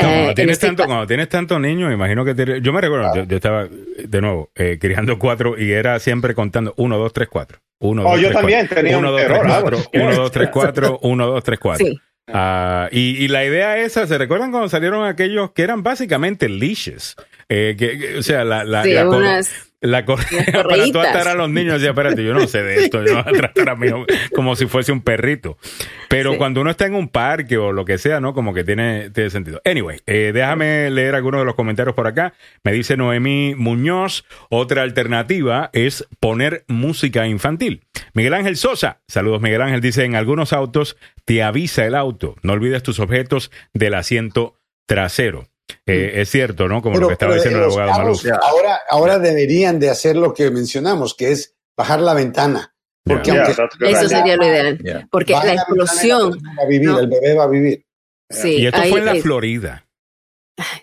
No, 0.00 0.08
Eh, 0.08 0.12
cuando, 0.12 0.28
en 0.30 0.34
tienes 0.36 0.52
este 0.54 0.66
tanto, 0.68 0.86
cuando 0.86 1.06
tienes 1.06 1.28
tantos 1.28 1.60
niños, 1.60 1.92
imagino 1.92 2.24
que 2.24 2.34
te- 2.34 2.60
yo 2.62 2.72
me 2.72 2.80
recuerdo, 2.80 3.12
yo, 3.16 3.24
yo 3.24 3.36
estaba 3.36 3.66
de 3.68 4.20
nuevo 4.20 4.50
eh, 4.54 4.78
criando 4.80 5.18
cuatro 5.18 5.58
y 5.60 5.72
era 5.72 5.98
siempre 5.98 6.34
contando 6.34 6.74
uno, 6.76 6.96
dos, 6.96 7.12
tres, 7.12 7.28
cuatro. 7.28 7.58
Uno, 7.80 8.02
Oh, 8.06 8.10
dos, 8.12 8.20
yo 8.20 8.28
tres, 8.28 8.38
también 8.38 8.58
cuatro. 8.60 8.76
tenía 8.76 8.98
uno, 8.98 9.08
un 9.08 9.12
dos, 9.16 9.20
tres, 9.26 9.32
terror, 9.38 9.46
cuatro, 9.48 9.76
vamos. 9.78 9.90
uno, 9.94 10.14
dos, 10.22 10.30
tres, 10.32 10.48
cuatro, 10.52 10.98
uno, 11.02 11.26
dos, 11.26 11.42
tres, 11.44 11.58
cuatro. 11.58 11.86
Sí. 11.86 11.98
Ah, 12.32 12.88
y, 12.92 13.24
y 13.24 13.28
la 13.28 13.44
idea 13.44 13.76
esa, 13.78 14.06
¿se 14.06 14.16
recuerdan 14.18 14.50
cuando 14.52 14.68
salieron 14.68 15.04
aquellos 15.04 15.50
que 15.52 15.62
eran 15.62 15.82
básicamente 15.82 16.48
leashes? 16.48 17.16
Eh, 17.48 17.74
que, 17.78 17.98
que- 17.98 18.18
o 18.18 18.22
sea, 18.22 18.44
la, 18.44 18.62
la, 18.64 18.84
Sí, 18.84 18.92
la 18.92 19.08
unas- 19.08 19.69
La 19.82 20.04
correa 20.04 20.44
para 20.68 20.84
tú 20.92 21.00
atar 21.00 21.28
a 21.28 21.34
los 21.34 21.48
niños. 21.48 21.74
Decía, 21.74 21.90
espérate, 21.90 22.22
yo 22.22 22.34
no 22.34 22.46
sé 22.46 22.62
de 22.62 22.84
esto. 22.84 23.02
Yo 23.04 23.14
voy 23.14 23.22
a 23.26 23.32
tratar 23.32 23.70
a 23.70 23.76
mi 23.76 23.86
hijo 23.86 24.04
como 24.34 24.54
si 24.54 24.66
fuese 24.66 24.92
un 24.92 25.00
perrito. 25.00 25.56
Pero 26.08 26.32
Sí. 26.32 26.38
cuando 26.38 26.60
uno 26.60 26.70
está 26.70 26.84
en 26.86 26.94
un 26.94 27.08
parque 27.08 27.56
o 27.56 27.72
lo 27.72 27.84
que 27.86 27.96
sea, 27.96 28.20
¿no? 28.20 28.34
Como 28.34 28.52
que 28.52 28.62
tiene, 28.64 29.08
tiene 29.10 29.30
sentido. 29.30 29.62
Anyway, 29.64 30.00
eh, 30.06 30.32
déjame 30.34 30.90
leer 30.90 31.14
algunos 31.14 31.40
de 31.40 31.44
los 31.46 31.54
comentarios 31.54 31.94
por 31.94 32.06
acá. 32.06 32.34
Me 32.62 32.72
dice 32.72 32.96
Noemí 32.98 33.54
Muñoz. 33.56 34.24
Otra 34.50 34.82
alternativa 34.82 35.70
es 35.72 36.06
poner 36.20 36.64
música 36.68 37.26
infantil. 37.26 37.82
Miguel 38.12 38.34
Ángel 38.34 38.56
Sosa. 38.56 39.00
Saludos, 39.08 39.40
Miguel 39.40 39.62
Ángel. 39.62 39.80
Dice, 39.80 40.04
en 40.04 40.14
algunos 40.14 40.52
autos 40.52 40.98
te 41.24 41.42
avisa 41.42 41.86
el 41.86 41.94
auto. 41.94 42.36
No 42.42 42.52
olvides 42.52 42.82
tus 42.82 43.00
objetos 43.00 43.50
del 43.72 43.94
asiento 43.94 44.56
trasero. 44.86 45.46
Eh, 45.86 46.12
es 46.16 46.30
cierto, 46.30 46.68
¿no? 46.68 46.82
Como 46.82 46.98
lo 46.98 47.06
que 47.08 47.12
estaba 47.14 47.34
diciendo 47.34 47.58
el 47.60 47.64
los 47.66 47.76
abogado 47.76 47.98
Maluf. 48.02 48.24
ahora, 48.42 48.80
ahora 48.88 49.18
deberían 49.18 49.78
de 49.80 49.90
hacer 49.90 50.16
lo 50.16 50.32
que 50.34 50.50
mencionamos, 50.50 51.14
que 51.14 51.32
es 51.32 51.54
bajar 51.76 52.00
la 52.00 52.14
ventana. 52.14 52.74
Porque 53.04 53.30
Yeah. 53.32 53.44
aunque 53.46 53.62
Yeah, 53.80 53.98
Eso 53.98 54.08
sería 54.08 54.36
lo 54.36 54.44
ideal. 54.46 54.78
Yeah. 54.78 55.08
Porque 55.10 55.32
la 55.32 55.54
explosión. 55.54 56.32
el 56.34 56.58
va 56.58 56.62
a 56.62 56.66
vivir, 56.66 56.88
¿no? 56.88 56.98
el 57.00 57.08
bebé 57.08 57.34
va 57.34 57.44
a 57.44 57.48
vivir. 57.48 57.84
Sí, 58.28 58.56
Y 58.58 58.66
esto 58.66 58.80
ahí 58.80 58.90
fue 58.90 59.00
en 59.00 59.06
la 59.06 59.12
es- 59.12 59.22
Florida. 59.22 59.86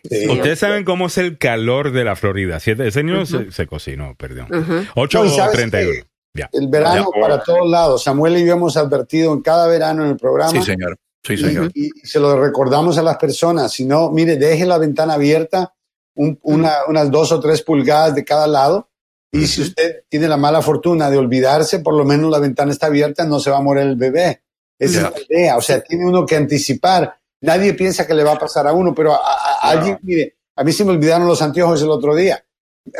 Sí. 0.09 0.27
Ustedes 0.27 0.57
saben 0.59 0.83
cómo 0.83 1.05
es 1.07 1.17
el 1.19 1.37
calor 1.37 1.91
de 1.91 2.03
la 2.03 2.15
Florida. 2.15 2.59
Si 2.59 2.71
ese 2.71 3.03
niño 3.03 3.25
se, 3.25 3.67
cocinó, 3.67 4.15
perdón. 4.17 4.47
Ujú. 4.51 4.85
8 4.95 5.19
No, 5.23 5.25
y 5.25 5.35
sabes 5.35 5.55
31. 5.55 5.91
que 6.03 6.07
Ya. 6.33 6.49
El 6.51 6.67
verano 6.67 7.11
Ya. 7.15 7.21
para 7.21 7.43
todos 7.43 7.69
lados. 7.69 8.03
Samuel 8.03 8.37
y 8.37 8.45
yo 8.45 8.53
hemos 8.53 8.75
advertido 8.77 9.33
en 9.33 9.41
cada 9.41 9.67
verano 9.67 10.03
en 10.03 10.11
el 10.11 10.17
programa. 10.17 10.51
Sí, 10.51 10.61
señor. 10.63 10.97
Sí, 11.27 11.33
y, 11.33 11.37
señor. 11.37 11.71
y 11.73 11.89
se 12.03 12.19
lo 12.19 12.39
recordamos 12.41 12.97
a 12.97 13.03
las 13.03 13.17
personas. 13.17 13.71
Si 13.73 13.85
no, 13.85 14.09
mire, 14.11 14.37
deje 14.37 14.65
la 14.65 14.77
ventana 14.77 15.15
abierta 15.15 15.73
un- 16.15 16.39
una- 16.43 16.77
unas 16.87 17.11
dos 17.11 17.31
o 17.31 17.39
tres 17.39 17.61
pulgadas 17.61 18.15
de 18.15 18.23
cada 18.25 18.47
lado. 18.47 18.89
Y 19.31 19.45
si 19.45 19.61
usted 19.61 20.03
tiene 20.09 20.27
la 20.27 20.37
mala 20.37 20.61
fortuna 20.61 21.09
de 21.11 21.17
olvidarse, 21.17 21.79
por 21.79 21.93
lo 21.93 22.05
menos 22.05 22.31
la 22.31 22.39
ventana 22.39 22.71
está 22.71 22.87
abierta, 22.87 23.25
no 23.25 23.39
se 23.39 23.51
va 23.51 23.57
a 23.57 23.61
morir 23.61 23.83
el 23.83 23.95
bebé. 23.97 24.41
Esa 24.79 25.01
Ya. 25.01 25.07
es 25.09 25.13
la 25.29 25.35
idea. 25.35 25.57
O 25.57 25.61
sea, 25.61 25.81
tiene 25.81 26.05
uno 26.05 26.25
que 26.25 26.35
anticipar. 26.37 27.19
Nadie 27.41 27.73
piensa 27.73 28.07
que 28.07 28.13
le 28.13 28.23
va 28.23 28.31
a 28.33 28.39
pasar 28.39 28.65
a 28.67 28.73
uno, 28.73 28.95
pero 28.95 29.13
a, 29.13 29.17
a- 29.17 29.59
a 29.67 29.69
alguien, 29.71 29.99
mire, 30.01 30.37
a 30.55 30.63
mí 30.63 30.71
se 30.71 30.85
me 30.85 30.91
olvidaron 30.91 31.27
los 31.27 31.41
anteojos 31.41 31.81
el 31.81 31.89
otro 31.89 32.15
día. 32.15 32.43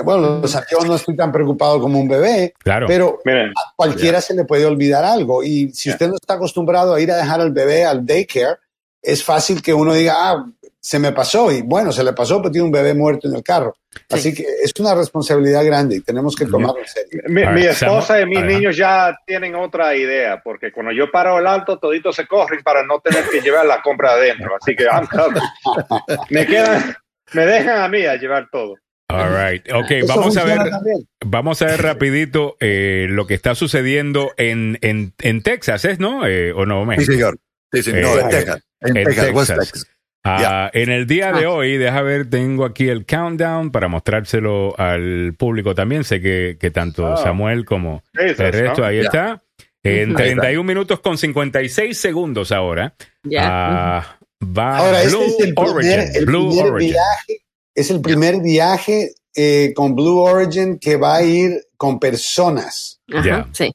Bueno, 0.04 0.39
los 0.41 0.86
no 0.86 0.95
estoy 0.95 1.15
tan 1.15 1.32
preocupado 1.32 1.80
como 1.80 2.00
un 2.00 2.08
bebé, 2.08 2.54
Claro. 2.60 2.88
pero 2.88 3.19
Miren, 3.26 3.50
a 3.50 3.73
cualquiera 3.76 4.21
se 4.21 4.34
le 4.34 4.45
puede 4.45 4.65
olvidar 4.65 5.04
algo. 5.04 5.43
Y 5.43 5.71
si 5.73 5.89
usted 5.89 6.08
no 6.08 6.15
está 6.15 6.36
acostumbrado 6.36 6.93
a 6.93 7.02
ir 7.02 7.12
a 7.12 7.17
dejar 7.17 7.41
al 7.41 7.52
bebé 7.52 7.86
al 7.86 8.06
daycare, 8.06 8.58
es 9.02 9.23
fácil 9.23 9.62
que 9.62 9.73
uno 9.73 9.93
diga, 9.93 10.13
ah, 10.17 10.45
se 10.80 11.00
me 11.00 11.12
pasó. 11.12 11.52
Y 11.52 11.62
bueno, 11.62 11.91
se 11.91 12.04
le 12.04 12.13
pasó, 12.13 12.41
pero 12.41 12.52
tiene 12.52 12.65
un 12.65 12.71
bebé 12.71 12.93
muerto 12.93 13.28
en 13.28 13.36
el 13.36 13.43
carro. 13.43 13.76
Así 14.10 14.34
que 14.34 14.43
es 14.63 14.71
una 14.80 14.95
responsabilidad 14.95 15.65
grande 15.65 15.97
y 15.97 16.02
tenemos 16.02 16.36
que 16.36 16.45
tomarlo 16.45 16.80
en 16.80 16.88
serio. 16.88 17.21
mi, 17.28 17.65
esposa 17.65 18.21
y 18.21 18.26
mis 18.26 18.41
niños 18.41 18.78
ya 18.78 19.17
tienen 19.26 19.56
otra 19.56 19.95
idea, 19.95 20.41
porque 20.41 20.71
cuando 20.71 20.91
yo 20.91 21.12
paro 21.12 21.39
el 21.39 21.47
alto, 21.47 21.80
toditos 21.80 22.15
se 22.15 22.28
corren 22.28 22.62
para 22.63 22.84
no 22.84 23.00
tener 23.00 23.28
que 23.30 23.41
llevar 23.41 23.65
la 23.65 23.82
compra 23.82 24.12
adentro. 24.12 24.56
Así 24.62 24.76
que 24.76 24.88
me 26.30 26.45
quedan, 26.45 26.95
me 27.34 27.45
dejan 27.45 27.82
a 27.82 27.88
mí 27.89 28.06
a 28.06 28.15
llevar 28.15 28.47
todo. 28.50 28.76
All 29.10 29.30
right. 29.52 29.72
Ok, 29.74 29.91
Eso 29.91 30.08
vamos 30.08 30.36
a 30.38 30.43
ver. 30.43 30.58
también. 30.70 31.08
Vamos 31.26 31.62
a 31.62 31.65
ver 31.67 31.82
rapidito 31.82 32.58
eh, 32.60 33.08
lo 33.10 33.26
que 33.26 33.36
está 33.36 33.56
sucediendo 33.56 34.32
en, 34.38 34.78
en, 34.82 35.13
en 35.20 35.41
Texas, 35.43 35.86
¿es 35.86 36.00
no? 36.00 36.28
Eh, 36.28 36.52
¿O 36.52 36.65
no, 36.65 36.82
Sí, 36.82 36.88
México? 36.88 37.12
señor. 37.13 37.38
Sí, 37.72 37.84
señor. 37.84 38.00
Eh, 38.00 38.04
No, 38.04 38.20
en 38.20 38.30
Texas. 38.30 38.63
En 38.82 38.98
en 38.98 39.04
Texas, 39.06 39.30
West 39.34 39.48
Texas. 39.52 39.70
Texas. 39.72 39.91
Ah, 40.26 40.70
En 40.74 40.89
el 40.89 41.08
día 41.08 41.32
de 41.32 41.46
Ah. 41.46 41.52
hoy, 41.52 41.78
deja 41.78 42.02
ver, 42.02 42.30
tengo 42.30 42.65
aquí 42.65 42.89
el 42.89 43.06
countdown 43.06 43.72
para 43.72 43.88
mostrárselo 43.88 44.78
al 44.78 45.34
público 45.38 45.74
también. 45.74 46.04
Sé 46.04 46.20
que, 46.20 46.58
que 46.60 46.70
tanto 46.70 47.08
Ah. 47.13 47.17
Samuel 47.17 47.63
como 47.63 48.04
Jesus, 48.13 48.39
el 48.41 48.52
resto, 48.54 48.82
¿no? 48.82 48.88
ahí 48.88 48.98
Ya. 48.98 49.04
está. 49.04 49.43
En 49.84 50.10
Ujú. 50.10 50.17
31 50.17 50.63
minutos 50.67 51.00
con 51.00 51.17
56 51.17 51.98
segundos 51.98 52.52
ahora. 52.52 52.93
Ya. 53.24 53.41
Ah, 53.46 54.17
va 54.43 54.80
Ahora, 54.80 55.04
Blue 55.06 55.22
este 55.24 55.43
es 55.43 55.48
el 55.48 55.54
primer, 55.56 55.72
Origin. 55.76 56.00
el 56.15 56.26
Blue 56.26 56.50
primer 56.50 56.72
Origin. 56.74 56.91
viaje, 56.91 57.41
es 57.77 57.91
el 57.91 58.01
primer 58.01 58.41
viaje 58.41 59.13
eh, 59.35 59.71
con 59.75 59.95
Blue 59.95 60.19
Origin 60.19 60.79
que 60.79 60.97
va 60.97 61.17
a 61.17 61.23
ir 61.23 61.63
con 61.77 61.99
personas. 61.99 62.99
Ajá, 63.13 63.25
Ya. 63.25 63.49
sí. 63.53 63.73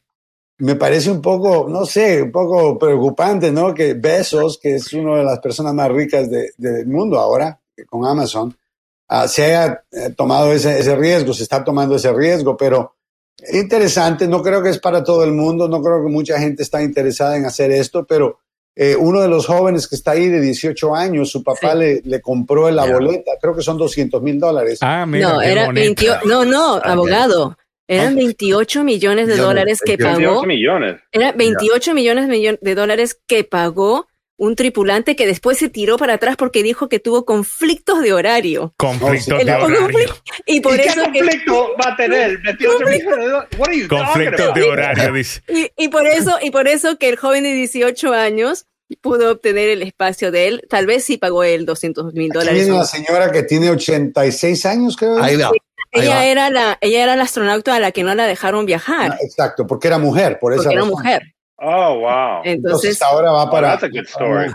me 0.58 0.76
parece 0.76 1.10
un 1.10 1.20
poco, 1.20 1.66
no 1.68 1.84
sé, 1.86 2.22
un 2.22 2.30
poco 2.30 2.78
preocupante, 2.78 3.50
¿no? 3.50 3.74
Que 3.74 3.94
Bezos, 3.94 4.58
que 4.58 4.74
es 4.76 4.92
una 4.92 5.16
de 5.18 5.24
las 5.24 5.38
personas 5.40 5.74
más 5.74 5.90
ricas 5.90 6.30
de- 6.30 6.50
del 6.56 6.86
mundo 6.86 7.18
ahora, 7.18 7.58
con 7.88 8.04
Amazon, 8.06 8.56
ah, 9.08 9.26
se 9.26 9.44
haya 9.44 9.82
eh, 9.90 10.10
tomado 10.16 10.52
ese, 10.52 10.78
ese 10.78 10.94
riesgo, 10.94 11.32
se 11.34 11.42
está 11.44 11.64
tomando 11.64 11.96
ese 11.96 12.12
riesgo, 12.12 12.56
pero 12.56 12.94
interesante, 13.52 14.28
no 14.28 14.40
creo 14.42 14.62
que 14.62 14.70
es 14.70 14.78
para 14.78 15.02
todo 15.02 15.24
el 15.24 15.32
mundo, 15.32 15.66
no 15.68 15.82
creo 15.82 16.02
que 16.04 16.10
mucha 16.10 16.38
gente 16.38 16.62
está 16.62 16.82
interesada 16.82 17.36
en 17.36 17.44
hacer 17.44 17.70
esto, 17.72 18.04
pero 18.04 18.38
eh, 18.74 18.96
uno 18.96 19.20
de 19.20 19.28
los 19.28 19.46
jóvenes 19.46 19.87
que 19.87 19.96
está 19.96 20.12
ahí 20.12 20.28
de 20.28 20.40
18 20.40 20.94
años, 20.94 21.30
su 21.30 21.42
papá 21.42 21.72
Sí. 21.72 21.78
le, 21.78 22.00
le 22.04 22.20
compró 22.20 22.70
la 22.70 22.85
boleta, 22.87 23.32
creo 23.40 23.54
que 23.54 23.62
son 23.62 23.76
200 23.78 24.22
mil 24.22 24.38
dólares. 24.38 24.78
Ah, 24.82 25.04
mira, 25.06 25.32
no, 25.35 25.40
qué 25.40 25.52
era 25.52 25.66
bonito. 25.66 25.80
28, 25.85 26.20
no, 26.26 26.44
no, 26.44 26.74
abogado. 26.82 27.56
Eran 27.88 28.14
28 28.16 28.85
millones 28.85 29.26
de 29.26 29.32
Millones, 29.35 29.46
dólares 29.46 29.80
que 29.85 29.96
28 29.96 30.12
pagó. 30.14 30.40
28 30.42 30.46
millones. 30.46 31.00
Era 31.12 31.32
28 31.32 31.94
millones 31.94 32.28
millon- 32.28 32.58
de 32.62 32.74
dólares 32.74 33.18
que 33.26 33.44
pagó 33.44 34.06
un 34.44 34.57
tripulante 34.57 35.14
que 35.16 35.26
después 35.26 35.57
se 35.59 35.68
tiró 35.68 35.96
para 35.96 36.14
atrás 36.14 36.37
porque 36.37 36.62
dijo 36.62 36.88
que 36.88 36.98
tuvo 36.98 37.24
conflictos 37.24 38.02
de 38.02 38.12
horario. 38.12 38.74
Conflicto 38.76 39.37
Oh, 39.37 39.44
de 39.44 39.52
horario. 39.55 40.14
Y 40.46 40.61
por 40.61 40.74
¿Y 40.74 40.78
qué 40.78 40.88
eso 40.88 41.02
que, 41.12 41.18
conflicto 41.20 41.68
va 41.81 41.92
a 41.92 41.96
tener 41.96 42.38
28 42.44 42.78
millones 42.81 42.98
de 42.98 43.05
dólares? 43.28 43.48
What 43.59 43.68
are 43.68 43.78
you 43.78 43.88
talking 43.88 44.05
Conflicto 44.07 44.52
de 44.52 44.62
horario, 44.64 45.12
dice. 45.12 45.42
y, 45.48 45.70
y 45.85 45.88
por 45.88 46.07
eso 46.07 46.38
y 46.42 46.50
por 46.50 46.66
eso 46.68 46.98
que 46.98 47.09
el 47.09 47.16
joven 47.16 47.44
de 47.44 47.52
18 47.55 48.12
años 48.12 48.66
pudo 49.00 49.31
obtener 49.31 49.68
el 49.70 49.83
espacio 49.83 50.31
de 50.33 50.48
él. 50.48 50.62
Tal 50.68 50.87
vez 50.87 51.05
sí 51.05 51.16
pagó 51.18 51.44
él 51.44 51.64
200 51.64 52.12
mil 52.12 52.28
dólares. 52.31 52.55
viene 52.55 52.72
una 52.74 52.85
señora 52.85 53.31
que 53.33 53.42
tiene 53.44 53.70
86 53.70 54.66
años, 54.66 54.96
creo. 54.96 55.22
Ahí 55.22 55.37
va. 55.37 55.50
Ahí 55.94 56.02
Ella 56.02 56.14
va. 56.16 56.24
era 56.26 56.50
la 56.50 56.78
ella 56.81 57.02
era 57.02 57.16
la 57.16 57.24
astronauta 57.24 57.74
a 57.76 57.81
la 57.81 57.92
que 57.92 58.02
no 58.02 58.14
la 58.14 58.26
dejaron 58.26 58.66
viajar 58.66 59.12
Ah, 59.12 59.18
Exacto, 59.22 59.66
porque 59.66 59.88
era 59.88 59.98
mujer, 59.98 60.38
por 60.40 60.52
esa 60.52 60.62
porque 60.64 60.74
era 60.74 60.83
razón. 60.83 60.90
mujer. 60.90 61.32
Oh, 61.64 62.01
wow. 62.01 62.42
Entonces, 62.44 62.55
Entonces 62.55 63.03
ahora 63.03 63.31
va 63.31 63.44
Oh, 63.44 63.51
para. 63.51 63.68
that's 63.79 63.85
a 63.85 63.88
good 63.88 64.07
story. 64.09 64.51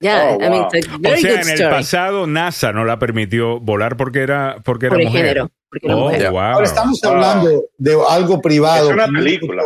ya, 0.00 0.30
Oh, 0.36 0.42
I 0.42 0.48
mean, 0.50 0.62
wow. 0.62 0.68
it's 0.74 0.88
a 0.88 0.94
O 0.94 0.98
very 1.00 1.20
sea, 1.22 1.30
good 1.36 1.48
en 1.48 1.62
el 1.62 1.70
pasado 1.70 2.26
NASA 2.26 2.72
no 2.72 2.84
la 2.84 2.98
permitió 2.98 3.60
volar 3.60 3.96
porque 3.96 4.20
era 4.22 4.56
porque 4.64 4.86
era 4.86 4.96
por 4.96 5.04
mujer. 5.04 5.20
género, 5.26 5.50
porque 5.70 5.86
era 5.86 5.96
Oh, 5.96 6.00
mujer. 6.00 6.30
wow. 6.30 6.40
Ahora 6.40 6.66
estamos 6.66 7.00
Wow. 7.00 7.12
hablando 7.12 7.64
de 7.78 7.98
algo 8.10 8.40
privado. 8.40 8.88
Es 8.88 8.94
una 8.94 9.06
película. 9.06 9.62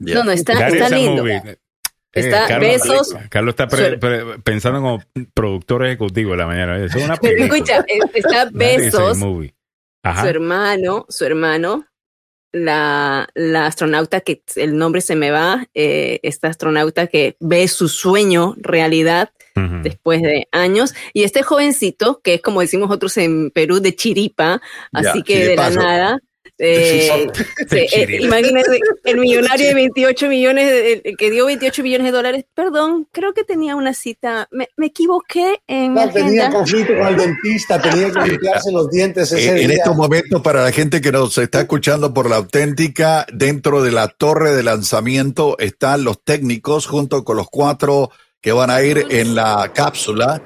Ya. 0.00 0.14
No, 0.16 0.24
no, 0.24 0.30
está, 0.32 0.68
está 0.68 0.88
lindo. 0.90 1.22
movie. 1.22 1.58
Está 2.12 2.46
Carlos, 2.46 2.68
Besos. 2.70 3.16
Carlos 3.28 3.52
está 3.54 3.66
pre- 3.66 3.98
pre- 3.98 4.38
pensando 4.44 4.80
como 4.80 5.02
productor 5.34 5.84
ejecutivo 5.86 6.30
de 6.32 6.36
la 6.36 6.46
mañana. 6.46 6.76
Es 6.76 6.94
una 6.94 7.16
Pero 7.20 7.34
película. 7.36 7.56
escucha, 7.56 7.78
eh, 7.88 7.98
está 8.14 8.48
Besos, 8.52 9.18
movie. 9.18 9.52
su 10.20 10.26
hermano, 10.26 11.06
su 11.08 11.24
hermano, 11.24 11.86
la, 12.54 13.28
la 13.34 13.66
astronauta 13.66 14.20
que 14.20 14.42
el 14.54 14.78
nombre 14.78 15.00
se 15.00 15.16
me 15.16 15.32
va, 15.32 15.66
eh, 15.74 16.20
esta 16.22 16.48
astronauta 16.48 17.08
que 17.08 17.36
ve 17.40 17.66
su 17.66 17.88
sueño 17.88 18.54
realidad 18.56 19.30
después 19.82 20.20
de 20.20 20.48
años, 20.50 20.94
y 21.12 21.22
este 21.22 21.44
jovencito, 21.44 22.20
que 22.24 22.34
es 22.34 22.42
como 22.42 22.60
decimos 22.60 22.90
otros 22.90 23.16
en 23.18 23.52
Perú, 23.52 23.78
de 23.78 23.94
chiripa, 23.94 24.60
Ya, 24.92 25.10
así 25.10 25.22
que 25.22 25.46
de 25.46 25.56
la 25.56 25.70
nada. 25.70 26.18
Eh, 26.58 27.26
se- 27.68 27.84
eh, 27.84 28.18
imagínate 28.22 28.80
el 29.04 29.18
millonario 29.18 29.68
de 29.68 29.74
28 29.94 30.28
millones, 30.28 31.00
el 31.04 31.16
que 31.16 31.30
dio 31.30 31.46
28 31.46 31.82
millones 31.82 32.06
de 32.06 32.12
dólares. 32.12 32.44
Perdón, 32.54 33.08
creo 33.10 33.32
que 33.34 33.44
tenía 33.44 33.76
una 33.76 33.94
cita. 33.94 34.48
Me, 34.50 34.68
me 34.76 34.86
equivoqué 34.86 35.60
en 35.66 35.94
No, 35.94 36.08
tenía 36.10 36.50
conflicto 36.50 36.94
con 36.96 37.06
el 37.08 37.16
dentista, 37.16 37.80
tenía 37.80 38.10
que 38.10 38.28
limpiarse 38.30 38.70
los 38.72 38.90
dientes 38.90 39.32
ese 39.32 39.62
En, 39.62 39.70
estos 39.70 39.96
momentos, 39.96 40.40
para 40.42 40.62
la 40.62 40.72
gente 40.72 41.00
que 41.00 41.12
nos 41.12 41.36
está 41.38 41.60
escuchando 41.60 42.12
por 42.14 42.28
la 42.30 42.36
auténtica, 42.36 43.26
dentro 43.32 43.82
de 43.82 43.92
la 43.92 44.08
torre 44.08 44.54
de 44.54 44.62
lanzamiento 44.62 45.56
están 45.58 46.04
los 46.04 46.22
técnicos 46.22 46.86
junto 46.86 47.24
con 47.24 47.36
los 47.36 47.48
cuatro 47.50 48.10
que 48.40 48.52
van 48.52 48.70
a 48.70 48.82
ir 48.82 49.06
en 49.10 49.34
la 49.34 49.72
cápsula. 49.74 50.42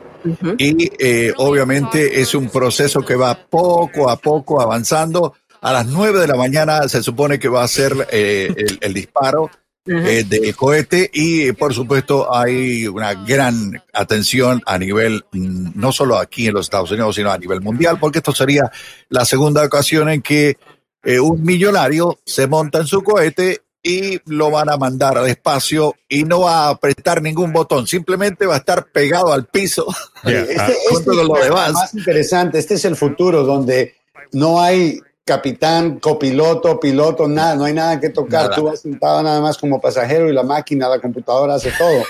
Y 0.59 0.90
eh, 0.99 1.33
obviamente 1.38 2.21
es 2.21 2.35
un 2.35 2.49
proceso 2.49 3.03
que 3.03 3.14
va 3.14 3.47
poco 3.49 4.11
a 4.11 4.16
poco 4.16 4.61
avanzando. 4.61 5.35
A 5.61 5.73
las 5.73 5.87
nueve 5.87 6.21
de 6.21 6.27
la 6.29 6.37
mañana 6.37 6.88
se 6.88 7.03
supone 7.03 7.38
que 7.38 7.49
va 7.49 7.62
a 7.64 7.68
ser 7.68 8.09
eh, 8.11 8.53
el, 8.57 8.79
el 8.81 8.94
disparo 8.94 9.51
eh, 9.90 10.25
del 10.29 10.55
cohete 10.55 11.11
y 11.14 11.53
por 11.53 11.73
supuesto 11.73 12.35
hay 12.35 12.87
una 12.87 13.14
gran 13.14 13.83
atención 13.94 14.62
a 14.66 14.77
nivel, 14.77 15.25
mm, 15.33 15.71
no 15.75 15.92
solo 15.92 16.18
aquí 16.18 16.47
en 16.47 16.55
los 16.55 16.66
Estados 16.66 16.90
Unidos, 16.90 17.16
sino 17.16 17.31
a 17.31 17.38
nivel 17.38 17.62
mundial, 17.62 17.99
porque 17.99 18.18
esto 18.18 18.33
sería 18.33 18.71
la 19.09 19.25
segunda 19.25 19.64
ocasión 19.64 20.11
en 20.11 20.21
que 20.21 20.59
eh, 21.05 21.21
un 21.21 21.42
millonario 21.42 22.18
se 22.27 22.47
monta 22.47 22.81
en 22.81 22.87
su 22.87 23.03
cohete 23.03 23.62
y 23.83 24.21
lo 24.27 24.51
van 24.51 24.68
a 24.68 24.77
mandar 24.77 25.16
al 25.16 25.27
espacio 25.29 25.94
y 26.07 26.25
no 26.25 26.40
va 26.40 26.66
a 26.66 26.71
apretar 26.71 27.23
ningún 27.23 27.55
botón, 27.55 27.87
simplemente 27.87 28.44
va 28.44 28.57
a 28.57 28.59
estar 28.59 28.88
pegado 28.92 29.33
al 29.33 29.47
piso. 29.47 29.87
Ya, 30.23 30.40
Este, 30.40 30.57
junto 30.90 31.12
es 31.12 31.16
con 31.16 31.29
lo 31.29 31.35
lo 31.37 31.44
demás. 31.44 31.73
más 31.73 31.94
interesante. 31.94 32.59
Este 32.59 32.75
es 32.75 32.85
el 32.85 32.97
futuro 32.97 33.42
donde 33.44 33.94
no 34.33 34.61
hay 34.61 35.01
capitán, 35.29 35.99
copiloto, 36.01 36.81
piloto, 36.81 37.29
nada, 37.29 37.55
no 37.55 37.64
hay 37.64 37.75
nada 37.75 38.01
que 38.01 38.09
tocar. 38.09 38.45
Nada. 38.45 38.57
Tú 38.57 38.64
vas 38.64 38.81
sentado 38.81 39.23
nada 39.23 39.41
más 39.43 39.59
como 39.59 39.79
pasajero 39.81 40.29
y 40.31 40.33
la 40.33 40.43
máquina, 40.43 40.88
la 40.88 40.99
computadora 41.01 41.55
hace 41.57 41.71
todo. 41.73 42.03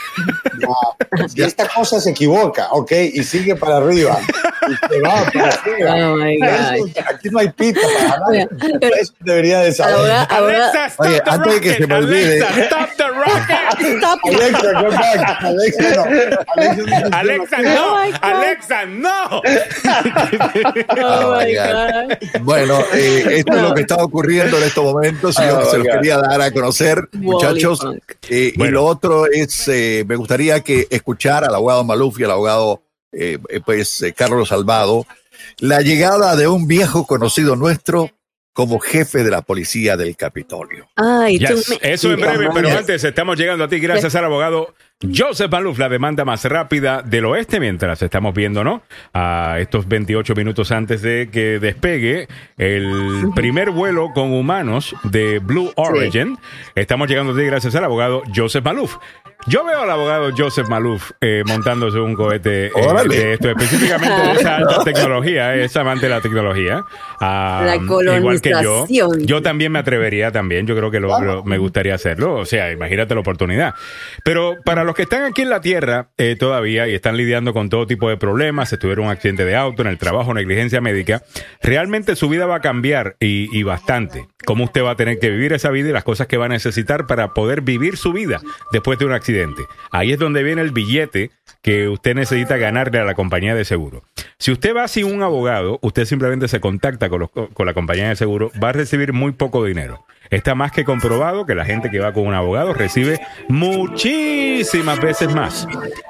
No, 0.61 1.28
si 1.28 1.42
esta 1.50 1.66
cosa 1.68 2.00
se 2.00 2.11
equivoca, 2.11 2.68
ok, 2.70 2.92
y 3.12 3.24
sigue 3.24 3.57
para 3.57 3.78
arriba. 3.78 4.16
Y 4.68 4.92
se 4.94 5.00
va 5.00 5.24
para 5.33 5.48
arriba. 5.48 5.94
Oh 6.12 6.16
my 6.16 6.37
Eso, 6.37 6.85
God. 6.85 6.90
aquí 7.12 7.28
no 7.31 7.38
hay 7.40 7.48
pita 7.50 7.81
para 7.81 8.18
nada. 8.20 8.48
Pero- 8.81 8.96
Eso 8.96 9.12
debería 9.20 9.59
de 9.61 9.72
saber. 9.72 9.94
Ahora, 9.96 10.22
ahora, 10.24 10.70
Alexa, 10.70 10.87
stop 10.87 11.07
Oye, 11.07 11.20
the 11.20 11.31
antes 11.31 11.54
de 11.54 11.61
que 11.61 11.68
rocket. 11.70 11.78
se 11.78 11.87
me 11.88 11.94
olvide. 11.96 12.44
Alexa, 12.44 12.64
stop 12.64 12.88
the 12.96 13.09
rocket. 13.09 13.98
stop. 13.98 14.18
Alexa, 14.24 14.72
go 14.83 14.90
back. 14.90 15.42
Alexa, 15.42 15.83
no. 15.96 16.04
Alexa, 16.54 16.78
no. 17.02 17.16
Alexa, 17.16 17.57
Oh 17.59 17.64
no. 17.64 17.94
my 17.96 18.11
God. 18.12 18.18
Alexa, 18.22 18.87
no. 18.87 19.18
Oh 19.31 19.42
Oh, 20.98 21.31
my 21.33 21.44
my 21.44 21.54
God. 21.54 22.42
Bueno, 22.42 22.78
eh, 22.92 23.08
esto 23.16 23.53
es 23.57 23.62
lo 23.62 23.75
que 23.75 23.81
está 23.83 23.97
ocurriendo 23.97 24.57
en 24.59 24.64
estos 24.64 24.85
momentos 24.85 25.37
y 25.38 25.42
yo 25.47 25.59
Oh, 25.61 25.71
se 25.71 25.79
los 25.79 25.87
quería 25.87 26.18
dar 26.18 26.40
a 26.40 26.51
conocer, 26.51 27.09
muchachos. 27.12 27.81
Eh, 28.29 28.53
Y 28.55 28.68
lo 28.68 28.85
otro 28.85 29.27
es, 29.27 29.68
eh, 29.68 30.05
me 30.07 30.16
gustaría 30.16 30.61
que 30.61 30.87
escuchar 30.90 31.44
al 31.44 31.55
abogado 31.55 31.85
Maluf 31.85 32.18
y 32.21 32.25
al 32.25 32.31
abogado 32.33 32.83
eh, 33.12 33.38
eh, 33.49 33.61
pues, 33.64 34.03
eh, 34.03 34.12
Carlos 34.12 34.49
Salvado 34.49 35.07
la 35.59 35.81
llegada 35.81 36.37
de 36.37 36.47
un 36.49 36.66
viejo 36.66 37.07
conocido 37.07 37.57
nuestro 37.57 38.11
como 38.53 38.81
jefe 38.81 39.23
de 39.23 39.31
la 39.31 39.40
policía 39.42 39.97
del 39.97 40.16
Capitolio. 40.16 40.88
Ay, 40.97 41.38
tú 41.38 41.55
Yes, 41.55 41.68
me- 41.71 41.79
Eso 41.92 42.11
en 42.12 42.21
breve, 42.21 42.49
pero 42.53 42.68
antes 42.71 43.05
estamos 43.05 43.38
llegando 43.38 43.62
a 43.64 43.68
ti. 43.68 43.79
Gracias 43.79 44.14
al 44.16 44.25
abogado 44.25 44.75
Joseph 45.00 45.48
Maluf, 45.52 45.78
la 45.78 45.88
demanda 45.88 46.24
más 46.24 46.44
rápida 46.44 47.02
del 47.02 47.24
oeste, 47.26 47.61
mientras 47.61 48.02
estamos 48.02 48.34
viendo, 48.34 48.64
¿no? 48.64 48.82
A 49.14 49.58
estos 49.61 49.87
28 49.87 50.34
minutos 50.34 50.72
antes 50.72 51.02
de 51.02 51.28
que 51.30 51.61
despegue 51.61 52.26
el 52.56 53.28
primer 53.32 53.70
vuelo 53.70 54.08
con 54.12 54.32
humanos 54.32 54.96
de 55.04 55.38
Blue 55.38 55.70
Origin. 55.76 56.37
Estamos 56.74 57.08
llegando 57.08 57.32
a 57.32 57.37
ti 57.37 57.44
gracias 57.44 57.76
al 57.76 57.84
abogado 57.84 58.22
Joseph 58.34 58.64
Maluf. 58.64 58.96
Yo 59.46 59.64
veo 59.64 59.82
al 59.82 59.90
abogado 59.90 60.30
Joseph 60.37 60.68
Maluf 60.68 61.12
eh, 61.20 61.44
montándose 61.46 62.00
un 62.00 62.14
cohete 62.14 62.66
eh, 62.66 63.08
de 63.08 63.32
esto, 63.34 63.48
específicamente 63.50 64.20
de 64.20 64.32
esa 64.32 64.56
alta 64.56 64.82
tecnología, 64.82 65.54
es 65.54 65.76
amante 65.76 66.06
de 66.06 66.11
la 66.11 66.20
tecnología. 66.20 66.82
Ah, 67.20 67.62
La 67.64 67.76
igual 67.76 68.40
que 68.42 68.50
yo. 68.50 68.56
colonización. 68.84 69.26
Yo 69.26 69.40
también 69.40 69.70
me 69.70 69.78
atrevería 69.78 70.32
también, 70.32 70.66
yo 70.66 70.74
creo 70.76 70.90
que 70.90 70.98
lo, 70.98 71.20
lo- 71.20 71.44
me 71.44 71.56
gustaría 71.56 71.94
hacerlo, 71.94 72.34
o 72.34 72.44
sea, 72.44 72.72
imagínate 72.72 73.14
la 73.14 73.20
oportunidad. 73.20 73.74
Pero 74.24 74.56
para 74.64 74.82
los 74.88 74.96
que 74.96 75.03
están 75.03 75.22
aquí 75.22 75.42
en 75.42 75.51
la 75.51 75.61
Tierra 75.61 76.09
eh, 76.18 76.35
todavía 76.37 76.88
y 76.88 76.94
están 76.94 77.16
lidiando 77.16 77.53
con 77.53 77.68
todo 77.68 77.87
tipo 77.87 78.09
de 78.09 78.16
problemas, 78.16 78.70
si 78.70 78.77
tuvieron 78.79 79.05
un 79.07 79.11
accidente 79.12 79.44
de 79.44 79.55
auto, 79.55 79.83
en 79.83 79.88
el 79.88 79.98
trabajo, 79.98 80.35
negligencia 80.35 80.81
médica, 80.81 81.22
realmente 81.62 82.16
su 82.16 82.29
vida 82.29 82.46
va 82.46 82.57
a 82.57 82.61
cambiar 82.61 83.16
y, 83.20 83.48
y 83.57 83.62
bastante. 83.62 84.27
Cómo 84.44 84.64
usted 84.64 84.83
va 84.83 84.90
a 84.92 84.96
tener 84.96 85.18
que 85.20 85.31
vivir 85.31 85.53
esa 85.53 85.70
vida 85.70 85.90
y 85.90 85.92
las 85.92 86.03
cosas 86.05 86.27
que 86.27 86.37
va 86.37 86.46
a 86.46 86.48
necesitar 86.48 87.07
para 87.07 87.35
poder 87.35 87.61
vivir 87.61 87.96
su 87.96 88.12
vida 88.12 88.40
después 88.72 88.98
de 88.98 89.05
un 89.07 89.12
accidente. 89.12 89.62
Ahí 89.90 90.12
es 90.12 90.18
donde 90.18 90.42
viene 90.42 90.62
el 90.62 90.72
billete 90.72 91.31
que 91.62 91.88
usted 91.88 92.14
necesita 92.14 92.57
ganarle 92.57 92.98
a 92.98 93.05
la 93.05 93.14
compañía 93.14 93.55
de 93.55 93.64
seguro. 93.64 94.03
Si 94.38 94.51
usted 94.53 94.74
va 94.74 94.88
sin 94.88 95.05
un 95.07 95.22
abogado, 95.22 95.79
usted 95.83 96.05
simplemente 96.05 96.48
se 96.48 96.61
contacta 96.61 97.09
con, 97.09 97.20
los- 97.20 97.31
con 97.31 97.66
la 97.66 97.74
compañía 97.74 98.09
de 98.09 98.16
seguro, 98.16 98.51
va 98.62 98.70
a 98.70 98.72
recibir 98.72 99.12
muy 99.12 99.33
poco 99.33 99.64
dinero. 99.64 100.05
Está 100.30 100.54
más 100.54 100.72
que 100.72 100.84
comprobado 100.84 101.46
que 101.46 101.54
la 101.54 101.64
gente 101.64 101.90
que 101.90 102.00
va 102.00 102.12
con 102.12 102.26
un 102.26 102.34
abogado 102.34 102.74
recibe 102.74 103.20
muchísimas 103.48 105.00
veces 105.00 105.34
más 105.34 105.66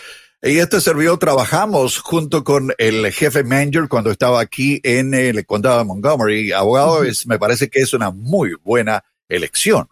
Y 0.44 0.58
este 0.58 0.82
servidor 0.82 1.20
trabajamos 1.20 2.00
junto 2.00 2.44
con 2.44 2.74
el 2.80 3.12
jefe 3.12 3.44
Manger 3.44 3.88
cuando 3.88 4.10
estaba 4.10 4.40
aquí 4.40 4.80
en 4.84 5.14
el 5.14 5.46
condado 5.46 5.78
de 5.78 5.86
Montgomery. 5.86 6.52
Abogado, 6.52 7.04
es, 7.04 7.28
me 7.28 7.38
parece 7.38 7.70
que 7.70 7.80
es 7.80 7.94
una 7.94 8.10
muy 8.10 8.56
buena 8.64 9.04
elección. 9.30 9.88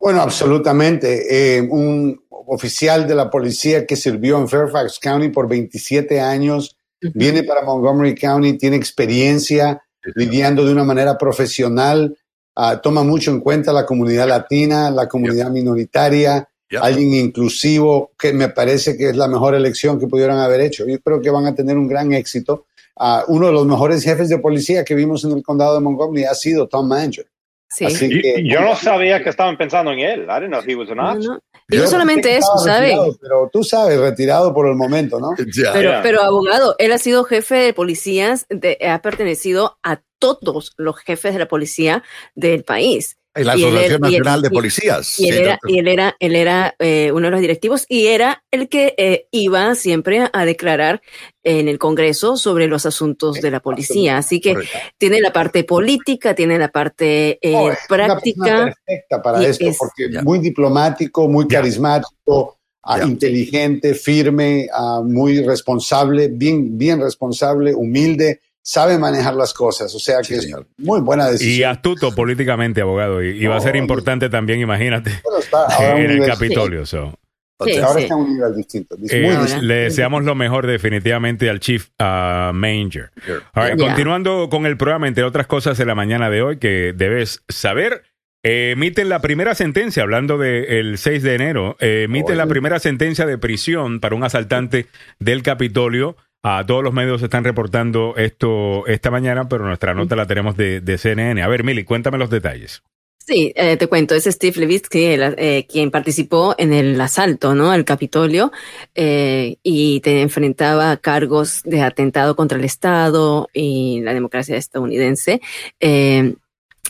Bueno, 0.00 0.22
absolutamente. 0.22 1.58
Eh, 1.58 1.60
un 1.60 2.18
oficial 2.30 3.06
de 3.06 3.14
la 3.14 3.30
policía 3.30 3.86
que 3.86 3.96
sirvió 3.96 4.38
en 4.38 4.48
Fairfax 4.48 4.98
County 5.00 5.28
por 5.28 5.48
27 5.48 6.18
años, 6.20 6.76
viene 7.14 7.42
para 7.42 7.62
Montgomery 7.62 8.14
County, 8.14 8.56
tiene 8.56 8.76
experiencia 8.76 9.82
lidiando 10.14 10.64
de 10.64 10.72
una 10.72 10.84
manera 10.84 11.18
profesional, 11.18 12.16
ah, 12.56 12.80
toma 12.80 13.02
mucho 13.02 13.30
en 13.30 13.40
cuenta 13.40 13.72
la 13.72 13.84
comunidad 13.84 14.28
latina, 14.28 14.90
la 14.90 15.08
comunidad 15.08 15.50
minoritaria, 15.50 16.48
Ya. 16.70 16.80
alguien 16.80 17.14
inclusivo, 17.14 18.12
que 18.18 18.32
me 18.32 18.48
parece 18.50 18.96
que 18.96 19.08
es 19.10 19.16
la 19.16 19.26
mejor 19.28 19.54
elección 19.54 19.98
que 19.98 20.06
pudieran 20.06 20.38
haber 20.38 20.60
hecho. 20.60 20.86
Yo 20.86 21.00
creo 21.00 21.20
que 21.22 21.30
van 21.30 21.46
a 21.46 21.54
tener 21.54 21.76
un 21.78 21.88
gran 21.88 22.12
éxito. 22.12 22.66
Ah, 22.96 23.24
uno 23.28 23.46
de 23.46 23.52
los 23.52 23.64
mejores 23.64 24.02
jefes 24.04 24.28
de 24.28 24.38
policía 24.38 24.84
que 24.84 24.94
vimos 24.94 25.24
en 25.24 25.32
el 25.32 25.42
condado 25.42 25.74
de 25.74 25.80
Montgomery 25.80 26.24
ha 26.24 26.34
sido 26.34 26.66
Tom 26.68 26.88
Manger. 26.88 27.26
Sí. 27.70 27.84
Así 27.84 28.08
que, 28.08 28.40
y 28.40 28.50
yo 28.50 28.60
no 28.60 28.74
sabía 28.74 29.22
que 29.22 29.28
estaban 29.30 29.56
pensando 29.56 29.92
en 29.92 29.98
él. 30.00 30.20
I 30.22 30.40
didn't 30.40 30.48
know 30.48 30.62
he 30.66 30.74
was 30.74 30.90
an 30.90 30.96
No, 30.96 31.12
option. 31.12 31.34
no. 31.34 31.40
Y 31.70 31.76
no 31.76 31.82
Yo 31.82 31.88
solamente 31.88 32.34
eso, 32.36 32.48
estaba 32.56 32.76
¿sabe? 32.76 32.86
retirado, 32.88 33.16
Pero 33.20 33.50
tú 33.52 33.62
sabes, 33.62 34.00
retirado 34.00 34.54
por 34.54 34.66
el 34.66 34.74
momento, 34.74 35.20
¿no? 35.20 35.30
Ya. 35.54 35.72
Pero, 35.74 35.90
Yeah. 35.90 36.02
pero 36.02 36.22
abogado, 36.22 36.74
él 36.78 36.92
ha 36.92 36.98
sido 36.98 37.24
jefe 37.24 37.56
de 37.56 37.72
policías, 37.74 38.46
de- 38.48 38.78
ha 38.88 39.00
pertenecido 39.02 39.76
a 39.82 40.00
todos 40.18 40.72
los 40.78 40.96
jefes 40.98 41.34
de 41.34 41.38
la 41.40 41.46
policía 41.48 42.02
del 42.34 42.64
país. 42.64 43.16
En 43.38 43.46
la 43.46 43.52
él 43.54 43.60
Asociación 43.64 43.94
él- 43.94 44.00
Nacional 44.00 44.42
de 44.42 44.50
Policías. 44.50 45.18
Y 45.20 45.28
él 45.28 45.34
Sí, 45.34 45.40
era, 45.42 45.58
y 45.68 45.78
él 45.78 45.88
era, 45.88 46.16
él 46.18 46.36
era 46.36 46.74
eh, 46.78 47.10
uno 47.12 47.26
de 47.26 47.30
los 47.30 47.40
directivos 47.40 47.86
y 47.88 48.06
era 48.06 48.42
el 48.50 48.68
que 48.68 48.94
eh, 48.98 49.26
iba 49.30 49.74
siempre 49.74 50.28
a 50.32 50.44
declarar 50.44 51.00
en 51.44 51.68
el 51.68 51.78
Congreso 51.78 52.36
sobre 52.36 52.66
los 52.66 52.84
asuntos 52.84 53.40
de 53.40 53.50
la 53.50 53.60
policía. 53.60 54.18
Así 54.18 54.40
que 54.40 54.52
Correcto. 54.54 54.78
tiene 54.98 55.20
la 55.20 55.32
parte 55.32 55.64
política, 55.64 56.34
tiene 56.34 56.58
la 56.58 56.68
parte 56.68 57.38
eh, 57.40 57.54
Oh, 57.54 57.70
es 57.70 57.78
una 57.88 57.88
persona 57.88 58.06
práctica. 58.06 58.64
perfecta 58.86 59.22
para 59.22 59.46
esto, 59.46 59.64
es- 59.66 59.78
porque 59.78 60.10
Ya. 60.12 60.22
muy 60.22 60.38
diplomático, 60.40 61.26
muy 61.28 61.46
Ya. 61.48 61.60
carismático, 61.60 62.58
ah, 62.82 62.98
Ya. 62.98 63.04
inteligente, 63.04 63.94
firme, 63.94 64.68
ah, 64.72 65.00
muy 65.04 65.42
responsable, 65.42 66.28
bien, 66.28 66.76
bien 66.76 67.00
responsable, 67.00 67.74
humilde, 67.74 68.40
sabe 68.70 68.98
manejar 68.98 69.34
las 69.34 69.54
cosas. 69.54 69.94
O 69.94 69.98
sea 69.98 70.22
Sí, 70.22 70.34
que 70.34 70.40
señor. 70.42 70.66
es 70.78 70.84
muy 70.84 71.00
buena 71.00 71.28
Y 71.28 71.32
decisión. 71.32 71.70
astuto 71.70 72.14
políticamente, 72.14 72.82
abogado. 72.82 73.22
Y, 73.22 73.42
y 73.42 73.46
va 73.46 73.56
a 73.56 73.60
ser 73.60 73.76
No, 73.76 73.80
importante 73.80 74.28
también, 74.28 74.60
imagínate, 74.60 75.10
Bueno, 75.24 75.38
está 75.38 75.66
a 75.78 75.92
en 75.98 76.10
el 76.10 76.18
nivel- 76.18 76.28
Capitolio. 76.28 76.84
so. 76.84 77.18
Sí, 77.64 77.76
Ahora 77.78 77.94
sí. 77.94 78.02
está 78.02 78.14
en 78.14 78.20
un 78.20 78.34
nivel 78.34 78.54
distinto. 78.54 78.94
Eh, 79.10 79.20
muy 79.22 79.30
ahora. 79.30 79.40
distinto. 79.42 79.64
le 79.66 79.74
deseamos 79.74 80.22
lo 80.24 80.34
mejor 80.36 80.66
definitivamente 80.66 81.48
al 81.50 81.58
Chief 81.60 81.88
uh, 81.98 82.52
Manger. 82.52 83.10
All 83.54 83.70
right, 83.70 83.78
Ya. 83.80 83.86
Continuando 83.86 84.48
con 84.50 84.64
el 84.66 84.76
programa, 84.76 85.08
entre 85.08 85.24
otras 85.24 85.46
cosas 85.48 85.76
de 85.78 85.84
la 85.86 85.94
mañana 85.96 86.28
de 86.30 86.42
hoy 86.42 86.58
que 86.58 86.92
debes 86.94 87.42
saber, 87.48 88.02
eh, 88.42 88.72
emiten 88.72 89.08
la 89.08 89.20
primera 89.20 89.54
sentencia, 89.54 90.02
hablando 90.02 90.38
del 90.38 90.98
6 90.98 91.22
de 91.22 91.34
enero, 91.34 91.76
eh, 91.80 92.04
emiten 92.04 92.36
la 92.36 92.46
primera 92.46 92.78
sentencia 92.78 93.26
de 93.26 93.38
prisión 93.38 94.00
para 94.00 94.14
un 94.14 94.24
asaltante 94.24 94.86
del 95.18 95.42
Capitolio. 95.42 96.16
A 96.42 96.64
todos 96.64 96.84
los 96.84 96.94
medios 96.94 97.22
están 97.22 97.42
reportando 97.44 98.14
esto 98.16 98.86
esta 98.86 99.10
mañana, 99.10 99.48
pero 99.48 99.66
nuestra 99.66 99.92
nota 99.92 100.14
la 100.14 100.26
tenemos 100.26 100.56
de, 100.56 100.80
de 100.80 100.96
CNN. 100.96 101.42
A 101.42 101.48
ver, 101.48 101.64
Mili, 101.64 101.84
cuéntame 101.84 102.16
los 102.16 102.30
detalles. 102.30 102.82
Sí, 103.28 103.52
eh, 103.56 103.76
te 103.76 103.88
cuento, 103.88 104.14
es 104.14 104.24
Steve 104.24 104.58
Levitsky 104.58 105.04
el, 105.04 105.34
eh, 105.36 105.66
quien 105.68 105.90
participó 105.90 106.54
en 106.56 106.72
el 106.72 106.98
asalto, 106.98 107.54
¿no? 107.54 107.70
Al 107.70 107.84
Capitolio 107.84 108.52
eh, 108.94 109.58
y 109.62 110.00
te 110.00 110.22
enfrentaba 110.22 110.92
a 110.92 110.96
cargos 110.96 111.62
de 111.64 111.82
atentado 111.82 112.36
contra 112.36 112.56
el 112.56 112.64
Estado 112.64 113.50
y 113.52 114.00
la 114.00 114.14
democracia 114.14 114.56
estadounidense. 114.56 115.42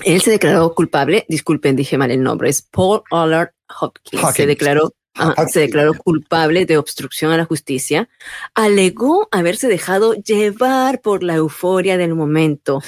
Él 0.05 0.21
se 0.23 0.31
declaró 0.31 0.75
culpable, 0.75 1.25
disculpen, 1.29 1.77
dije 1.77 1.99
mal 1.99 2.11
el 2.11 2.23
nombre, 2.23 2.49
es 2.49 2.63
Paul 2.63 3.03
Allard 3.11 3.51
Hopkins. 3.81 4.23
Se 4.37 4.47
declaró, 4.47 4.93
ah, 5.17 5.35
se 5.49 5.61
declaró 5.61 5.95
culpable 5.95 6.67
de 6.67 6.79
obstrucción 6.79 7.33
a 7.33 7.37
la 7.37 7.45
justicia. 7.45 8.09
Alegó 8.55 9.29
haberse 9.33 9.69
dejado 9.69 10.15
llevar 10.15 11.01
por 11.01 11.23
la 11.23 11.35
euforia 11.37 11.97
del 11.97 12.15
momento 12.15 12.81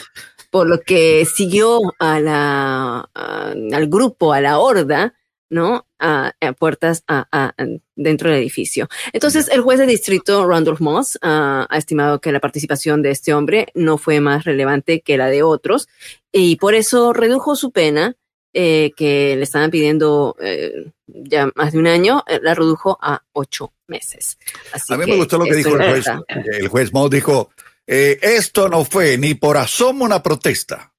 por 0.50 0.68
lo 0.68 0.80
que 0.80 1.24
siguió 1.26 1.78
a 2.00 2.18
la, 2.18 3.08
a- 3.14 3.52
al 3.72 3.86
grupo, 3.86 4.32
a 4.32 4.40
la 4.40 4.58
horda, 4.58 5.14
¿no? 5.50 5.86
A, 5.98 6.32
a 6.40 6.52
puertas 6.52 7.04
a- 7.06 7.28
a- 7.30 7.54
dentro 7.96 8.30
del 8.30 8.38
edificio. 8.38 8.88
Entonces, 9.12 9.48
el 9.48 9.60
juez 9.60 9.78
de 9.78 9.86
distrito, 9.86 10.46
Randolph 10.46 10.80
Moss, 10.80 11.18
ah, 11.22 11.66
ha 11.68 11.76
estimado 11.76 12.20
que 12.20 12.32
la 12.32 12.40
participación 12.40 13.02
de 13.02 13.10
este 13.10 13.34
hombre 13.34 13.66
no 13.74 13.98
fue 13.98 14.20
más 14.20 14.44
relevante 14.44 15.00
que 15.02 15.18
la 15.18 15.26
de 15.26 15.42
otros 15.42 15.88
y 16.32 16.56
por 16.56 16.74
eso 16.74 17.12
redujo 17.12 17.56
su 17.56 17.72
pena, 17.72 18.16
eh, 18.52 18.92
que 18.96 19.36
le 19.36 19.42
estaban 19.42 19.70
pidiendo 19.70 20.36
eh, 20.40 20.90
ya 21.06 21.50
más 21.54 21.72
de 21.72 21.78
un 21.78 21.86
año, 21.86 22.24
eh, 22.26 22.40
la 22.42 22.54
redujo 22.54 22.98
a 23.00 23.22
ocho 23.32 23.72
meses. 23.86 24.38
Así 24.72 24.92
A 24.92 24.96
mí 24.96 25.06
me 25.06 25.16
gustó 25.16 25.36
lo 25.38 25.44
que 25.44 25.54
dijo 25.56 25.76
el 25.76 25.90
juez. 25.90 26.06
El 26.46 26.68
juez 26.68 26.92
Moss 26.92 27.10
dijo, 27.10 27.50
esto 27.86 28.68
no 28.68 28.84
fue 28.84 29.18
ni 29.18 29.34
por 29.34 29.56
asomo 29.56 30.04
una 30.04 30.22
protesta. 30.22 30.92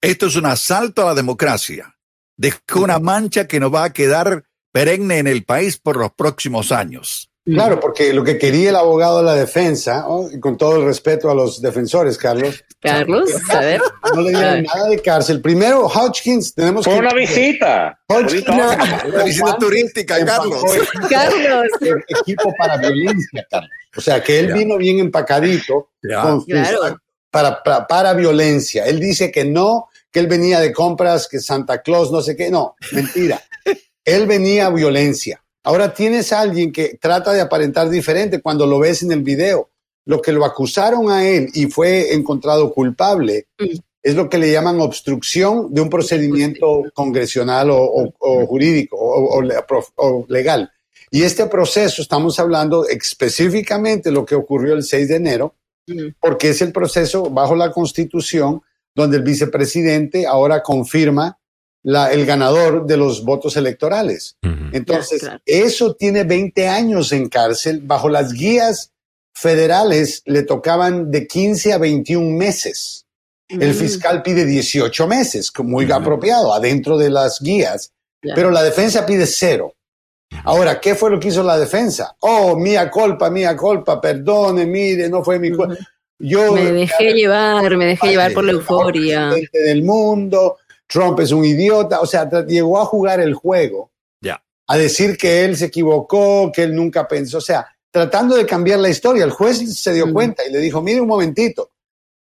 Esto 0.00 0.26
es 0.26 0.36
un 0.36 0.46
asalto 0.46 1.02
a 1.02 1.06
la 1.06 1.14
democracia. 1.14 1.94
Dejó 2.38 2.80
una 2.84 2.98
mancha 2.98 3.46
que 3.46 3.60
nos 3.60 3.74
va 3.74 3.84
a 3.84 3.92
quedar 3.92 4.44
perenne 4.72 5.18
en 5.18 5.26
el 5.26 5.44
país 5.44 5.76
por 5.76 5.96
los 5.98 6.12
próximos 6.12 6.72
años. 6.72 7.30
Claro, 7.44 7.80
porque 7.80 8.12
lo 8.12 8.22
que 8.24 8.36
quería 8.36 8.68
el 8.70 8.76
abogado 8.76 9.18
de 9.18 9.24
la 9.24 9.34
defensa, 9.34 10.04
con 10.38 10.58
todo 10.58 10.76
el 10.76 10.84
respeto 10.84 11.30
a 11.30 11.34
los 11.34 11.62
defensores, 11.62 12.18
Carlos, 12.18 12.62
Carlos, 12.80 13.30
a 13.50 13.60
ver. 13.60 13.80
no 14.14 14.20
le 14.20 14.30
dieron 14.30 14.62
nada 14.64 14.88
de 14.88 14.98
cárcel. 15.00 15.40
Primero, 15.40 15.86
Hodgkins, 15.86 16.54
tenemos 16.54 16.84
Fue 16.84 16.92
que... 16.94 17.00
una 17.00 17.14
visita. 17.14 17.98
Hodgkins, 18.06 18.44
Una 18.48 19.24
visita 19.24 19.56
turística, 19.58 20.24
Carlos. 20.26 20.62
Carlos. 21.10 21.64
el 21.80 22.04
equipo 22.20 22.54
para 22.58 22.76
violencia, 22.76 23.46
Carlos. 23.50 23.70
O 23.96 24.00
sea, 24.02 24.22
que 24.22 24.38
él 24.40 24.48
Ya. 24.48 24.54
vino 24.54 24.76
bien 24.76 24.98
empacadito 25.00 25.90
Ya. 26.02 26.20
con 26.22 26.40
sus- 26.40 26.48
Claro. 26.48 26.98
para, 27.30 27.62
para, 27.62 27.86
para 27.86 28.12
violencia. 28.12 28.84
Él 28.86 29.00
dice 29.00 29.32
que 29.32 29.46
no, 29.46 29.88
que 30.10 30.20
él 30.20 30.26
venía 30.26 30.60
de 30.60 30.72
compras, 30.72 31.28
que 31.28 31.40
Santa 31.40 31.82
Claus, 31.82 32.10
no 32.10 32.20
sé 32.22 32.36
qué. 32.36 32.50
No, 32.50 32.74
mentira. 32.92 33.42
él 34.04 34.26
venía 34.26 34.66
a 34.66 34.70
violencia. 34.70 35.42
Ahora 35.64 35.92
tienes 35.92 36.32
a 36.32 36.40
alguien 36.40 36.72
que 36.72 36.96
trata 37.00 37.32
de 37.32 37.40
aparentar 37.42 37.90
diferente 37.90 38.40
cuando 38.40 38.66
lo 38.66 38.78
ves 38.78 39.02
en 39.02 39.12
el 39.12 39.22
video. 39.22 39.70
Lo 40.06 40.22
que 40.22 40.32
lo 40.32 40.44
acusaron 40.46 41.10
a 41.10 41.28
él 41.28 41.48
y 41.52 41.66
fue 41.66 42.14
encontrado 42.14 42.72
culpable 42.72 43.48
Mm. 43.58 43.76
es 44.02 44.14
lo 44.14 44.30
que 44.30 44.38
le 44.38 44.50
llaman 44.50 44.80
obstrucción 44.80 45.74
de 45.74 45.82
un 45.82 45.90
procedimiento 45.90 46.84
congresional 46.94 47.68
o, 47.70 47.82
o- 47.82 48.14
o 48.18 48.46
jurídico 48.46 48.96
o 48.98 50.24
legal. 50.28 50.70
Y 51.10 51.22
este 51.24 51.44
proceso, 51.46 52.00
estamos 52.00 52.38
hablando 52.38 52.86
específicamente 52.86 54.10
lo 54.10 54.24
que 54.24 54.34
ocurrió 54.34 54.74
el 54.74 54.82
6 54.82 55.08
de 55.08 55.16
enero, 55.16 55.54
Mm. 55.86 56.08
porque 56.20 56.50
es 56.50 56.60
el 56.62 56.70
proceso 56.72 57.30
bajo 57.30 57.54
la 57.56 57.70
Constitución 57.72 58.60
donde 58.98 59.16
el 59.18 59.22
vicepresidente 59.22 60.26
ahora 60.26 60.62
confirma 60.62 61.38
la- 61.84 62.12
el 62.12 62.26
ganador 62.26 62.84
de 62.86 62.96
los 62.96 63.24
votos 63.24 63.56
electorales. 63.56 64.36
Entonces, 64.72 65.20
claro. 65.20 65.40
eso 65.46 65.94
tiene 65.94 66.24
20 66.24 66.66
años 66.68 67.12
en 67.12 67.28
cárcel. 67.28 67.80
Bajo 67.82 68.08
las 68.08 68.32
guías 68.32 68.90
federales 69.34 70.22
le 70.26 70.42
tocaban 70.42 71.10
de 71.10 71.26
15 71.26 71.72
a 71.72 71.78
21 71.78 72.36
meses. 72.36 73.06
El 73.48 73.70
Mm, 73.70 73.74
fiscal 73.74 74.22
pide 74.22 74.44
18 74.44 75.06
meses, 75.06 75.50
muy 75.62 75.90
apropiado, 75.90 76.52
adentro 76.52 76.98
de 76.98 77.08
las 77.10 77.40
guías. 77.40 77.92
Pero 78.34 78.50
la 78.50 78.62
defensa 78.64 79.06
pide 79.06 79.26
cero. 79.26 79.74
Ahora, 80.44 80.80
¿qué 80.80 80.94
fue 80.94 81.08
lo 81.10 81.18
que 81.20 81.28
hizo 81.28 81.42
la 81.42 81.56
defensa? 81.58 82.14
Oh, 82.20 82.56
mía 82.56 82.90
culpa, 82.90 83.30
mía 83.30 83.56
culpa, 83.56 84.00
perdone, 84.00 84.66
mire, 84.66 85.08
no 85.08 85.22
fue 85.24 85.38
mi 85.38 85.50
culpa. 85.52 85.76
Yo 86.18 86.52
Me 86.52 86.72
dejé 86.72 87.12
llevar, 87.12 87.76
me 87.76 87.86
dejé 87.86 88.08
llevar 88.08 88.32
por 88.32 88.44
la 88.44 88.52
mejor 88.54 88.86
euforia. 88.96 89.28
presidente 89.30 89.58
del 89.60 89.82
mundo, 89.84 90.56
Trump 90.86 91.20
es 91.20 91.30
un 91.32 91.44
idiota, 91.44 92.00
o 92.00 92.06
sea, 92.06 92.28
llegó 92.46 92.80
a 92.80 92.84
jugar 92.86 93.20
el 93.20 93.34
juego, 93.34 93.90
Ya. 94.20 94.42
a 94.66 94.76
decir 94.76 95.16
que 95.16 95.44
él 95.44 95.56
se 95.56 95.66
equivocó, 95.66 96.50
que 96.52 96.62
él 96.64 96.74
nunca 96.74 97.06
pensó, 97.06 97.38
o 97.38 97.42
sea, 97.42 97.66
tratando 97.90 98.36
de 98.36 98.44
cambiar 98.46 98.80
la 98.80 98.88
historia. 98.88 99.24
El 99.24 99.30
juez 99.30 99.78
se 99.80 99.92
dio 99.94 100.06
Mm. 100.08 100.12
cuenta 100.12 100.44
y 100.46 100.52
le 100.52 100.58
dijo, 100.58 100.82
mire 100.82 101.00
un 101.00 101.06
momentito, 101.08 101.70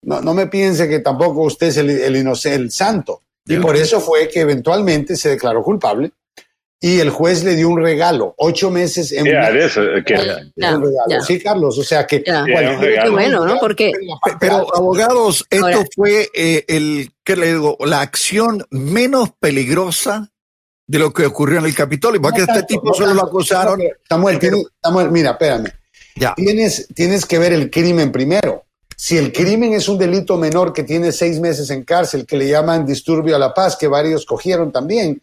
no, 0.02 0.20
no 0.20 0.34
me 0.34 0.46
piense 0.46 0.88
que 0.88 0.98
tampoco 1.00 1.42
usted 1.42 1.68
es 1.68 1.76
el, 1.78 1.90
el 1.90 2.16
inoc- 2.16 2.50
el 2.50 2.70
santo. 2.70 3.22
Y 3.48 3.56
por 3.58 3.76
eso 3.76 4.00
fue 4.00 4.28
que 4.28 4.40
eventualmente 4.40 5.16
se 5.16 5.30
declaró 5.30 5.62
culpable 5.62 6.10
y 6.80 7.00
el 7.00 7.10
juez 7.10 7.42
le 7.42 7.56
dio 7.56 7.68
un 7.70 7.80
regalo, 7.80 8.34
ocho 8.36 8.70
meses 8.70 9.10
en 9.12 9.24
Yeah, 9.24 9.48
un 9.48 10.82
regalo. 10.82 11.24
Sí, 11.26 11.40
Carlos, 11.40 11.78
o 11.78 11.82
sea 11.82 12.06
que. 12.06 12.22
Qué 12.22 13.10
bueno, 13.10 13.46
¿no? 13.46 13.58
Porque 13.58 13.92
Pero, 14.38 14.66
abogados, 14.74 15.44
esto 15.50 15.66
Ahora- 15.66 15.86
fue 15.94 16.28
eh, 16.34 16.64
el, 16.68 17.10
¿qué 17.24 17.36
le 17.36 17.46
digo? 17.48 17.76
La 17.84 18.02
acción 18.02 18.64
menos 18.70 19.30
peligrosa 19.40 20.30
de 20.86 20.98
lo 20.98 21.12
que 21.12 21.26
ocurrió 21.26 21.58
en 21.58 21.64
el 21.66 21.74
Capitolio, 21.74 22.20
porque 22.20 22.38
No 22.40 22.44
este 22.44 22.52
tanto, 22.54 22.66
tipo 22.68 22.86
no 22.88 22.94
solo 22.94 23.14
lo 23.14 23.22
acusaron. 23.22 23.80
Samuel, 24.08 24.38
Samuel, 24.82 25.10
mira, 25.10 25.30
espérame. 25.32 25.72
Ya. 26.14 26.34
Tienes, 26.34 26.88
tienes 26.94 27.26
que 27.26 27.38
ver 27.38 27.52
el 27.52 27.70
crimen 27.70 28.12
primero. 28.12 28.64
Si 28.96 29.18
el 29.18 29.32
crimen 29.32 29.74
es 29.74 29.88
un 29.88 29.98
delito 29.98 30.36
menor 30.38 30.72
que 30.72 30.82
tiene 30.82 31.12
seis 31.12 31.38
meses 31.40 31.68
en 31.70 31.84
cárcel, 31.84 32.24
que 32.24 32.36
le 32.38 32.48
llaman 32.48 32.86
disturbio 32.86 33.36
a 33.36 33.38
la 33.38 33.52
paz, 33.52 33.76
que 33.76 33.88
varios 33.88 34.24
cogieron 34.24 34.72
también, 34.72 35.20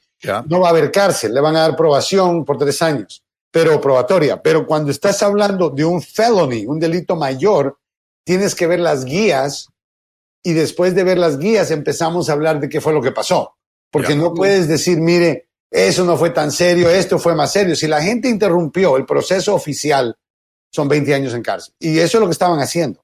No 0.48 0.62
va 0.62 0.68
a 0.68 0.72
haber 0.72 0.92
cárcel, 0.92 1.34
le 1.34 1.42
van 1.42 1.56
a 1.56 1.62
dar 1.62 1.76
probación 1.76 2.46
por 2.46 2.58
tres 2.58 2.82
años, 2.82 3.24
pero 3.52 3.80
probatoria. 3.82 4.42
Pero 4.42 4.66
cuando 4.66 4.92
estás 4.92 5.22
hablando 5.22 5.70
de 5.70 5.84
un 5.84 6.02
felony, 6.02 6.66
un 6.66 6.80
delito 6.80 7.16
mayor, 7.16 7.78
tienes 8.24 8.56
que 8.56 8.68
ver 8.68 8.80
las 8.80 9.06
guías 9.06 9.68
y 10.42 10.54
después 10.54 10.96
de 10.96 11.04
ver 11.04 11.18
las 11.18 11.38
guías 11.38 11.72
empezamos 11.72 12.30
a 12.30 12.34
hablar 12.34 12.60
de 12.60 12.70
qué 12.70 12.82
fue 12.82 12.94
lo 12.94 13.02
que 13.02 13.12
pasó. 13.12 13.56
Porque 13.92 14.16
no 14.16 14.34
puedes 14.34 14.68
decir, 14.68 15.00
mire, 15.00 15.50
eso 15.70 16.04
no 16.04 16.18
fue 16.18 16.32
tan 16.32 16.52
serio, 16.52 16.90
esto 16.90 17.20
fue 17.20 17.36
más 17.36 17.52
serio. 17.52 17.76
Si 17.76 17.88
la 17.88 18.02
gente 18.02 18.28
interrumpió 18.28 18.98
el 18.98 19.06
proceso 19.06 19.54
oficial, 19.54 20.18
son 20.72 20.88
20 20.88 21.14
años 21.14 21.34
en 21.34 21.44
cárcel. 21.44 21.74
Y 21.80 22.00
eso 22.00 22.18
es 22.18 22.22
lo 22.22 22.28
que 22.28 22.32
estaban 22.32 22.60
haciendo. 22.60 23.03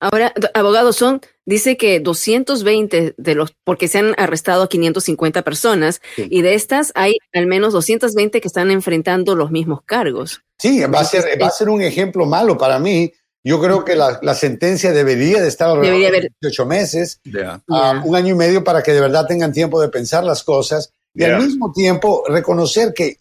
Ahora, 0.00 0.32
abogados 0.54 0.96
son, 0.96 1.20
dice 1.46 1.76
que 1.76 2.00
220 2.00 3.14
de 3.16 3.34
los, 3.34 3.54
porque 3.64 3.88
se 3.88 3.98
han 3.98 4.14
arrestado 4.16 4.62
a 4.64 4.68
550 4.68 5.42
personas 5.42 6.00
Sí. 6.16 6.26
y 6.30 6.42
de 6.42 6.54
estas 6.54 6.92
hay 6.94 7.16
al 7.32 7.46
menos 7.46 7.72
220 7.72 8.40
que 8.40 8.48
están 8.48 8.70
enfrentando 8.70 9.34
los 9.36 9.50
mismos 9.50 9.80
cargos. 9.84 10.42
Sí, 10.58 10.80
va 10.84 11.00
a 11.00 11.04
ser, 11.04 11.40
va 11.40 11.46
a 11.46 11.50
ser 11.50 11.68
un 11.68 11.82
ejemplo 11.82 12.26
malo 12.26 12.58
para 12.58 12.78
mí. 12.78 13.12
Yo 13.42 13.58
creo 13.60 13.84
que 13.86 13.96
la, 13.96 14.18
la 14.22 14.34
sentencia 14.34 14.92
debería 14.92 15.40
de 15.40 15.48
estar 15.48 15.68
alrededor 15.68 15.86
Debería 15.94 16.10
de 16.10 16.18
haber- 16.18 16.32
18 16.42 16.66
meses, 16.66 17.20
Ya. 17.24 17.62
a 17.68 17.94
Ya. 17.94 18.02
un 18.04 18.14
año 18.14 18.34
y 18.34 18.36
medio 18.36 18.62
para 18.64 18.82
que 18.82 18.92
de 18.92 19.00
verdad 19.00 19.26
tengan 19.26 19.52
tiempo 19.52 19.80
de 19.80 19.88
pensar 19.88 20.24
las 20.24 20.42
cosas 20.44 20.92
y 21.14 21.20
Yeah. 21.20 21.36
al 21.36 21.42
mismo 21.44 21.72
tiempo 21.72 22.22
reconocer 22.28 22.92
que 22.94 23.16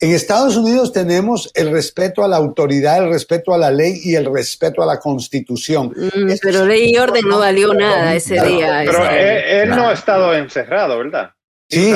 en 0.00 0.10
Estados 0.12 0.56
Unidos 0.56 0.92
tenemos 0.92 1.50
el 1.54 1.70
respeto 1.70 2.24
a 2.24 2.28
la 2.28 2.36
autoridad, 2.36 2.98
el 3.04 3.10
respeto 3.10 3.54
a 3.54 3.58
la 3.58 3.70
ley 3.70 4.00
y 4.02 4.16
el 4.16 4.32
respeto 4.32 4.82
a 4.82 4.86
la 4.86 4.98
constitución. 4.98 5.88
Mm, 5.96 6.32
pero 6.42 6.64
ley 6.66 6.90
y 6.92 6.98
orden 6.98 7.26
no 7.28 7.38
valió 7.38 7.72
nada 7.72 8.14
ese 8.14 8.34
Claro, 8.34 8.48
día. 8.50 8.82
Pero 8.84 9.10
él, 9.10 9.44
él 9.62 9.70
no 9.70 9.88
ha 9.88 9.92
estado 9.92 10.34
encerrado, 10.34 10.98
¿verdad? 10.98 11.30
Sí. 11.70 11.92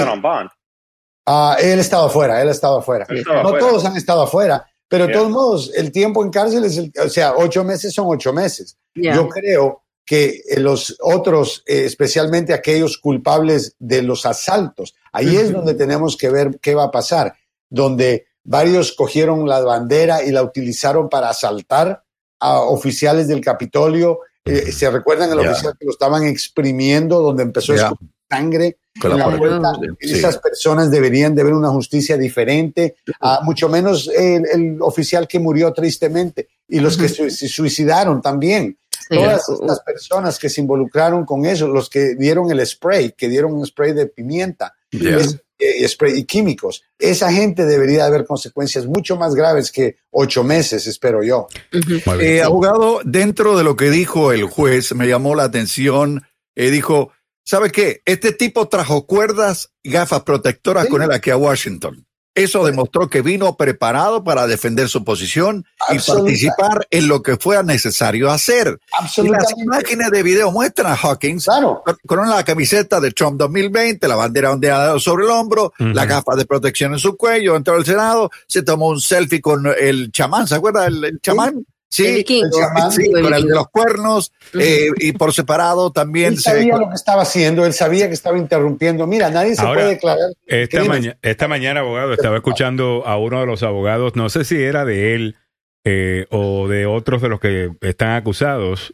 Ah, 1.27 1.57
él 1.61 1.79
ha 1.79 1.83
estado 1.83 2.07
afuera, 2.07 2.41
él 2.41 2.49
ha 2.49 2.53
estado 2.53 2.79
afuera. 2.79 3.05
Él 3.09 3.19
estaba 3.19 3.43
No 3.43 3.49
afuera. 3.51 3.67
todos 3.67 3.85
han 3.85 3.97
estado 3.97 4.23
afuera, 4.23 4.67
pero 4.89 5.05
de 5.07 5.11
Yeah. 5.13 5.19
todos 5.21 5.31
modos, 5.33 5.73
el 5.77 5.93
tiempo 5.93 6.25
en 6.25 6.31
cárcel 6.31 6.65
es, 6.65 6.79
el, 6.79 6.91
o 7.05 7.09
sea, 7.11 7.35
ocho 7.37 7.65
meses 7.65 7.93
son 7.93 8.07
ocho 8.09 8.33
meses. 8.33 8.77
Yo 8.95 9.29
creo 9.29 9.83
que 10.07 10.41
eh, 10.49 10.59
los 10.59 10.97
otros, 11.01 11.63
eh, 11.67 11.85
especialmente 11.85 12.55
aquellos 12.55 12.97
culpables 12.97 13.77
de 13.79 14.01
los 14.03 14.25
asaltos, 14.25 14.95
ahí 15.13 15.37
es 15.37 15.53
donde 15.53 15.75
tenemos 15.75 16.17
que 16.17 16.31
ver 16.31 16.59
qué 16.63 16.75
va 16.75 16.85
a 16.85 16.91
pasar, 16.91 17.35
donde 17.71 18.27
varios 18.45 18.93
cogieron 18.93 19.49
la 19.49 19.61
bandera 19.61 20.23
y 20.23 20.31
la 20.31 20.43
utilizaron 20.43 21.09
para 21.09 21.31
asaltar 21.31 22.03
a 22.41 22.61
oficiales 22.61 23.29
del 23.29 23.41
Capitolio. 23.41 24.21
Eh, 24.45 24.73
¿Se 24.73 24.91
recuerdan 24.91 25.31
el 25.33 25.43
Ya. 25.43 25.51
oficial 25.51 25.75
que 25.79 25.85
lo 25.85 25.91
estaban 25.93 26.25
exprimiendo, 26.25 27.21
donde 27.21 27.43
empezó 27.43 27.73
a 27.73 27.77
Ya. 27.77 27.83
escupir 27.85 28.09
sangre? 28.31 28.79
Con 29.01 29.13
en 29.13 29.19
la? 29.63 29.75
Sí. 30.01 30.15
Esas 30.15 30.39
personas 30.39 30.91
deberían 30.91 31.35
de 31.35 31.45
ver 31.45 31.53
una 31.53 31.69
justicia 31.71 32.17
diferente, 32.17 32.97
ah, 33.21 33.41
mucho 33.45 33.69
menos 33.69 34.09
el, 34.09 34.45
el 34.53 34.79
oficial 34.83 35.29
que 35.29 35.39
murió 35.39 35.73
tristemente 35.73 36.49
y 36.69 36.81
los 36.81 36.97
que 36.97 37.09
se 37.09 37.49
suicidaron 37.49 38.21
también. 38.23 38.77
Sí. 38.91 39.15
Todas 39.17 39.49
estas 39.49 39.81
personas 39.81 40.39
que 40.39 40.49
se 40.51 40.61
involucraron 40.61 41.25
con 41.25 41.47
eso, 41.47 41.69
los 41.69 41.89
que 41.89 42.15
dieron 42.17 42.51
el 42.51 42.67
spray, 42.67 43.13
que 43.13 43.29
dieron 43.29 43.53
un 43.55 43.65
spray 43.65 43.93
de 43.93 44.07
pimienta, 44.07 44.75
es- 44.91 45.39
eh, 45.59 45.87
spray 45.89 46.19
y 46.19 46.25
químicos, 46.25 46.83
esa 46.99 47.33
gente 47.33 47.67
debería 47.67 48.07
haber 48.07 48.25
consecuencias 48.27 48.87
mucho 48.87 49.17
más 49.17 49.35
graves 49.35 49.71
que 49.73 49.97
ocho 50.11 50.45
meses, 50.45 50.87
espero 50.87 51.23
yo. 51.23 51.47
Bien. 51.73 52.03
Eh, 52.21 52.43
abogado, 52.43 53.01
dentro 53.05 53.57
de 53.57 53.65
lo 53.65 53.77
que 53.77 53.91
dijo 53.91 54.33
el 54.33 54.45
juez, 54.45 54.95
me 54.95 55.07
llamó 55.09 55.35
la 55.35 55.45
atención, 55.45 56.25
eh, 56.57 56.71
dijo, 56.71 57.13
¿sabe 57.45 57.71
qué? 57.71 58.03
Este 58.05 58.33
tipo 58.33 58.69
trajo 58.69 59.07
cuerdas 59.07 59.73
y 59.83 59.91
gafas 59.91 60.23
protectoras 60.23 60.85
Sí. 60.87 60.91
con 60.91 61.03
él 61.03 61.13
aquí 61.13 61.31
a 61.31 61.37
Washington. 61.37 62.07
Eso 62.39 62.65
demostró 62.65 63.09
que 63.09 63.23
vino 63.23 63.57
preparado 63.57 64.23
para 64.25 64.47
defender 64.47 64.89
su 64.89 65.05
posición 65.05 65.65
y 65.91 65.99
participar 65.99 66.87
en 66.91 67.09
lo 67.09 67.23
que 67.23 67.37
fuera 67.37 67.63
necesario 67.63 68.31
hacer. 68.31 68.67
Y 68.69 68.71
las 68.71 69.01
Absolutamente. 69.01 69.63
imágenes 69.63 70.11
de 70.11 70.23
video 70.23 70.51
muestran 70.53 70.93
a 70.93 70.97
Hawkins 70.97 71.45
Claro. 71.45 71.83
con- 72.07 72.29
la 72.29 72.45
camiseta 72.45 73.01
de 73.01 73.11
Trump 73.13 73.39
2020, 73.39 74.07
la 74.09 74.17
bandera 74.17 74.53
ondeada 74.53 74.99
sobre 74.99 75.25
el 75.25 75.31
hombro, 75.31 75.73
Ujú. 75.79 75.89
la 75.91 76.05
gafa 76.07 76.35
de 76.37 76.45
protección 76.47 76.93
en 76.93 76.99
su 76.99 77.17
cuello, 77.17 77.57
entró 77.57 77.75
al 77.75 77.85
Senado, 77.85 78.31
se 78.47 78.63
tomó 78.63 78.89
un 78.89 79.01
selfie 79.01 79.41
con 79.41 79.67
el 79.79 80.11
chamán, 80.13 80.47
¿se 80.47 80.55
acuerda 80.55 80.87
el, 80.87 81.05
el 81.05 81.21
chamán? 81.21 81.55
Sí, 81.57 81.65
El 81.97 82.15
vikingo. 82.17 82.47
El 82.47 82.53
chamán. 82.65 82.93
sí, 82.93 83.03
El 83.15 83.23
con 83.23 83.35
el 83.35 83.43
de 83.47 83.55
los 83.55 83.69
cuernos, 83.69 84.33
eh, 84.59 84.89
y 84.99 85.13
por 85.13 85.33
separado 85.33 85.91
también 85.91 86.35
Él 86.35 86.37
se... 86.39 86.51
sabía 86.51 86.77
lo 86.77 86.89
que 86.89 86.95
estaba 86.95 87.23
haciendo, 87.23 87.65
él 87.67 87.73
sabía 87.73 88.09
que 88.09 88.15
estaba 88.15 88.37
interrumpiendo. 88.39 89.07
Mira, 89.07 89.31
nadie 89.31 89.55
se 89.57 89.63
Ahora, 89.63 89.81
puede 89.81 89.95
declarar. 89.95 90.31
Esta, 90.47 90.79
crimen. 90.81 90.89
maña- 91.03 91.19
esta 91.23 91.49
mañana, 91.49 91.81
abogado, 91.81 92.13
estaba 92.13 92.37
escuchando 92.37 93.05
a 93.07 93.17
uno 93.19 93.41
de 93.41 93.47
los 93.47 93.63
abogados, 93.63 94.17
no 94.17 94.29
sé 94.29 94.45
si 94.45 94.57
era 94.63 94.85
de 94.85 95.15
él 95.15 95.37
eh, 95.85 96.27
o 96.31 96.69
de 96.69 96.87
otros 96.87 97.23
de 97.23 97.29
los 97.31 97.41
que 97.41 97.71
están 97.81 98.11
acusados, 98.17 98.93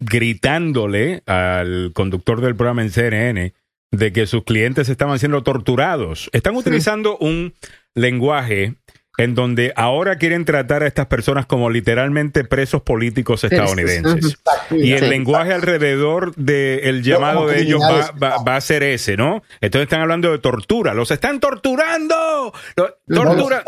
gritándole 0.00 1.22
al 1.26 1.92
conductor 1.94 2.40
del 2.40 2.56
programa 2.56 2.82
en 2.82 2.90
CNN 2.90 3.54
de 3.92 4.12
que 4.12 4.26
sus 4.26 4.44
clientes 4.44 4.88
estaban 4.88 5.18
siendo 5.18 5.42
torturados. 5.42 6.28
Están 6.32 6.56
utilizando 6.56 7.16
un 7.18 7.54
lenguaje 7.94 8.74
en 9.18 9.34
donde 9.34 9.72
ahora 9.76 10.16
quieren 10.16 10.44
tratar 10.44 10.82
a 10.82 10.86
estas 10.86 11.06
personas 11.06 11.46
como 11.46 11.70
literalmente 11.70 12.44
presos 12.44 12.82
políticos 12.82 13.44
estadounidenses. 13.44 14.36
Y 14.70 14.92
el 14.92 15.00
Sí. 15.00 15.08
lenguaje 15.08 15.52
alrededor 15.52 16.34
del 16.36 17.02
llamado 17.02 17.46
de 17.46 17.60
ellos 17.62 17.80
va, 17.80 17.86
criminales. 18.08 18.22
va- 18.22 18.42
va 18.42 18.56
a 18.56 18.60
ser 18.60 18.82
ese, 18.82 19.16
¿no? 19.16 19.42
Entonces 19.60 19.84
están 19.86 20.00
hablando 20.02 20.30
de 20.32 20.38
tortura. 20.38 20.92
¡Los 20.94 21.10
están 21.10 21.40
torturando! 21.40 22.52
Los 22.76 22.92
tortura. 23.06 23.62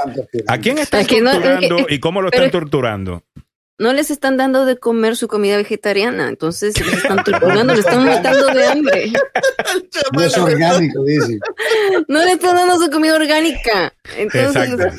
¿A 0.47 0.59
quién 0.59 0.79
están 0.79 1.07
torturando 1.07 1.87
y 1.89 1.99
cómo 1.99 2.21
lo 2.23 2.31
están 2.31 2.51
torturando? 2.51 3.23
No 3.79 3.93
les 3.93 4.11
están 4.11 4.37
dando 4.37 4.65
de 4.67 4.77
comer 4.77 5.15
su 5.17 5.29
comida 5.29 5.57
vegetariana, 5.57 6.29
entonces 6.29 6.79
les 6.85 6.95
están 6.95 7.23
torturando, 7.23 7.75
les 7.75 7.85
están 7.87 8.05
matando 8.05 8.47
de 8.49 8.67
hambre. 8.67 9.13
No 10.13 10.23
es 10.23 10.37
orgánico, 10.39 11.05
dice. 11.05 11.39
No 12.09 12.25
le 12.25 12.33
están 12.33 12.57
dando 12.57 12.79
su 12.83 12.91
comida 12.91 13.15
orgánica. 13.17 13.93
Entonces, 14.17 14.71
Exacto. 14.71 14.97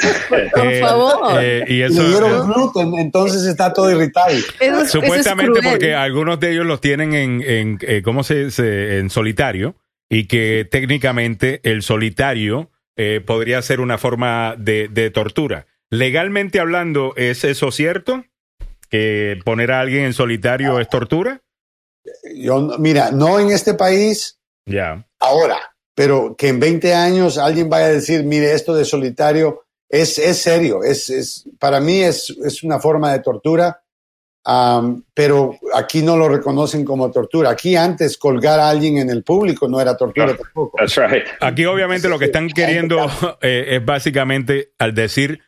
por 0.53 0.67
Eh, 0.67 0.79
favor. 0.81 1.39
eh, 1.41 1.63
y 1.67 1.73
Y 1.77 1.81
eso. 1.83 2.03
le 2.03 2.09
dieron 2.09 2.51
gluten, 2.53 2.93
entonces 2.95 3.45
está 3.45 3.73
todo 3.73 3.89
irritado. 3.91 4.29
Eso 4.29 4.43
es- 4.59 4.61
eso 4.61 4.81
es 4.83 4.91
Supuestamente 4.91 5.61
porque 5.63 5.95
algunos 5.95 6.39
de 6.39 6.51
ellos 6.51 6.65
los 6.65 6.79
tienen 6.81 7.13
en, 7.13 7.41
en 7.41 7.77
eh, 7.81 8.01
¿cómo 8.03 8.23
se, 8.23 8.51
se- 8.51 8.99
en 8.99 9.09
solitario 9.09 9.75
y 10.09 10.27
que 10.27 10.67
técnicamente 10.69 11.59
el 11.63 11.81
solitario 11.81 12.69
eh, 12.97 13.21
podría 13.25 13.61
ser 13.61 13.79
una 13.79 13.97
forma 13.97 14.55
de, 14.57 14.89
de 14.89 15.09
tortura. 15.09 15.65
Legalmente 15.89 16.59
hablando, 16.59 17.13
¿es 17.15 17.43
eso 17.45 17.71
cierto? 17.71 18.25
¿Que 18.89 19.37
poner 19.45 19.71
a 19.71 19.79
alguien 19.81 20.03
en 20.05 20.13
solitario 20.13 20.79
es 20.79 20.89
tortura? 20.89 21.41
Yo, 22.35 22.59
no- 22.61 22.77
mira, 22.79 23.11
no 23.11 23.39
en 23.39 23.49
este 23.51 23.73
país 23.75 24.39
Ya. 24.65 25.05
ahora, 25.19 25.59
pero 25.95 26.35
que 26.35 26.47
en 26.47 26.59
20 26.59 26.93
años 26.95 27.37
alguien 27.37 27.69
vaya 27.69 27.85
a 27.87 27.89
decir, 27.89 28.23
mire, 28.23 28.53
esto 28.53 28.73
de 28.73 28.85
solitario 28.85 29.63
es, 29.89 30.17
es 30.17 30.37
serio, 30.37 30.83
es, 30.83 31.09
es, 31.09 31.47
para 31.59 31.79
mí 31.79 31.99
es, 32.01 32.29
es 32.45 32.63
una 32.63 32.79
forma 32.79 33.11
de 33.11 33.19
tortura, 33.19 33.81
pero 35.13 35.57
aquí 35.75 36.01
no 36.01 36.17
lo 36.17 36.27
reconocen 36.29 36.83
como 36.85 37.11
tortura. 37.11 37.51
Aquí 37.51 37.75
antes 37.75 38.17
colgar 38.17 38.59
a 38.59 38.69
alguien 38.69 38.97
en 38.97 39.09
el 39.09 39.23
público 39.23 39.67
no 39.67 39.79
era 39.79 39.95
tortura 39.97 40.27
No. 40.27 40.35
tampoco. 40.37 40.77
That's 40.77 40.95
right. 40.95 41.25
Aquí 41.41 41.65
obviamente 41.65 42.09
lo 42.09 42.17
que 42.17 42.25
están 42.25 42.47
queriendo 42.49 42.97
eh, 43.41 43.65
es 43.75 43.85
básicamente, 43.85 44.71
al 44.79 44.93
decir 44.95 45.41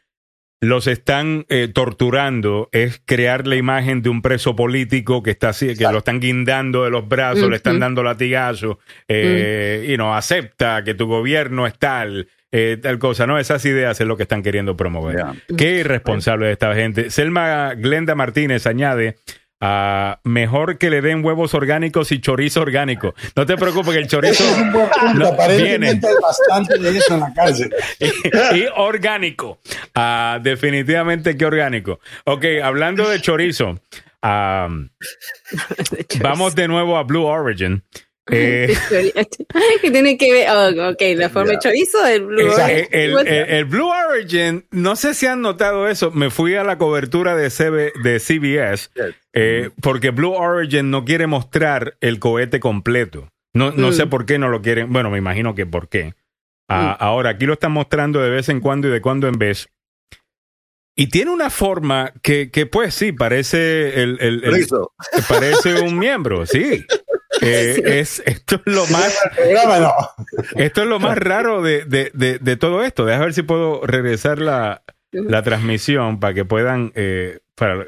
los 0.61 0.85
están 0.85 1.47
eh, 1.49 1.67
torturando, 1.73 2.69
es 2.71 3.01
crear 3.03 3.47
la 3.47 3.55
imagen 3.55 4.03
de 4.03 4.09
un 4.09 4.21
preso 4.21 4.55
político 4.55 5.23
que 5.23 5.31
está 5.31 5.49
así, 5.49 5.75
que 5.75 5.83
lo 5.85 5.97
están 5.97 6.19
guindando 6.19 6.83
de 6.83 6.91
los 6.91 7.07
brazos, 7.09 7.49
le 7.49 7.55
están 7.55 7.79
dando 7.79 8.03
latigazos, 8.03 8.77
eh, 9.07 9.87
y 9.89 9.97
no 9.97 10.15
acepta 10.15 10.83
que 10.83 10.93
tu 10.93 11.07
gobierno 11.07 11.65
es 11.65 11.79
tal, 11.79 12.27
eh, 12.51 12.77
tal 12.79 12.99
cosa, 12.99 13.25
¿no? 13.25 13.39
Esas 13.39 13.65
ideas 13.65 13.99
es 13.99 14.05
lo 14.05 14.17
que 14.17 14.23
están 14.23 14.43
queriendo 14.43 14.77
promover. 14.77 15.23
Qué 15.57 15.79
irresponsable 15.79 16.45
de 16.45 16.51
esta 16.51 16.75
gente. 16.75 17.09
Selma 17.09 17.73
Glenda 17.73 18.13
Martínez 18.13 18.67
añade. 18.67 19.15
Ah, 19.61 20.19
mejor 20.23 20.77
que 20.77 20.89
le 20.89 21.01
den 21.01 21.23
huevos 21.23 21.53
orgánicos 21.53 22.11
y 22.11 22.19
chorizo 22.19 22.61
orgánico. 22.61 23.13
No 23.35 23.45
te 23.45 23.55
preocupes 23.55 23.93
que 23.93 23.99
el 23.99 24.07
chorizo 24.07 24.43
es 24.43 24.57
un 24.57 24.71
buen 24.71 24.89
punto. 24.89 25.13
No, 25.13 25.27
Aparentemente 25.27 26.07
hay 26.07 26.13
bastante 26.21 26.77
de 26.77 26.97
eso 26.97 27.13
en 27.13 27.19
la 27.21 27.33
cárcel. 27.33 27.73
y, 27.99 28.57
y 28.57 28.65
orgánico. 28.75 29.59
Ah, 29.95 30.39
definitivamente 30.41 31.37
que 31.37 31.45
orgánico. 31.45 31.99
Ok, 32.25 32.45
hablando 32.63 33.07
de 33.09 33.21
chorizo, 33.21 33.79
ah, 34.21 34.67
vamos 36.21 36.55
de 36.55 36.67
nuevo 36.67 36.97
a 36.97 37.03
Blue 37.03 37.25
Origin. 37.25 37.83
Eh, 38.33 38.73
¿Qué 39.81 39.91
tiene 39.91 40.17
que 40.17 40.31
ver? 40.31 40.47
Oh, 40.49 40.89
ok, 40.91 41.01
la 41.17 41.29
forma 41.29 41.51
de 41.51 41.59
chorizo 41.59 42.01
del 42.03 42.23
Blue 42.25 42.39
el, 42.41 42.47
Origin. 42.49 42.87
el- 42.91 43.27
el- 43.27 43.49
el 43.49 43.65
Blue 43.65 43.89
Origin, 43.89 44.65
no 44.71 44.95
sé 44.95 45.13
si 45.13 45.25
han 45.27 45.41
notado 45.41 45.87
eso, 45.87 46.11
me 46.11 46.29
fui 46.29 46.55
a 46.55 46.63
la 46.63 46.77
cobertura 46.77 47.35
de, 47.35 47.49
CB 47.49 47.91
de 48.03 48.19
CBS 48.19 48.89
eh, 49.33 49.69
porque 49.81 50.11
Blue 50.11 50.33
Origin 50.33 50.89
no 50.91 51.03
quiere 51.05 51.27
mostrar 51.27 51.97
el 52.01 52.19
cohete 52.19 52.59
completo. 52.59 53.27
No, 53.53 53.71
no 53.71 53.89
Mm. 53.89 53.93
sé 53.93 54.07
por 54.07 54.25
qué 54.25 54.39
no 54.39 54.47
lo 54.49 54.61
quieren. 54.61 54.91
Bueno, 54.93 55.09
me 55.09 55.17
imagino 55.17 55.53
que 55.55 55.65
por 55.65 55.89
qué. 55.89 56.13
Ah, 56.69 56.93
Ahora, 56.97 57.31
aquí 57.31 57.45
lo 57.45 57.53
están 57.53 57.73
mostrando 57.73 58.21
de 58.21 58.29
vez 58.29 58.47
en 58.47 58.61
cuando 58.61 58.87
y 58.87 58.91
de 58.91 59.01
cuando 59.01 59.27
en 59.27 59.37
vez. 59.37 59.67
Y 60.95 61.07
tiene 61.07 61.31
una 61.31 61.49
forma 61.49 62.13
que, 62.21 62.51
que 62.51 62.65
pues 62.65 62.93
sí, 62.93 63.11
parece 63.13 64.01
el, 64.03 64.17
el- 64.21 64.43
el- 64.43 64.53
Listo. 64.53 64.93
parece 65.27 65.81
un 65.81 65.97
miembro, 65.97 66.45
sí. 66.45 66.85
Eh, 67.85 67.99
es, 67.99 68.21
esto 68.25 68.55
es 68.55 68.61
lo 68.73 68.85
más 68.87 69.17
esto 70.57 70.81
es 70.83 70.87
lo 70.87 70.99
más 70.99 71.17
raro 71.17 71.61
de, 71.61 71.85
de, 71.85 72.11
de, 72.13 72.37
de 72.39 72.55
todo 72.57 72.83
esto. 72.83 73.05
Deja 73.05 73.19
ver 73.21 73.33
si 73.33 73.41
puedo 73.41 73.85
regresar 73.85 74.39
la, 74.39 74.83
la 75.11 75.41
transmisión 75.41 76.19
para 76.19 76.33
que 76.35 76.45
puedan. 76.45 76.91
eh, 76.95 77.39
para, 77.55 77.85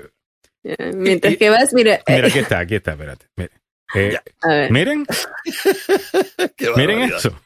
Mientras 0.95 1.33
y- 1.33 1.37
que 1.37 1.49
vas, 1.49 1.73
mira, 1.73 1.95
eh, 1.95 2.03
mira, 2.07 2.27
aquí 2.29 2.39
está, 2.39 2.59
aquí 2.59 2.75
está, 2.75 2.91
espérate. 2.93 3.27
Mire. 3.35 3.51
Eh, 3.95 4.17
a 4.41 4.47
ver. 4.47 4.71
miren, 4.71 5.05
miren 6.77 7.01
eso. 7.03 7.39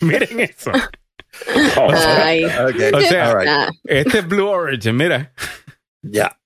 miren 0.00 0.40
eso. 0.40 0.70
O 0.72 1.96
sea, 3.02 3.30
all 3.30 3.36
right. 3.38 3.48
Ah, 3.48 3.70
Este 3.84 4.18
es 4.18 4.26
Blue 4.28 4.48
Origin, 4.48 4.96
mira, 4.96 5.32
Ya. 6.02 6.36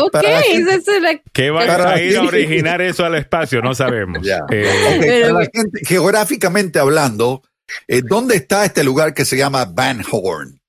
Ok, 0.00 0.14
es 0.22 0.86
la 1.00 1.20
que 1.32 1.50
va 1.50 1.62
a 1.92 2.00
ir 2.00 2.16
a 2.16 2.22
originar 2.22 2.80
eso 2.80 3.04
al 3.04 3.14
espacio, 3.16 3.60
no 3.62 3.74
sabemos. 3.74 4.26
Eh, 4.26 4.38
Ok, 4.40 5.00
Pero- 5.00 5.28
para 5.34 5.44
la 5.44 5.50
gente, 5.52 5.80
geográficamente 5.86 6.78
hablando, 6.78 7.42
eh, 7.88 8.02
¿dónde 8.04 8.36
está 8.36 8.64
este 8.64 8.84
lugar 8.84 9.14
que 9.14 9.24
se 9.24 9.36
llama 9.36 9.64
Van 9.66 10.02
Horn? 10.10 10.60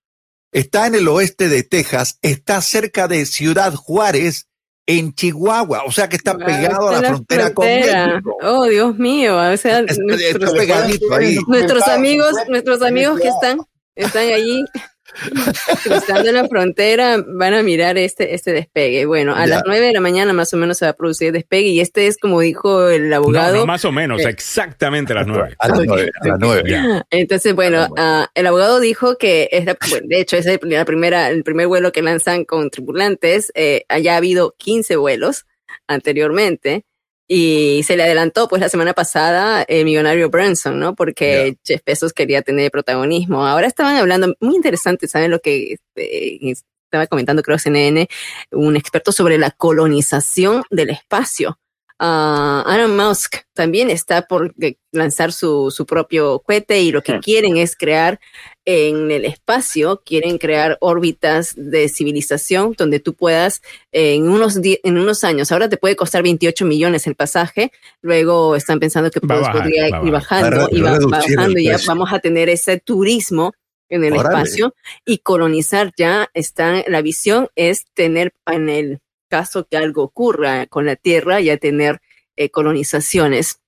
Está 0.51 0.85
en 0.87 0.95
el 0.95 1.07
oeste 1.07 1.49
de 1.49 1.63
Texas, 1.63 2.19
está 2.21 2.61
cerca 2.61 3.07
de 3.07 3.25
Ciudad 3.25 3.73
Juárez, 3.73 4.47
en 4.85 5.15
Chihuahua, 5.15 5.83
o 5.85 5.91
sea 5.93 6.09
que 6.09 6.17
está 6.17 6.31
Ah, 6.31 6.45
pegado 6.45 6.89
a 6.89 6.99
la 7.01 7.07
frontera 7.07 7.53
con. 7.53 7.65
México. 7.65 8.37
Oh, 8.41 8.65
Dios 8.65 8.97
mío. 8.97 9.37
O 9.37 9.57
sea, 9.57 9.79
Está- 9.79 9.95
nuestros, 10.03 10.43
está 10.51 10.51
pegadito 10.57 11.13
ahí. 11.15 11.39
nuestros 11.47 11.87
amigos, 11.87 12.33
nuestros 12.49 12.81
amigos 12.81 13.17
que 13.21 13.29
están, 13.29 13.59
están 13.95 14.27
allí 14.33 14.63
cruzando 15.83 16.31
la 16.31 16.47
frontera 16.47 17.23
van 17.25 17.53
a 17.53 17.63
mirar 17.63 17.97
este, 17.97 18.33
este 18.33 18.51
despegue. 18.53 19.05
Bueno, 19.05 19.35
a 19.35 19.41
Ya. 19.45 19.47
las 19.55 19.63
nueve 19.65 19.87
de 19.87 19.93
la 19.93 19.99
mañana 19.99 20.33
más 20.33 20.53
o 20.53 20.57
menos 20.57 20.77
se 20.77 20.85
va 20.85 20.91
a 20.91 20.95
producir 20.95 21.27
el 21.27 21.33
despegue 21.33 21.67
y 21.67 21.79
este 21.81 22.07
es 22.07 22.17
como 22.17 22.39
dijo 22.41 22.87
el 22.89 23.09
No, 23.09 23.17
abogado. 23.17 23.55
no, 23.57 23.65
más 23.65 23.85
o 23.85 23.91
menos, 23.91 24.21
Eh. 24.21 24.29
exactamente 24.29 25.13
a 25.13 25.17
las 25.17 25.27
nueve. 25.27 25.55
A 25.59 25.67
las 25.67 25.79
nueve, 25.85 26.11
a 26.21 26.27
las 26.27 26.39
nueve. 26.39 26.69
Ya. 26.69 27.05
Entonces, 27.09 27.53
bueno, 27.53 27.87
ah, 27.97 28.27
el 28.33 28.47
abogado 28.47 28.79
dijo 28.79 29.17
que 29.17 29.49
es 29.51 29.65
la- 29.65 29.77
bueno, 29.89 30.07
de 30.09 30.19
hecho 30.21 30.37
es 30.37 30.45
el- 30.45 30.59
la 30.63 30.85
primera, 30.85 31.29
el 31.29 31.43
primer 31.43 31.67
vuelo 31.67 31.91
que 31.91 32.01
lanzan 32.01 32.45
con 32.45 32.69
tripulantes. 32.69 33.51
Eh, 33.55 33.85
haya 33.89 34.15
habido 34.17 34.55
15 34.57 34.95
vuelos 34.95 35.45
anteriormente 35.87 36.85
y 37.27 37.83
se 37.83 37.95
le 37.95 38.03
adelantó 38.03 38.47
pues 38.47 38.61
la 38.61 38.69
semana 38.69 38.93
pasada 38.93 39.63
el 39.63 39.85
millonario 39.85 40.29
Branson, 40.29 40.79
¿no? 40.79 40.95
Porque 40.95 41.57
Jeff 41.63 41.81
Bezos 41.85 42.13
quería 42.13 42.41
tener 42.41 42.71
protagonismo. 42.71 43.45
Ahora 43.45 43.67
estaban 43.67 43.95
hablando, 43.95 44.33
muy 44.39 44.55
interesante, 44.55 45.07
¿saben 45.07 45.31
lo 45.31 45.39
que 45.39 45.77
eh, 45.95 46.53
estaba 46.93 47.07
comentando 47.07 47.41
creo 47.41 47.57
CNN? 47.57 48.07
Un 48.51 48.75
experto 48.75 49.11
sobre 49.11 49.37
la 49.37 49.51
colonización 49.51 50.63
del 50.69 50.89
espacio. 50.91 51.57
Ah, 52.05 52.65
Elon 52.75 52.97
Musk 52.97 53.37
también 53.53 53.89
está 53.89 54.23
por 54.27 54.53
lanzar 54.91 55.31
su, 55.31 55.71
su 55.71 55.85
propio 55.85 56.39
cohete 56.39 56.81
y 56.81 56.91
lo 56.91 57.01
que 57.01 57.19
quieren 57.21 57.55
es 57.55 57.77
crear 57.77 58.19
en 58.65 59.09
el 59.09 59.23
espacio, 59.23 60.01
quieren 60.05 60.37
crear 60.37 60.77
órbitas 60.81 61.53
de 61.55 61.87
civilización 61.87 62.73
donde 62.77 62.99
tú 62.99 63.13
puedas 63.13 63.61
eh, 63.93 64.15
en 64.15 64.27
unos, 64.27 64.61
die- 64.61 64.81
en 64.83 64.97
unos 64.97 65.23
años, 65.23 65.53
ahora 65.53 65.69
te 65.69 65.77
puede 65.77 65.95
costar 65.95 66.23
28 66.23 66.65
millones 66.65 67.07
el 67.07 67.15
pasaje, 67.15 67.71
luego 68.01 68.57
están 68.57 68.81
pensando 68.81 69.09
que 69.09 69.21
pues, 69.21 69.39
bajar, 69.39 69.53
podría 69.61 69.87
ir 69.87 70.11
bajando 70.11 70.67
y 70.71 70.81
va, 70.81 70.99
bajando 70.99 71.57
y 71.59 71.63
ya 71.65 71.77
vamos 71.87 72.11
a 72.11 72.19
tener 72.19 72.49
ese 72.49 72.79
turismo 72.81 73.53
en 73.89 74.03
el 74.03 74.11
Órale. 74.11 74.39
espacio 74.43 74.75
y 75.05 75.19
colonizar 75.19 75.93
ya 75.95 76.27
está, 76.33 76.83
la 76.87 77.01
visión 77.01 77.47
es 77.55 77.85
tener 77.93 78.33
en 78.47 78.67
el 78.67 78.99
caso 79.37 79.65
que 79.69 79.77
algo 79.77 80.03
ocurra 80.03 80.67
con 80.67 80.85
la 80.85 80.95
Tierra, 80.95 81.41
ya 81.41 81.57
tener 81.57 81.99
eh, 82.35 82.49
colonizaciones 82.49 83.59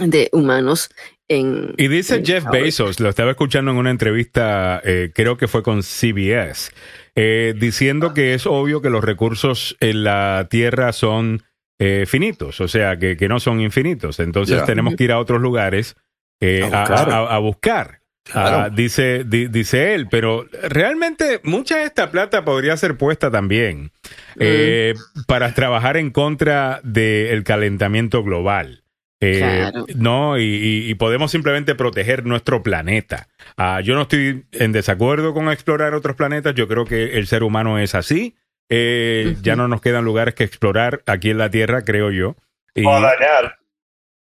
de 0.00 0.28
humanos 0.32 0.88
en... 1.28 1.74
Y 1.76 1.88
dice 1.88 2.16
en 2.16 2.24
Jeff 2.24 2.46
ahora. 2.46 2.60
Bezos, 2.60 3.00
lo 3.00 3.08
estaba 3.08 3.32
escuchando 3.32 3.72
en 3.72 3.76
una 3.78 3.90
entrevista, 3.90 4.80
eh, 4.84 5.10
creo 5.12 5.36
que 5.36 5.48
fue 5.48 5.62
con 5.62 5.82
CBS, 5.82 6.70
eh, 7.16 7.54
diciendo 7.56 8.14
que 8.14 8.34
es 8.34 8.46
obvio 8.46 8.80
que 8.80 8.90
los 8.90 9.02
recursos 9.02 9.76
en 9.80 10.04
la 10.04 10.46
Tierra 10.48 10.92
son 10.92 11.42
eh, 11.80 12.04
finitos, 12.06 12.60
o 12.60 12.68
sea, 12.68 12.98
que, 12.98 13.16
que 13.16 13.28
no 13.28 13.40
son 13.40 13.60
infinitos. 13.60 14.20
Entonces 14.20 14.64
tenemos 14.64 14.94
que 14.94 15.04
ir 15.04 15.12
a 15.12 15.18
otros 15.18 15.40
lugares 15.40 15.96
eh, 16.40 16.62
A 16.72 16.82
a, 16.84 16.86
buscar. 16.88 17.10
a- 17.10 17.34
a 17.34 17.38
buscar. 17.38 17.99
Claro. 18.32 18.56
Ah, 18.58 18.70
dice, 18.70 19.24
di- 19.24 19.48
dice 19.48 19.94
él, 19.94 20.08
pero 20.10 20.46
realmente 20.68 21.40
mucha 21.44 21.78
de 21.78 21.84
esta 21.84 22.10
plata 22.10 22.44
podría 22.44 22.76
ser 22.76 22.96
puesta 22.96 23.30
también 23.30 23.90
eh, 24.38 24.94
para 25.26 25.52
trabajar 25.54 25.96
en 25.96 26.10
contra 26.10 26.80
del 26.82 27.42
calentamiento 27.44 28.22
global. 28.22 28.82
Eh, 29.22 29.38
Claro. 29.38 29.86
No, 29.96 30.38
y, 30.38 30.42
y- 30.44 30.90
y 30.90 30.94
podemos 30.94 31.30
simplemente 31.30 31.74
proteger 31.74 32.24
nuestro 32.24 32.62
planeta. 32.62 33.28
Ah, 33.56 33.80
yo 33.82 33.94
no 33.94 34.02
estoy 34.02 34.46
en 34.52 34.72
desacuerdo 34.72 35.34
con 35.34 35.50
explorar 35.50 35.94
otros 35.94 36.16
planetas. 36.16 36.54
Yo 36.54 36.66
creo 36.68 36.84
que 36.86 37.18
el 37.18 37.26
ser 37.26 37.42
humano 37.42 37.78
es 37.78 37.94
así. 37.94 38.34
Eh. 38.70 39.36
Ya 39.42 39.56
no 39.56 39.66
nos 39.68 39.80
quedan 39.80 40.04
lugares 40.04 40.34
que 40.34 40.44
explorar 40.44 41.02
aquí 41.06 41.30
en 41.30 41.38
la 41.38 41.50
Tierra, 41.50 41.82
creo 41.82 42.10
yo. 42.12 42.36
Y, 42.74 42.84
O 42.86 42.94
a 42.94 43.00
dañar. 43.00 43.58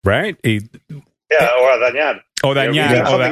right? 0.03 0.37
Y 0.45 0.59
Yeah, 0.59 1.49
o 1.63 1.69
a 1.69 1.77
dañar. 1.79 2.25
O 2.43 2.53
dañar, 2.53 3.03
o, 3.07 3.17
da- 3.17 3.25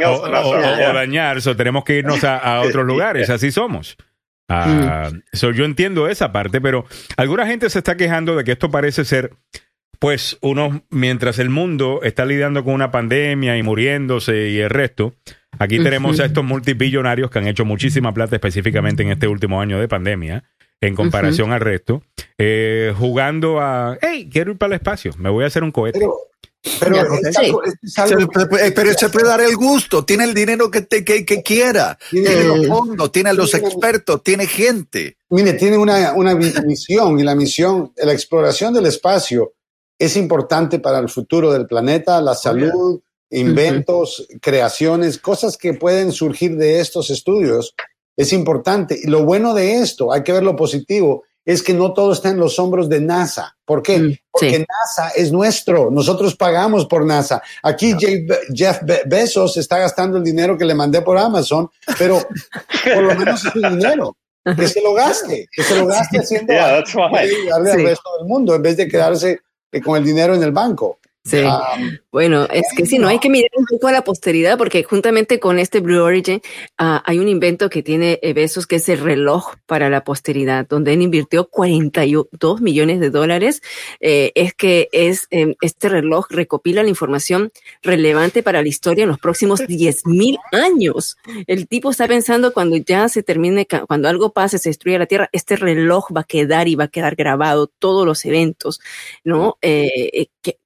o- 0.90 0.94
dañar, 0.94 1.42
so 1.42 1.56
tenemos 1.56 1.84
que 1.84 1.98
irnos 2.00 2.24
a, 2.24 2.38
a 2.38 2.62
otros 2.62 2.86
lugares, 2.88 3.30
así 3.30 3.52
somos. 3.52 3.98
Ah, 4.50 5.10
so 5.32 5.52
yo 5.52 5.64
entiendo 5.66 6.08
esa 6.10 6.32
parte, 6.32 6.60
pero 6.60 6.86
alguna 7.16 7.48
gente 7.48 7.70
se 7.70 7.78
está 7.80 7.96
quejando 7.96 8.36
de 8.36 8.44
que 8.44 8.52
esto 8.52 8.70
parece 8.70 9.06
ser, 9.06 9.32
pues, 10.00 10.38
unos, 10.42 10.82
mientras 10.90 11.40
el 11.40 11.50
mundo 11.50 12.02
está 12.04 12.26
lidiando 12.26 12.64
con 12.64 12.74
una 12.74 12.92
pandemia 12.92 13.58
y 13.58 13.64
muriéndose 13.64 14.50
y 14.50 14.60
el 14.60 14.70
resto, 14.70 15.14
aquí 15.58 15.80
tenemos 15.82 16.20
a 16.20 16.26
estos 16.26 16.44
multibillonarios 16.44 17.32
que 17.32 17.40
han 17.40 17.48
hecho 17.48 17.64
muchísima 17.64 18.14
plata 18.14 18.36
específicamente 18.36 19.04
en 19.04 19.12
este 19.12 19.28
último 19.28 19.62
año 19.62 19.80
de 19.80 19.88
pandemia, 19.88 20.44
en 20.82 20.96
comparación 20.96 21.52
al 21.54 21.62
resto, 21.62 22.02
eh, 22.38 22.94
jugando 22.98 23.60
a, 23.62 23.98
hey, 24.02 24.28
quiero 24.32 24.52
ir 24.52 24.58
para 24.58 24.74
el 24.74 24.80
espacio, 24.82 25.12
me 25.18 25.30
voy 25.30 25.44
a 25.44 25.48
hacer 25.48 25.64
un 25.64 25.72
cohete. 25.72 26.00
Pero, 26.00 26.16
pero 26.80 26.96
Ya, 26.96 27.02
es 27.30 27.36
sí. 27.36 27.46
algo- 27.46 27.64
es 27.64 27.74
Se 27.94 28.02
algo- 28.02 28.28
puede- 28.30 28.68
eh, 28.68 28.72
pero 28.72 28.94
se 28.94 29.10
puede 29.10 29.28
dar 29.28 29.42
el 29.42 29.56
gusto, 29.56 30.04
tiene 30.04 30.24
el 30.24 30.34
dinero 30.34 30.70
que, 30.72 30.82
te, 30.82 31.06
que, 31.06 31.24
que 31.26 31.44
quiera, 31.44 31.98
Tiene- 32.10 32.28
tiene 32.30 32.44
los 32.46 32.68
fondos, 32.68 33.12
tiene 33.12 33.30
a 33.30 33.34
los 33.34 33.54
expertos, 33.54 34.24
tiene 34.24 34.48
gente. 34.48 35.18
Mire, 35.30 35.54
tiene 35.54 35.78
una, 35.78 36.14
una 36.14 36.34
misión 36.36 37.20
y 37.20 37.24
la 37.24 37.36
misión, 37.36 37.94
la 37.98 38.12
exploración 38.14 38.74
del 38.74 38.88
espacio 38.88 39.54
es 40.00 40.18
importante 40.18 40.80
para 40.80 40.98
el 41.00 41.10
futuro 41.10 41.52
del 41.54 41.68
planeta, 41.68 42.20
la 42.22 42.34
salud, 42.34 43.02
inventos, 43.30 44.28
creaciones, 44.42 45.18
cosas 45.20 45.58
que 45.58 45.74
pueden 45.74 46.12
surgir 46.12 46.58
de 46.58 46.80
estos 46.80 47.10
estudios. 47.12 47.74
Es 48.22 48.34
importante. 48.34 49.00
Y 49.02 49.08
lo 49.08 49.24
bueno 49.24 49.54
de 49.54 49.76
esto, 49.80 50.12
hay 50.14 50.24
que 50.24 50.32
ver 50.34 50.44
lo 50.44 50.56
positivo, 50.56 51.24
es 51.44 51.64
que 51.64 51.74
no 51.74 51.92
todo 51.94 52.14
está 52.14 52.30
en 52.30 52.38
los 52.38 52.60
hombros 52.60 52.88
de 52.88 53.02
NASA. 53.02 53.58
¿Por 53.66 53.82
qué? 53.82 53.98
Mm, 53.98 54.16
Porque 54.32 54.58
sí. 54.58 54.66
NASA 54.68 55.10
es 55.16 55.32
nuestro, 55.32 55.90
nosotros 55.90 56.36
pagamos 56.36 56.86
por 56.86 57.04
NASA. 57.06 57.42
Aquí 57.64 57.96
Jeff 58.00 58.28
Be- 58.28 58.40
Jeff 58.54 58.80
Be- 58.84 59.02
Bezos 59.08 59.58
está 59.58 59.80
gastando 59.80 60.18
el 60.18 60.24
dinero 60.24 60.58
que 60.58 60.66
le 60.66 60.76
mandé 60.76 61.02
por 61.02 61.18
Amazon, 61.18 61.70
pero 61.98 62.20
por 62.94 63.04
lo 63.04 63.16
menos 63.16 63.44
es 63.46 63.52
su 63.52 63.60
dinero. 63.60 64.16
Que 64.56 64.68
se 64.68 64.82
lo 64.82 64.94
gaste, 64.94 65.48
que 65.52 65.64
se 65.64 65.76
lo 65.78 65.86
gaste 65.88 66.18
haciendo 66.20 66.52
Yeah, 66.54 66.78
algo 66.78 66.90
y 67.46 67.48
darle 67.48 67.72
al 67.72 67.84
resto 67.84 68.10
del 68.18 68.28
mundo 68.28 68.56
en 68.56 68.62
vez 68.64 68.76
de 68.78 68.88
quedarse 68.88 69.40
eh, 69.72 69.82
con 69.82 69.98
el 69.98 70.04
dinero 70.04 70.34
en 70.34 70.42
el 70.44 70.52
banco. 70.52 70.98
Sí. 71.24 71.38
Ah, 71.46 71.78
Bueno, 72.12 72.48
es 72.52 72.66
que 72.76 72.88
sí, 72.88 72.98
no 72.98 73.08
hay 73.08 73.20
que 73.20 73.30
mirar 73.30 73.52
un 73.56 73.66
poco 73.66 73.88
a 73.88 73.92
la 73.92 74.04
posteridad 74.04 74.58
porque 74.58 74.84
juntamente 74.84 75.40
con 75.40 75.60
este 75.60 75.80
Blue 75.80 76.02
Origin 76.02 76.42
ah, 76.80 77.04
hay 77.06 77.20
un 77.20 77.28
invento 77.28 77.70
que 77.70 77.84
tiene 77.84 78.18
eh, 78.24 78.34
Besos 78.34 78.66
que 78.66 78.78
es 78.78 78.90
el 78.90 79.00
reloj 79.00 79.54
para 79.68 79.90
la 79.92 80.04
posteridad, 80.04 80.68
donde 80.68 80.94
él 80.94 81.02
invirtió 81.04 81.48
42 81.48 82.62
millones 82.62 83.00
de 83.00 83.12
dólares. 83.12 83.62
Eh, 84.00 84.32
es 84.34 84.56
que 84.56 84.90
es 84.92 85.28
eh, 85.30 85.56
este 85.62 85.90
reloj 85.90 86.26
recopila 86.32 86.82
la 86.82 86.90
información 86.90 87.52
relevante 87.84 88.42
para 88.42 88.64
la 88.64 88.68
historia 88.68 89.04
en 89.04 89.10
los 89.10 89.20
próximos 89.20 89.60
10 89.68 90.08
mil 90.08 90.40
años. 90.52 91.18
El 91.46 91.68
tipo 91.68 91.92
está 91.92 92.08
pensando 92.08 92.52
cuando 92.52 92.78
ya 92.78 93.08
se 93.10 93.22
termine, 93.22 93.68
cuando 93.88 94.10
algo 94.10 94.34
pase, 94.34 94.58
se 94.58 94.70
destruya 94.70 94.98
la 94.98 95.06
Tierra, 95.06 95.30
este 95.34 95.56
reloj 95.56 96.08
va 96.16 96.22
a 96.22 96.26
quedar 96.26 96.68
y 96.68 96.74
va 96.74 96.86
a 96.86 96.88
quedar 96.88 97.16
grabado 97.16 97.68
todos 97.68 98.08
los 98.08 98.26
eventos, 98.26 98.82
¿no? 99.24 99.60
Eh, 99.62 100.28
que 100.42 100.58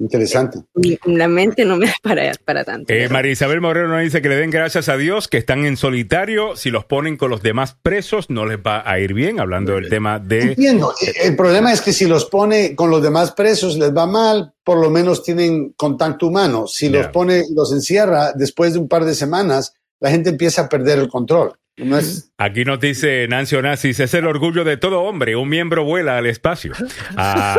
interesante. 0.00 0.58
mi- 0.74 0.98
la 1.04 1.28
mente 1.28 1.64
no 1.64 1.76
me 1.76 1.86
da 1.86 1.94
para, 2.02 2.32
para 2.44 2.64
tanto. 2.64 2.92
Eh, 2.92 3.08
María 3.08 3.30
Isabel 3.32 3.60
Moreno 3.60 3.88
nos 3.88 4.00
dice 4.02 4.20
que 4.22 4.28
le 4.28 4.36
den 4.36 4.50
gracias 4.50 4.88
a 4.88 4.96
Dios 4.96 5.28
que 5.28 5.36
están 5.36 5.64
en 5.66 5.76
solitario. 5.76 6.56
Si 6.56 6.70
los 6.70 6.84
ponen 6.86 7.16
con 7.16 7.30
los 7.30 7.42
demás 7.42 7.76
presos, 7.82 8.30
no 8.30 8.46
les 8.46 8.58
va 8.58 8.82
a 8.84 8.98
ir 8.98 9.14
bien. 9.14 9.38
Hablando 9.40 9.74
del 9.74 9.88
tema 9.88 10.18
de. 10.18 10.40
Entiendo. 10.42 10.92
Eh, 11.06 11.12
El 11.24 11.36
problema 11.36 11.72
es 11.72 11.80
que 11.80 11.92
si 11.92 12.06
los 12.06 12.24
pone 12.24 12.74
con 12.74 12.90
los 12.90 13.02
demás 13.02 13.32
presos 13.32 13.76
les 13.76 13.94
va 13.94 14.06
mal, 14.06 14.52
por 14.64 14.78
lo 14.80 14.90
menos 14.90 15.22
tienen 15.22 15.72
contacto 15.76 16.26
humano. 16.26 16.66
Si 16.66 16.88
los 16.88 17.06
pone, 17.08 17.44
los 17.54 17.72
encierra, 17.72 18.32
después 18.34 18.72
de 18.72 18.78
un 18.78 18.88
par 18.88 19.04
de 19.04 19.14
semanas, 19.14 19.74
la 20.00 20.10
gente 20.10 20.30
empieza 20.30 20.62
a 20.62 20.68
perder 20.68 20.98
el 20.98 21.08
control. 21.08 21.52
No 21.76 21.96
es, 21.98 22.30
Aquí 22.36 22.64
nos 22.64 22.78
dice 22.80 23.26
Nancy 23.28 23.56
Onassis: 23.56 24.00
es 24.00 24.12
el 24.14 24.26
orgullo 24.26 24.64
de 24.64 24.76
todo 24.76 25.00
hombre. 25.02 25.36
Un 25.36 25.48
miembro 25.48 25.82
vuela 25.84 26.18
al 26.18 26.26
espacio. 26.26 26.72
Ah. 27.16 27.56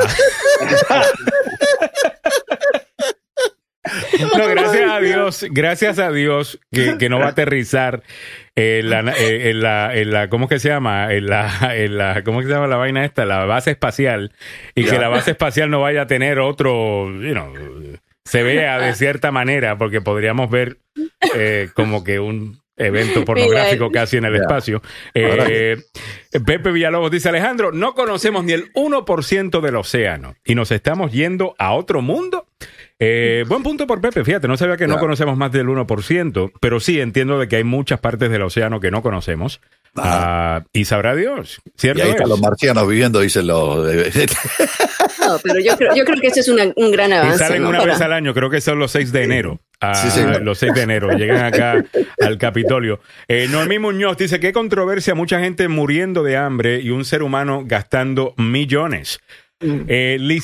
No, 4.37 4.47
gracias 4.47 4.91
a 4.91 4.99
Dios, 4.99 5.45
gracias 5.49 5.99
a 5.99 6.11
Dios 6.11 6.59
que, 6.71 6.97
que 6.99 7.09
no 7.09 7.19
va 7.19 7.25
a 7.25 7.29
aterrizar 7.29 8.03
en 8.55 8.89
la, 8.89 8.99
eh, 9.17 9.49
en 9.49 9.61
la, 9.61 9.95
en 9.95 10.11
la, 10.11 10.29
¿cómo 10.29 10.45
es 10.45 10.49
que 10.49 10.59
se 10.59 10.69
llama? 10.69 11.11
En 11.13 11.25
la, 11.27 11.49
en 11.75 11.97
la, 11.97 12.23
¿cómo 12.23 12.39
es 12.39 12.45
que 12.45 12.49
se 12.49 12.55
llama 12.55 12.67
la 12.67 12.77
vaina 12.77 13.03
esta? 13.05 13.25
La 13.25 13.45
base 13.45 13.71
espacial. 13.71 14.33
Y 14.75 14.83
que 14.83 14.99
la 14.99 15.07
base 15.09 15.31
espacial 15.31 15.69
no 15.69 15.81
vaya 15.81 16.03
a 16.03 16.07
tener 16.07 16.39
otro, 16.39 17.09
you 17.21 17.33
know, 17.33 17.53
se 18.23 18.43
vea 18.43 18.79
de 18.79 18.93
cierta 18.93 19.31
manera, 19.31 19.77
porque 19.77 20.01
podríamos 20.01 20.49
ver 20.49 20.77
eh, 21.35 21.69
como 21.73 22.03
que 22.03 22.19
un 22.19 22.61
evento 22.77 23.25
pornográfico 23.25 23.91
casi 23.91 24.17
en 24.17 24.25
el 24.25 24.35
espacio. 24.35 24.81
Eh, 25.13 25.77
Pepe 26.45 26.71
Villalobos 26.71 27.11
dice, 27.11 27.29
Alejandro, 27.29 27.71
no 27.71 27.93
conocemos 27.93 28.43
ni 28.43 28.53
el 28.53 28.71
1% 28.73 29.61
del 29.61 29.75
océano 29.75 30.35
y 30.45 30.55
nos 30.55 30.71
estamos 30.71 31.11
yendo 31.11 31.55
a 31.57 31.73
otro 31.73 32.01
mundo. 32.01 32.47
Eh, 33.03 33.45
buen 33.47 33.63
punto 33.63 33.87
por 33.87 33.99
Pepe, 33.99 34.23
fíjate, 34.23 34.47
no 34.47 34.57
sabía 34.57 34.77
que 34.77 34.85
no 34.85 34.99
conocemos 34.99 35.35
más 35.35 35.51
del 35.51 35.65
1%, 35.67 36.51
pero 36.61 36.79
sí 36.79 36.99
entiendo 37.01 37.39
de 37.39 37.47
que 37.47 37.55
hay 37.55 37.63
muchas 37.63 37.99
partes 37.99 38.29
del 38.29 38.43
océano 38.43 38.79
que 38.79 38.91
no 38.91 39.01
conocemos. 39.01 39.59
Ah, 39.97 40.63
y 40.71 40.85
sabrá 40.85 41.15
Dios, 41.15 41.59
Y 41.65 41.71
¿cierto? 41.81 42.03
ahí 42.03 42.09
están 42.11 42.25
es? 42.25 42.29
los 42.29 42.39
marcianos 42.41 42.87
viviendo, 42.87 43.19
dicen 43.19 43.47
los. 43.47 43.85
de- 43.87 44.29
No, 45.19 45.37
pero 45.43 45.59
yo 45.59 45.75
creo, 45.77 45.95
yo 45.95 46.05
creo 46.05 46.21
que 46.21 46.27
ese 46.27 46.41
es 46.41 46.47
una- 46.47 46.71
un 46.75 46.91
gran 46.91 47.09
Y 47.09 47.13
avance. 47.13 47.39
salen 47.39 47.63
¿no? 47.63 47.69
una 47.69 47.79
Para- 47.79 47.93
vez 47.93 48.01
al 48.01 48.13
año, 48.13 48.33
creo 48.35 48.49
que 48.51 48.61
son 48.61 48.77
los 48.77 48.91
6 48.91 49.11
de 49.11 49.23
enero. 49.23 49.59
Ah, 49.81 49.95
Sí, 49.95 50.11
señor. 50.11 50.43
los 50.43 50.59
6 50.59 50.73
de 50.75 50.81
enero 50.83 51.09
llegan 51.17 51.43
acá 51.43 51.83
al 52.21 52.37
Capitolio. 52.37 52.99
Eh, 53.27 53.47
Noemí 53.49 53.79
Muñoz 53.79 54.15
dice: 54.17 54.39
Qué 54.39 54.53
controversia, 54.53 55.15
mucha 55.15 55.39
gente 55.39 55.67
muriendo 55.67 56.21
de 56.23 56.37
hambre 56.37 56.79
y 56.81 56.91
un 56.91 57.03
ser 57.03 57.23
humano 57.23 57.63
gastando 57.65 58.35
millones. 58.37 59.19
Mm. 59.61 59.81
Eh, 59.87 60.39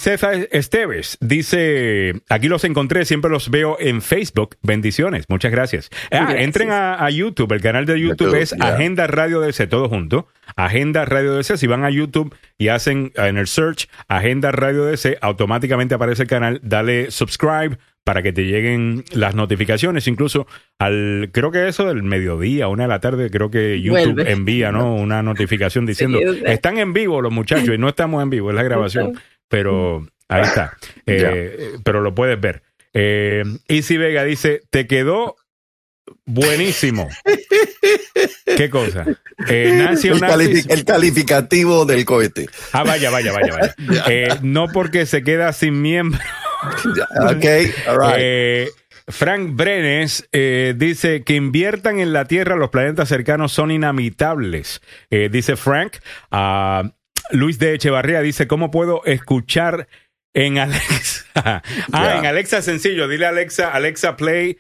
Esteves 0.51 1.17
dice: 1.21 2.13
Aquí 2.29 2.47
los 2.47 2.63
encontré, 2.63 3.05
siempre 3.05 3.31
los 3.31 3.49
veo 3.49 3.77
en 3.79 4.01
Facebook. 4.01 4.57
Bendiciones, 4.61 5.25
muchas 5.27 5.51
gracias. 5.51 5.89
Ah, 6.11 6.19
Gracias. 6.21 6.41
entren 6.41 6.71
a, 6.71 7.03
a 7.03 7.09
YouTube, 7.09 7.51
el 7.51 7.61
canal 7.61 7.85
de 7.85 7.99
YouTube, 7.99 8.27
YouTube, 8.27 8.41
es. 8.41 8.53
Agenda 8.53 9.07
Radio 9.07 9.41
DC, 9.41 9.67
todo 9.67 9.89
junto. 9.89 10.27
Agenda 10.55 11.05
Radio 11.05 11.35
DC. 11.35 11.57
Si 11.57 11.67
van 11.67 11.83
a 11.83 11.89
YouTube 11.89 12.35
y 12.57 12.69
hacen 12.69 13.11
en 13.15 13.37
el 13.37 13.47
search 13.47 13.89
Agenda 14.07 14.51
Radio 14.51 14.85
DC, 14.85 15.17
automáticamente 15.21 15.95
aparece 15.95 16.23
el 16.23 16.29
canal. 16.29 16.59
Dale 16.63 17.11
subscribe 17.11 17.77
para 18.07 18.23
que 18.23 18.31
te 18.31 18.45
lleguen 18.45 19.03
las 19.11 19.35
notificaciones. 19.35 20.07
Incluso 20.07 20.47
al, 20.79 21.29
creo 21.33 21.51
que 21.51 21.67
eso 21.67 21.85
del 21.89 22.03
mediodía, 22.03 22.69
una 22.69 22.83
de 22.83 22.87
la 22.87 23.01
tarde, 23.01 23.29
creo 23.29 23.51
que 23.51 23.81
YouTube 23.81 24.13
Vuelve. 24.13 24.31
envía 24.31 24.71
¿no? 24.71 24.95
una 24.95 25.21
notificación 25.21 25.85
diciendo: 25.85 26.17
Sí. 26.19 26.41
Están 26.45 26.77
en 26.77 26.93
vivo 26.93 27.21
los 27.21 27.33
muchachos 27.33 27.75
y 27.75 27.77
no 27.77 27.89
estamos 27.89 28.23
en 28.23 28.29
vivo, 28.29 28.49
es 28.49 28.55
la 28.55 28.63
grabación. 28.63 29.19
Pero 29.49 30.07
ahí 30.29 30.41
está. 30.43 30.77
Eh, 31.05 31.73
pero 31.83 31.99
lo 31.99 32.15
puedes 32.15 32.39
ver. 32.39 32.63
Eh, 32.93 33.43
Easy 33.67 33.97
Vega 33.97 34.23
dice: 34.23 34.61
Te 34.69 34.87
quedó 34.87 35.35
buenísimo. 36.25 37.09
¿Qué 38.45 38.69
cosa? 38.69 39.05
Eh, 39.49 39.73
Nancy 39.83 40.07
el 40.69 40.85
calificativo 40.85 41.85
del 41.85 42.05
cohete. 42.05 42.47
Ah, 42.71 42.85
vaya, 42.85 43.09
vaya, 43.09 43.33
vaya, 43.33 43.53
vaya. 43.53 43.75
Eh, 44.09 44.29
no 44.43 44.69
porque 44.69 45.05
se 45.05 45.23
queda 45.23 45.51
sin 45.51 45.81
miembro. 45.81 46.21
Ok, 47.35 47.45
all 47.87 47.99
right. 47.99 48.15
Eh, 48.17 48.69
Frank 49.09 49.55
Brenes 49.55 50.27
eh, 50.33 50.73
dice 50.75 51.23
que 51.23 51.35
inviertan 51.35 51.99
en 51.99 52.11
la 52.11 52.25
Tierra, 52.25 52.55
los 52.55 52.69
planetas 52.69 53.07
cercanos 53.07 53.53
son 53.53 53.71
inhabitables. 53.71 54.81
Eh, 55.09 55.29
dice 55.31 55.55
Frank. 55.55 55.97
Ah, 56.29 56.91
Luis 57.31 57.57
de 57.57 57.73
Echevarría 57.73 58.21
dice, 58.21 58.47
¿cómo 58.47 58.69
puedo 58.69 59.03
escuchar 59.05 59.87
en 60.33 60.57
Alexa? 60.57 61.25
ah, 61.93 62.15
en 62.17 62.25
Alexa 62.25 62.61
sencillo. 62.61 63.07
Dile 63.07 63.25
a 63.25 63.29
Alexa, 63.29 63.71
Alexa 63.71 64.17
Play 64.17 64.57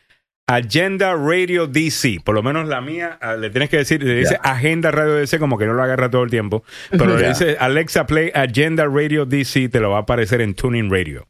Agenda 0.47 1.13
Radio 1.13 1.67
DC. 1.67 2.21
Por 2.23 2.33
lo 2.33 2.41
menos 2.41 2.69
la 2.69 2.79
mía, 2.79 3.17
ah, 3.21 3.35
le 3.35 3.49
tienes 3.49 3.69
que 3.69 3.77
decir, 3.77 4.01
le 4.01 4.15
dice. 4.15 4.39
Agenda 4.43 4.91
Radio 4.91 5.15
DC 5.15 5.39
como 5.39 5.57
que 5.57 5.65
no 5.65 5.73
lo 5.73 5.83
agarra 5.83 6.09
todo 6.09 6.23
el 6.23 6.29
tiempo. 6.29 6.63
Pero 6.89 7.17
le 7.17 7.27
dice 7.27 7.57
Alexa 7.59 8.05
Play 8.05 8.31
Agenda 8.33 8.85
Radio 8.85 9.25
DC, 9.25 9.67
te 9.67 9.81
lo 9.81 9.89
va 9.89 9.97
a 9.97 10.01
aparecer 10.01 10.39
en 10.39 10.53
Tuning 10.53 10.89
Radio. 10.89 11.27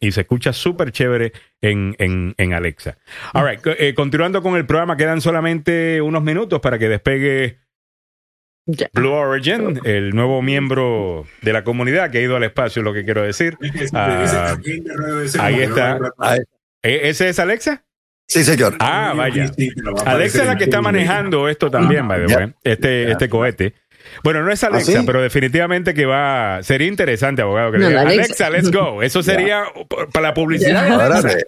Y 0.00 0.12
se 0.12 0.22
escucha 0.22 0.52
súper 0.52 0.90
chévere 0.92 1.32
en, 1.60 1.94
en, 1.98 2.34
en 2.38 2.52
Alexa. 2.54 2.98
All 3.34 3.48
right, 3.48 3.60
eh, 3.78 3.94
continuando 3.94 4.42
con 4.42 4.56
el 4.56 4.66
programa, 4.66 4.96
quedan 4.96 5.20
solamente 5.20 6.00
unos 6.02 6.22
minutos 6.22 6.60
para 6.60 6.78
que 6.78 6.88
despegue. 6.88 7.58
Blue 8.92 9.10
Origin, 9.12 9.80
el 9.84 10.10
nuevo 10.10 10.40
miembro 10.40 11.26
de 11.40 11.52
la 11.52 11.64
comunidad 11.64 12.10
que 12.10 12.18
ha 12.18 12.22
ido 12.22 12.36
al 12.36 12.44
espacio, 12.44 12.80
es 12.80 12.84
lo 12.84 12.92
que 12.92 13.04
quiero 13.04 13.22
decir. 13.22 13.56
Ah, 13.92 14.56
ahí 15.40 15.60
está. 15.62 15.98
Ahí- 16.18 16.40
¿E- 16.82 17.08
¿Ese 17.08 17.28
es 17.28 17.38
Alexa? 17.40 17.84
Sí, 18.28 18.44
señor. 18.44 18.76
Ah, 18.78 19.14
vaya. 19.16 19.50
Alexa 20.06 20.38
es 20.42 20.46
la 20.46 20.56
que 20.56 20.64
está 20.64 20.80
manejando 20.80 21.48
esto 21.48 21.70
también, 21.70 22.06
by 22.08 22.26
the 22.26 22.34
way, 22.36 22.54
este, 22.64 23.10
este 23.10 23.28
cohete. 23.28 23.74
Bueno, 24.22 24.42
no 24.42 24.52
es 24.52 24.62
Alexa, 24.64 24.92
¿Ah, 24.92 25.00
sí? 25.00 25.06
pero 25.06 25.22
definitivamente 25.22 25.94
que 25.94 26.06
va. 26.06 26.60
Sería 26.62 26.88
interesante, 26.88 27.42
abogado, 27.42 27.72
que 27.72 27.78
le 27.78 27.84
No, 27.84 27.88
diga, 27.90 28.04
la 28.04 28.10
Alexa. 28.10 28.46
Alexa. 28.46 28.50
let's 28.50 28.70
go. 28.76 29.02
Eso 29.02 29.22
sería 29.22 29.64
para 30.12 30.28
la 30.28 30.34
publicidad. 30.34 30.88
de 30.88 31.02
Alexa. 31.04 31.38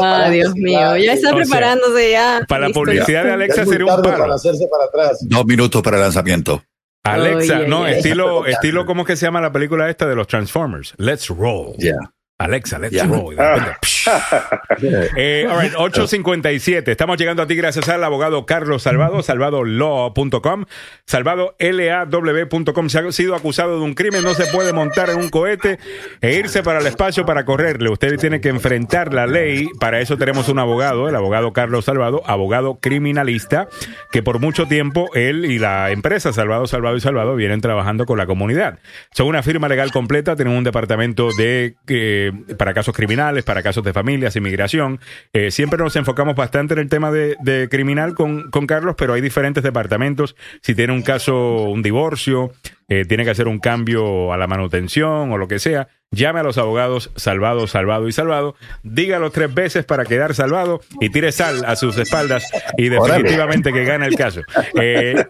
Ah, 0.00 0.28
Dios 0.30 0.54
mío, 0.54 0.96
ya 0.96 1.12
está 1.14 1.28
O 1.30 1.32
sea, 1.32 1.42
preparándose 1.44 2.10
ya. 2.12 2.40
Para 2.48 2.68
la 2.68 2.74
publicidad 2.74 3.24
de 3.24 3.32
Alexa 3.32 3.64
sería 3.66 3.84
un 3.86 3.90
tarde 3.90 4.02
para 4.02 4.18
palo. 4.18 4.34
hacerse 4.34 4.66
para 4.68 4.84
atrás. 4.84 5.18
dos 5.22 5.44
minutos 5.46 5.82
para 5.82 5.96
el 5.96 6.02
lanzamiento. 6.02 6.62
Alexa, 7.04 7.60
no, 7.60 7.86
estilo, 7.86 8.44
estilo, 8.46 8.84
¿cómo 8.84 9.02
es 9.02 9.06
que 9.06 9.16
se 9.16 9.24
llama 9.26 9.40
la 9.40 9.52
película 9.52 9.88
esta 9.88 10.06
de 10.06 10.14
los 10.14 10.26
Transformers? 10.26 10.94
Let's 10.98 11.28
roll. 11.28 11.74
Ya. 11.78 11.94
Alexa, 12.38 12.78
let's 12.78 12.92
Ya. 12.94 13.04
roll. 13.04 13.34
Y 13.34 13.36
de 13.36 13.48
repente, 13.54 13.70
psh. 13.82 14.08
Eh, 15.16 15.46
all 15.50 15.60
right, 15.60 15.74
857. 15.76 16.92
Estamos 16.92 17.18
llegando 17.18 17.42
a 17.42 17.46
ti 17.46 17.56
gracias 17.56 17.88
al 17.88 18.02
abogado 18.04 18.46
Carlos 18.46 18.82
Salvado, 18.84 19.22
salvadolaw.com, 19.22 20.64
salvadolaw.com. 21.04 22.88
Se 22.88 22.98
ha 22.98 23.12
sido 23.12 23.34
acusado 23.34 23.78
de 23.78 23.84
un 23.84 23.94
crimen, 23.94 24.22
no 24.22 24.34
se 24.34 24.46
puede 24.46 24.72
montar 24.72 25.10
en 25.10 25.18
un 25.18 25.28
cohete 25.30 25.78
e 26.20 26.34
irse 26.34 26.62
para 26.62 26.78
el 26.78 26.86
espacio 26.86 27.26
para 27.26 27.44
correrle. 27.44 27.90
Usted 27.90 28.16
tiene 28.18 28.40
que 28.40 28.48
enfrentar 28.50 29.12
la 29.12 29.26
ley. 29.26 29.68
Para 29.80 30.00
eso 30.00 30.16
tenemos 30.16 30.48
un 30.48 30.58
abogado, 30.58 31.08
el 31.08 31.16
abogado 31.16 31.52
Carlos 31.52 31.84
Salvado, 31.86 32.22
abogado 32.26 32.78
criminalista, 32.80 33.68
que 34.12 34.22
por 34.22 34.38
mucho 34.40 34.66
tiempo 34.66 35.10
él 35.14 35.44
y 35.44 35.58
la 35.58 35.90
empresa 35.90 36.32
Salvado, 36.32 36.66
Salvado 36.66 36.96
y 36.96 37.00
Salvado 37.00 37.34
vienen 37.34 37.60
trabajando 37.60 38.06
con 38.06 38.16
la 38.16 38.26
comunidad. 38.26 38.78
Son 39.12 39.26
una 39.26 39.42
firma 39.42 39.68
legal 39.68 39.90
completa, 39.92 40.36
tienen 40.36 40.54
un 40.56 40.64
departamento 40.64 41.30
de 41.36 41.74
eh, 41.88 42.27
para 42.56 42.74
casos 42.74 42.94
criminales, 42.94 43.44
para 43.44 43.62
casos 43.62 43.84
de 43.84 43.92
familias, 43.92 44.36
inmigración. 44.36 45.00
Eh, 45.32 45.50
siempre 45.50 45.78
nos 45.78 45.96
enfocamos 45.96 46.34
bastante 46.34 46.74
en 46.74 46.80
el 46.80 46.88
tema 46.88 47.10
de, 47.10 47.36
de 47.40 47.68
criminal 47.68 48.14
con, 48.14 48.50
con 48.50 48.66
Carlos, 48.66 48.94
pero 48.96 49.14
hay 49.14 49.20
diferentes 49.20 49.62
departamentos. 49.62 50.36
Si 50.62 50.74
tiene 50.74 50.92
un 50.92 51.02
caso, 51.02 51.64
un 51.64 51.82
divorcio, 51.82 52.52
eh, 52.90 53.04
tiene 53.04 53.24
que 53.24 53.30
hacer 53.30 53.48
un 53.48 53.58
cambio 53.58 54.32
a 54.32 54.38
la 54.38 54.46
manutención 54.46 55.30
o 55.30 55.36
lo 55.36 55.46
que 55.46 55.58
sea, 55.58 55.88
llame 56.10 56.40
a 56.40 56.42
los 56.42 56.56
abogados 56.56 57.10
Salvado, 57.16 57.66
Salvado 57.66 58.08
y 58.08 58.12
Salvado, 58.12 58.54
dígalo 58.82 59.30
tres 59.30 59.52
veces 59.52 59.84
para 59.84 60.06
quedar 60.06 60.34
salvado 60.34 60.80
y 60.98 61.10
tire 61.10 61.30
sal 61.30 61.66
a 61.66 61.76
sus 61.76 61.98
espaldas 61.98 62.50
y 62.78 62.88
definitivamente 62.88 63.74
que 63.74 63.84
gane 63.84 64.06
el 64.06 64.16
caso. 64.16 64.40
Eh, 64.80 65.22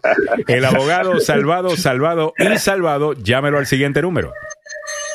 el 0.46 0.64
abogado 0.64 1.18
Salvado, 1.18 1.76
Salvado 1.76 2.32
y 2.38 2.58
Salvado, 2.58 3.14
llámelo 3.14 3.58
al 3.58 3.66
siguiente 3.66 4.02
número. 4.02 4.32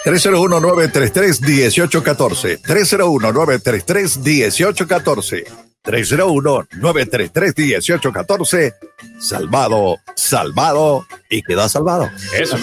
301-933-1814. 0.05 2.61
301-933-1814. 2.61 5.43
301-933-1814. 5.83 8.73
Salvado, 9.19 9.97
salvado 10.15 11.05
y 11.29 11.41
queda 11.41 11.67
salvado. 11.67 12.09
Eso. 12.33 12.57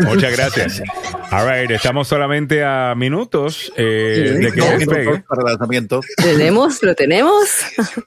Muchas 0.00 0.32
gracias. 0.36 0.82
All 1.30 1.46
right, 1.48 1.70
estamos 1.70 2.08
solamente 2.08 2.64
a 2.64 2.94
minutos 2.96 3.72
eh, 3.76 4.38
de 4.40 4.50
que 4.52 4.60
Dos 4.60 4.70
despegue. 4.78 5.22
para 5.28 5.42
lanzamiento. 5.44 6.00
¿Tenemos? 6.16 6.82
¿Lo 6.82 6.94
tenemos? 6.96 7.48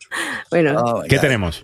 bueno, 0.51 0.81
Oh, 0.83 1.03
¿Qué 1.07 1.17
tenemos? 1.19 1.63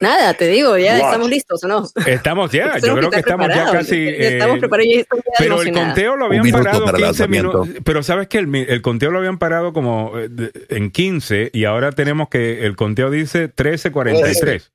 Nada, 0.00 0.34
te 0.34 0.46
digo, 0.48 0.76
ya 0.78 0.94
Watch. 0.94 1.02
estamos 1.04 1.30
listos, 1.30 1.64
¿o 1.64 1.68
no? 1.68 1.86
Estamos 2.06 2.50
ya, 2.52 2.78
yo 2.78 2.94
creo 2.96 3.10
que 3.10 3.18
estamos 3.20 3.46
ya 3.48 3.52
preparados. 3.54 3.72
casi. 3.86 4.04
Ya 4.04 4.10
eh, 4.10 4.32
estamos 4.34 4.58
preparados 4.58 4.92
y 4.92 5.04
Pero 5.38 5.62
el 5.62 5.72
conteo 5.72 6.16
lo 6.16 6.26
habían 6.26 6.50
parado 6.50 6.84
para 6.84 6.98
el 6.98 7.04
15 7.04 7.06
lanzamiento. 7.06 7.62
minutos. 7.64 7.82
Pero 7.84 8.02
sabes 8.02 8.28
que 8.28 8.38
el, 8.38 8.54
el 8.54 8.82
conteo 8.82 9.10
lo 9.10 9.18
habían 9.18 9.38
parado 9.38 9.72
como 9.72 10.12
eh, 10.18 10.28
en 10.70 10.90
15 10.90 11.50
y 11.52 11.64
ahora 11.64 11.92
tenemos 11.92 12.28
que 12.28 12.64
el 12.66 12.76
conteo 12.76 13.10
dice 13.10 13.52
13.43. 13.54 14.70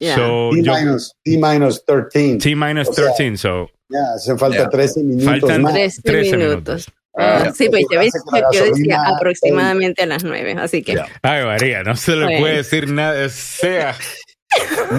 Ya. 0.00 0.14
So, 0.14 0.50
T 0.52 0.62
yo- 0.62 0.74
minus, 0.74 1.12
T 1.24 1.38
minus 1.38 1.84
13. 1.84 2.38
T 2.38 2.54
minus 2.54 2.88
O 2.88 2.92
sea, 2.92 3.04
13, 3.16 3.36
so 3.36 3.68
Ya, 3.88 3.98
hacen 4.14 4.38
falta 4.38 4.58
Ya. 4.58 4.68
13 4.68 5.00
minutos 5.02 5.24
faltan 5.40 5.62
más. 5.62 5.72
13 5.74 6.02
13 6.02 6.36
minutos. 6.36 6.54
minutos. 6.56 6.86
Ah, 7.20 7.50
sí, 7.52 7.68
pues 7.68 7.84
ya 7.90 7.98
ves 7.98 8.12
Hace 8.14 8.24
que 8.52 8.58
yo 8.58 8.64
decía 8.66 9.00
aproximadamente 9.16 10.04
a 10.04 10.06
las 10.06 10.22
9, 10.22 10.54
así 10.60 10.84
que. 10.84 11.00
Ay, 11.22 11.44
María, 11.44 11.82
no 11.82 11.96
se 11.96 12.14
le 12.14 12.24
Bueno. 12.24 12.38
puede 12.40 12.56
decir 12.58 12.92
nada. 12.92 13.28
Sea. 13.28 13.96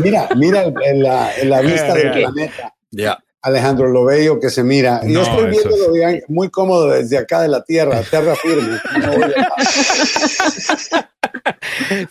Mira, 0.02 0.30
mira 0.36 0.64
en 0.64 1.04
la, 1.04 1.36
en 1.36 1.50
la 1.50 1.62
vista 1.62 1.94
del 1.94 2.12
planeta. 2.12 2.74
Ya. 2.92 3.20
Alejandro, 3.42 3.88
lo 3.88 4.04
bello 4.06 4.40
que 4.40 4.50
se 4.50 4.64
mira. 4.64 5.00
No, 5.04 5.10
Yo 5.10 5.22
estoy 5.22 5.50
viendo 5.52 6.26
muy 6.28 6.50
cómodo 6.50 6.90
desde 6.90 7.18
acá 7.18 7.42
de 7.42 7.48
la 7.48 7.64
tierra, 7.64 8.02
tierra 8.02 8.36
firme. 8.36 8.78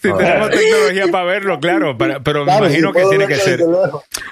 Si 0.00 0.12
tenemos 0.16 0.50
tecnología 0.50 1.06
para 1.10 1.24
verlo, 1.24 1.60
claro, 1.60 1.96
para- 1.98 2.20
pero 2.20 2.44
me 2.44 2.56
imagino 2.56 2.92
que 2.92 3.04
tiene 3.10 3.26
que 3.26 3.36
ser. 3.36 3.60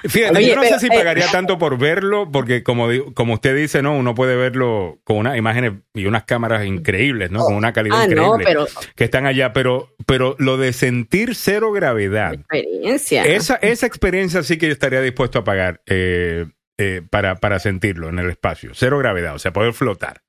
Fíjate, 0.07 0.37
Oye, 0.37 0.47
yo 0.49 0.55
no 0.55 0.63
sé 0.63 0.79
si 0.79 0.87
eh, 0.87 0.89
pagaría 0.93 1.27
tanto 1.31 1.57
por 1.57 1.77
verlo, 1.77 2.29
porque 2.31 2.63
como, 2.63 2.87
como 3.13 3.33
usted 3.35 3.55
dice, 3.55 3.81
¿no? 3.81 3.95
Uno 3.95 4.15
puede 4.15 4.35
verlo 4.35 4.99
con 5.03 5.17
unas 5.17 5.37
imágenes 5.37 5.73
y 5.93 6.05
unas 6.05 6.23
cámaras 6.23 6.65
increíbles, 6.65 7.31
¿no? 7.31 7.43
Con 7.43 7.55
una 7.55 7.73
calidad 7.73 8.01
Ah, 8.01 8.07
no, 8.07 8.35
increíble. 8.35 8.43
pero 8.45 8.65
Que 8.95 9.03
están 9.05 9.25
allá, 9.25 9.53
pero, 9.53 9.95
pero 10.05 10.35
lo 10.39 10.57
de 10.57 10.73
sentir 10.73 11.35
cero 11.35 11.71
gravedad, 11.71 12.33
experiencia. 12.33 13.23
esa, 13.23 13.55
esa 13.55 13.85
experiencia 13.85 14.43
sí 14.43 14.57
que 14.57 14.67
yo 14.67 14.73
estaría 14.73 15.01
dispuesto 15.01 15.39
a 15.39 15.43
pagar 15.43 15.81
eh, 15.87 16.45
eh, 16.77 17.01
para, 17.09 17.35
para 17.35 17.59
sentirlo 17.59 18.09
en 18.09 18.19
el 18.19 18.29
espacio. 18.29 18.71
Cero 18.73 18.97
gravedad, 18.99 19.35
o 19.35 19.39
sea, 19.39 19.51
poder 19.53 19.73
flotar. 19.73 20.21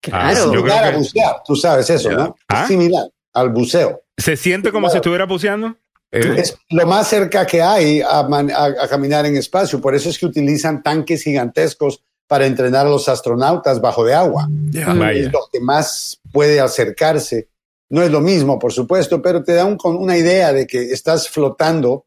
claro. 0.00 0.26
Ah, 0.28 0.34
yo 0.34 0.50
creo 0.50 0.60
Similar 0.62 0.84
a 0.84 0.90
que- 0.90 0.96
bucear, 0.98 1.36
tú 1.46 1.56
sabes 1.56 1.90
eso. 1.90 2.10
¿no? 2.10 2.36
¿Ah? 2.48 2.62
Es 2.62 2.68
similar 2.68 3.04
al 3.32 3.50
buceo. 3.50 4.02
¿Se 4.16 4.36
siente 4.36 4.70
como 4.70 4.86
Claro. 4.86 4.92
si 4.92 4.96
estuviera 4.98 5.24
buceando? 5.26 5.76
Eh, 6.12 6.34
Es 6.38 6.56
lo 6.70 6.86
más 6.86 7.08
cerca 7.08 7.44
que 7.46 7.60
hay 7.62 8.00
a, 8.00 8.22
man- 8.24 8.50
a- 8.50 8.66
a 8.84 8.88
caminar 8.88 9.26
en 9.26 9.36
espacio. 9.36 9.80
Por 9.80 9.94
eso 9.94 10.08
es 10.10 10.18
que 10.18 10.26
utilizan 10.26 10.82
tanques 10.82 11.22
gigantescos 11.24 12.02
para 12.28 12.46
entrenar 12.46 12.86
a 12.86 12.90
los 12.90 13.08
astronautas 13.08 13.80
bajo 13.80 14.04
de 14.04 14.14
agua. 14.14 14.46
Vaya. 14.48 15.12
Es 15.12 15.32
lo 15.32 15.40
que 15.52 15.60
más 15.60 16.20
puede 16.32 16.60
acercarse. 16.60 17.48
No 17.90 18.02
es 18.02 18.10
lo 18.10 18.20
mismo, 18.20 18.58
por 18.58 18.72
supuesto, 18.72 19.20
pero 19.20 19.42
te 19.42 19.54
da 19.54 19.64
un- 19.64 19.78
una 19.82 20.16
idea 20.16 20.52
de 20.52 20.66
que 20.66 20.92
estás 20.92 21.28
flotando 21.28 22.06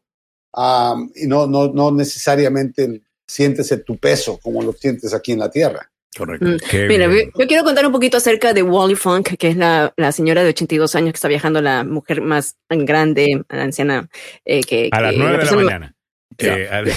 am, 0.54 1.10
y 1.14 1.26
no, 1.26 1.46
no, 1.46 1.68
no 1.68 1.90
necesariamente 1.92 3.02
sientes 3.28 3.72
tu 3.84 3.96
peso 3.98 4.38
como 4.42 4.62
lo 4.62 4.72
sientes 4.72 5.12
aquí 5.14 5.32
en 5.32 5.38
la 5.40 5.50
Tierra. 5.50 5.90
Correcto. 6.16 6.46
Mm. 6.46 6.58
Mira, 6.88 7.06
yo 7.06 7.46
quiero 7.46 7.62
contar 7.62 7.86
un 7.86 7.92
poquito 7.92 8.16
acerca 8.16 8.52
de 8.54 8.62
Wally 8.62 8.96
Funk, 8.96 9.36
que 9.38 9.48
es 9.48 9.56
la, 9.56 9.92
la 9.96 10.10
señora 10.10 10.42
de 10.42 10.48
82 10.48 10.94
años 10.96 11.12
que 11.12 11.16
está 11.16 11.28
viajando, 11.28 11.60
la 11.60 11.84
mujer 11.84 12.22
más 12.22 12.56
grande, 12.70 13.42
la 13.50 13.62
anciana, 13.62 14.08
eh, 14.44 14.62
que... 14.62 14.88
A 14.90 15.00
las 15.02 15.12
que- 15.12 15.18
nueve 15.18 15.38
de 15.38 15.44
la 15.44 15.52
mañana. 15.52 15.94
Eh, 16.38 16.68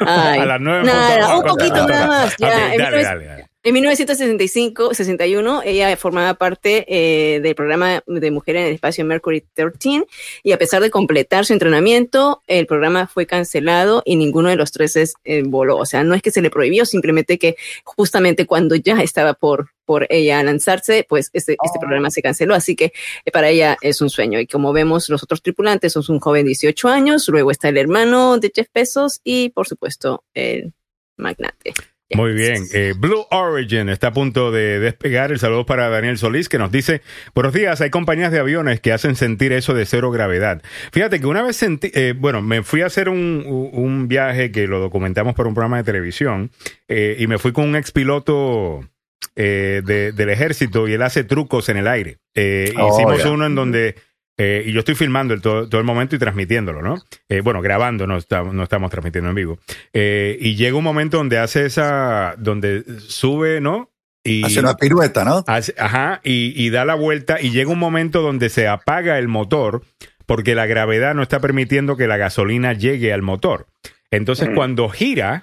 Ay, 0.00 0.38
a 0.40 0.44
las 0.46 0.60
nueve. 0.60 0.84
nada, 0.84 1.34
punto- 1.34 1.52
un 1.52 1.56
poquito 1.58 1.86
nada 1.88 2.06
más, 2.06 2.36
ya. 2.38 2.48
Dale, 2.48 2.76
19- 2.76 3.02
dale, 3.02 3.26
dale. 3.26 3.45
En 3.66 3.72
1965, 3.72 4.94
61, 4.94 5.62
ella 5.64 5.96
formaba 5.96 6.34
parte 6.34 6.84
eh, 6.86 7.40
del 7.40 7.56
programa 7.56 8.00
de 8.06 8.30
Mujeres 8.30 8.60
en 8.60 8.68
el 8.68 8.74
Espacio 8.74 9.04
Mercury 9.04 9.44
13 9.54 10.06
y 10.44 10.52
a 10.52 10.56
pesar 10.56 10.80
de 10.80 10.90
completar 10.90 11.44
su 11.44 11.52
entrenamiento, 11.52 12.42
el 12.46 12.66
programa 12.66 13.08
fue 13.08 13.26
cancelado 13.26 14.04
y 14.04 14.14
ninguno 14.14 14.50
de 14.50 14.54
los 14.54 14.70
tres 14.70 14.94
es, 14.94 15.14
eh, 15.24 15.42
voló. 15.44 15.78
O 15.78 15.84
sea, 15.84 16.04
no 16.04 16.14
es 16.14 16.22
que 16.22 16.30
se 16.30 16.42
le 16.42 16.50
prohibió, 16.50 16.86
simplemente 16.86 17.40
que 17.40 17.56
justamente 17.82 18.46
cuando 18.46 18.76
ya 18.76 19.02
estaba 19.02 19.34
por, 19.34 19.70
por 19.84 20.06
ella 20.10 20.40
lanzarse, 20.44 21.04
pues 21.08 21.30
este, 21.32 21.56
este 21.60 21.80
programa 21.80 22.12
se 22.12 22.22
canceló. 22.22 22.54
Así 22.54 22.76
que 22.76 22.92
eh, 23.24 23.32
para 23.32 23.48
ella 23.48 23.78
es 23.80 24.00
un 24.00 24.10
sueño. 24.10 24.38
Y 24.38 24.46
como 24.46 24.72
vemos, 24.72 25.08
los 25.08 25.24
otros 25.24 25.42
tripulantes 25.42 25.94
son 25.94 26.04
un 26.08 26.20
joven 26.20 26.44
de 26.44 26.50
18 26.50 26.86
años, 26.86 27.26
luego 27.26 27.50
está 27.50 27.68
el 27.68 27.78
hermano 27.78 28.38
de 28.38 28.52
Jeff 28.54 28.68
Bezos 28.72 29.20
y, 29.24 29.48
por 29.48 29.66
supuesto, 29.66 30.22
el 30.34 30.72
magnate. 31.16 31.74
Muy 32.14 32.34
bien. 32.34 32.62
Eh, 32.72 32.94
Blue 32.96 33.26
Origin 33.32 33.88
está 33.88 34.08
a 34.08 34.12
punto 34.12 34.52
de 34.52 34.78
despegar. 34.78 35.32
El 35.32 35.40
saludo 35.40 35.66
para 35.66 35.88
Daniel 35.88 36.18
Solís 36.18 36.48
que 36.48 36.56
nos 36.58 36.70
dice, 36.70 37.02
buenos 37.34 37.52
días, 37.52 37.80
hay 37.80 37.90
compañías 37.90 38.30
de 38.30 38.38
aviones 38.38 38.80
que 38.80 38.92
hacen 38.92 39.16
sentir 39.16 39.52
eso 39.52 39.74
de 39.74 39.86
cero 39.86 40.12
gravedad. 40.12 40.62
Fíjate 40.92 41.18
que 41.18 41.26
una 41.26 41.42
vez 41.42 41.56
sentí, 41.56 41.90
eh, 41.94 42.14
bueno, 42.16 42.42
me 42.42 42.62
fui 42.62 42.82
a 42.82 42.86
hacer 42.86 43.08
un, 43.08 43.42
un 43.72 44.06
viaje 44.06 44.52
que 44.52 44.68
lo 44.68 44.78
documentamos 44.78 45.34
por 45.34 45.48
un 45.48 45.54
programa 45.54 45.78
de 45.78 45.82
televisión 45.84 46.52
eh, 46.86 47.16
y 47.18 47.26
me 47.26 47.38
fui 47.38 47.52
con 47.52 47.68
un 47.68 47.74
expiloto 47.76 48.88
eh, 49.34 49.82
de- 49.84 50.12
del 50.12 50.30
ejército 50.30 50.86
y 50.86 50.92
él 50.92 51.02
hace 51.02 51.24
trucos 51.24 51.68
en 51.68 51.76
el 51.76 51.88
aire. 51.88 52.18
Eh, 52.36 52.72
Oh, 52.78 52.94
hicimos 52.94 53.24
uno 53.24 53.46
en 53.46 53.54
donde... 53.56 53.96
eh, 54.38 54.64
y 54.66 54.72
yo 54.72 54.80
estoy 54.80 54.94
filmando 54.94 55.32
el, 55.34 55.40
todo, 55.40 55.68
todo 55.68 55.80
el 55.80 55.86
momento 55.86 56.14
y 56.16 56.18
transmitiéndolo, 56.18 56.82
¿no? 56.82 56.96
Eh, 57.28 57.40
bueno, 57.40 57.62
grabando, 57.62 58.06
no, 58.06 58.16
está- 58.16 58.42
no 58.42 58.62
estamos 58.62 58.90
transmitiendo 58.90 59.30
en 59.30 59.34
vivo. 59.36 59.58
Eh, 59.92 60.36
y 60.40 60.56
llega 60.56 60.76
un 60.76 60.84
momento 60.84 61.16
donde 61.16 61.38
hace 61.38 61.66
esa, 61.66 62.34
donde 62.38 62.84
sube, 63.00 63.60
¿no? 63.60 63.90
Y 64.24 64.44
Hace 64.44 64.58
una 64.60 64.74
pirueta, 64.74 65.24
¿no? 65.24 65.44
hace- 65.46 65.74
ajá, 65.78 66.20
y, 66.24 66.52
y 66.56 66.70
da 66.70 66.84
la 66.84 66.94
vuelta 66.96 67.40
y 67.40 67.50
llega 67.50 67.70
un 67.70 67.78
momento 67.78 68.22
donde 68.22 68.48
se 68.48 68.66
apaga 68.66 69.18
el 69.18 69.28
motor 69.28 69.84
porque 70.26 70.56
la 70.56 70.66
gravedad 70.66 71.14
no 71.14 71.22
está 71.22 71.38
permitiendo 71.40 71.96
que 71.96 72.08
la 72.08 72.16
gasolina 72.16 72.72
llegue 72.72 73.12
al 73.12 73.22
motor. 73.22 73.68
Entonces, 74.10 74.48
Mm. 74.50 74.54
cuando 74.56 74.88
gira 74.88 75.42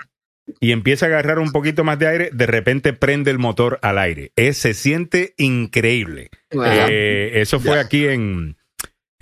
y 0.60 0.74
empieza 0.74 1.06
a 1.06 1.10
agarrar 1.10 1.40
un 1.40 1.54
poquito 1.54 1.86
más 1.86 1.98
de 2.00 2.08
aire, 2.08 2.30
de 2.34 2.46
repente 2.46 2.92
prende 2.92 3.32
el 3.32 3.40
motor 3.40 3.80
al 3.82 3.98
aire. 3.98 4.34
Es- 4.36 4.58
se 4.58 4.74
siente 4.74 5.34
increíble. 5.38 6.30
Wow. 6.52 6.66
Eh, 6.90 7.32
eso 7.36 7.62
fue 7.62 7.80
aquí 7.80 8.08
en... 8.08 8.58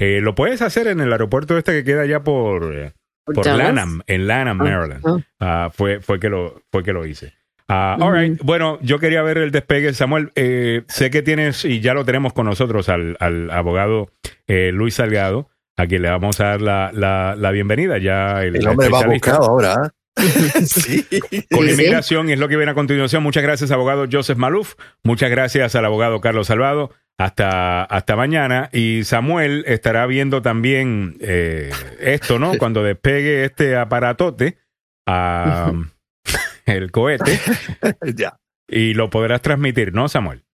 eh, 0.01 0.19
lo 0.21 0.35
puedes 0.35 0.61
hacer 0.61 0.87
en 0.87 0.99
el 0.99 1.11
aeropuerto 1.11 1.57
este 1.57 1.71
que 1.73 1.83
queda 1.83 2.01
allá 2.01 2.23
por, 2.23 2.75
eh, 2.75 2.93
por. 3.25 3.45
Lanham, 3.45 4.01
en 4.07 4.27
Lanham, 4.27 4.59
Ah, 4.59 4.63
Maryland. 4.63 5.05
ah. 5.05 5.17
Ah, 5.39 5.69
fue, 5.71 5.99
fue, 6.01 6.19
que 6.19 6.29
lo, 6.29 6.61
fue 6.71 6.83
que 6.83 6.91
lo 6.93 7.05
hice. 7.05 7.33
All 7.67 8.11
right. 8.13 8.41
Bueno, 8.43 8.79
yo 8.81 8.99
quería 8.99 9.21
ver 9.21 9.37
el 9.37 9.51
despegue. 9.51 9.93
Samuel, 9.93 10.31
eh, 10.35 10.83
sé 10.89 11.09
que 11.09 11.21
tienes, 11.21 11.63
y 11.63 11.79
ya 11.79 11.93
lo 11.93 12.03
tenemos 12.03 12.33
con 12.33 12.45
nosotros, 12.45 12.89
al, 12.89 13.15
al 13.21 13.49
abogado 13.49 14.09
eh, 14.47 14.71
Luis 14.73 14.95
Salgado, 14.95 15.47
a 15.77 15.87
quien 15.87 16.01
le 16.01 16.09
vamos 16.09 16.41
a 16.41 16.47
dar 16.47 16.61
la, 16.61 16.91
la, 16.93 17.35
la 17.37 17.51
bienvenida. 17.51 17.97
Ya 17.97 18.43
el, 18.43 18.57
El 18.57 18.67
hombre 18.67 18.89
va 18.89 19.05
buscado 19.05 19.43
ahora. 19.45 19.93
sí. 20.65 21.05
con 21.49 21.67
inmigración 21.67 22.29
es 22.29 22.39
lo 22.39 22.47
que 22.47 22.57
viene 22.57 22.71
a 22.71 22.75
continuación. 22.75 23.23
Muchas 23.23 23.43
gracias, 23.43 23.71
abogado 23.71 24.07
Joseph 24.11 24.37
Maluf. 24.37 24.75
Muchas 25.03 25.29
gracias 25.29 25.75
al 25.75 25.85
abogado 25.85 26.21
Carlos 26.21 26.47
Salvado. 26.47 26.91
Hasta, 27.17 27.83
hasta 27.83 28.15
mañana. 28.15 28.69
Y 28.73 29.03
Samuel 29.03 29.63
estará 29.67 30.05
viendo 30.07 30.41
también 30.41 31.17
eh, 31.21 31.71
esto, 31.99 32.39
¿no? 32.39 32.53
Cuando 32.57 32.83
despegue 32.83 33.45
este 33.45 33.75
aparatote, 33.75 34.57
ah, 35.05 35.71
el 36.65 36.91
cohete, 36.91 37.39
ya. 38.15 38.39
y 38.67 38.93
lo 38.93 39.09
podrás 39.09 39.41
transmitir, 39.41 39.93
¿no, 39.93 40.07
Samuel? 40.07 40.43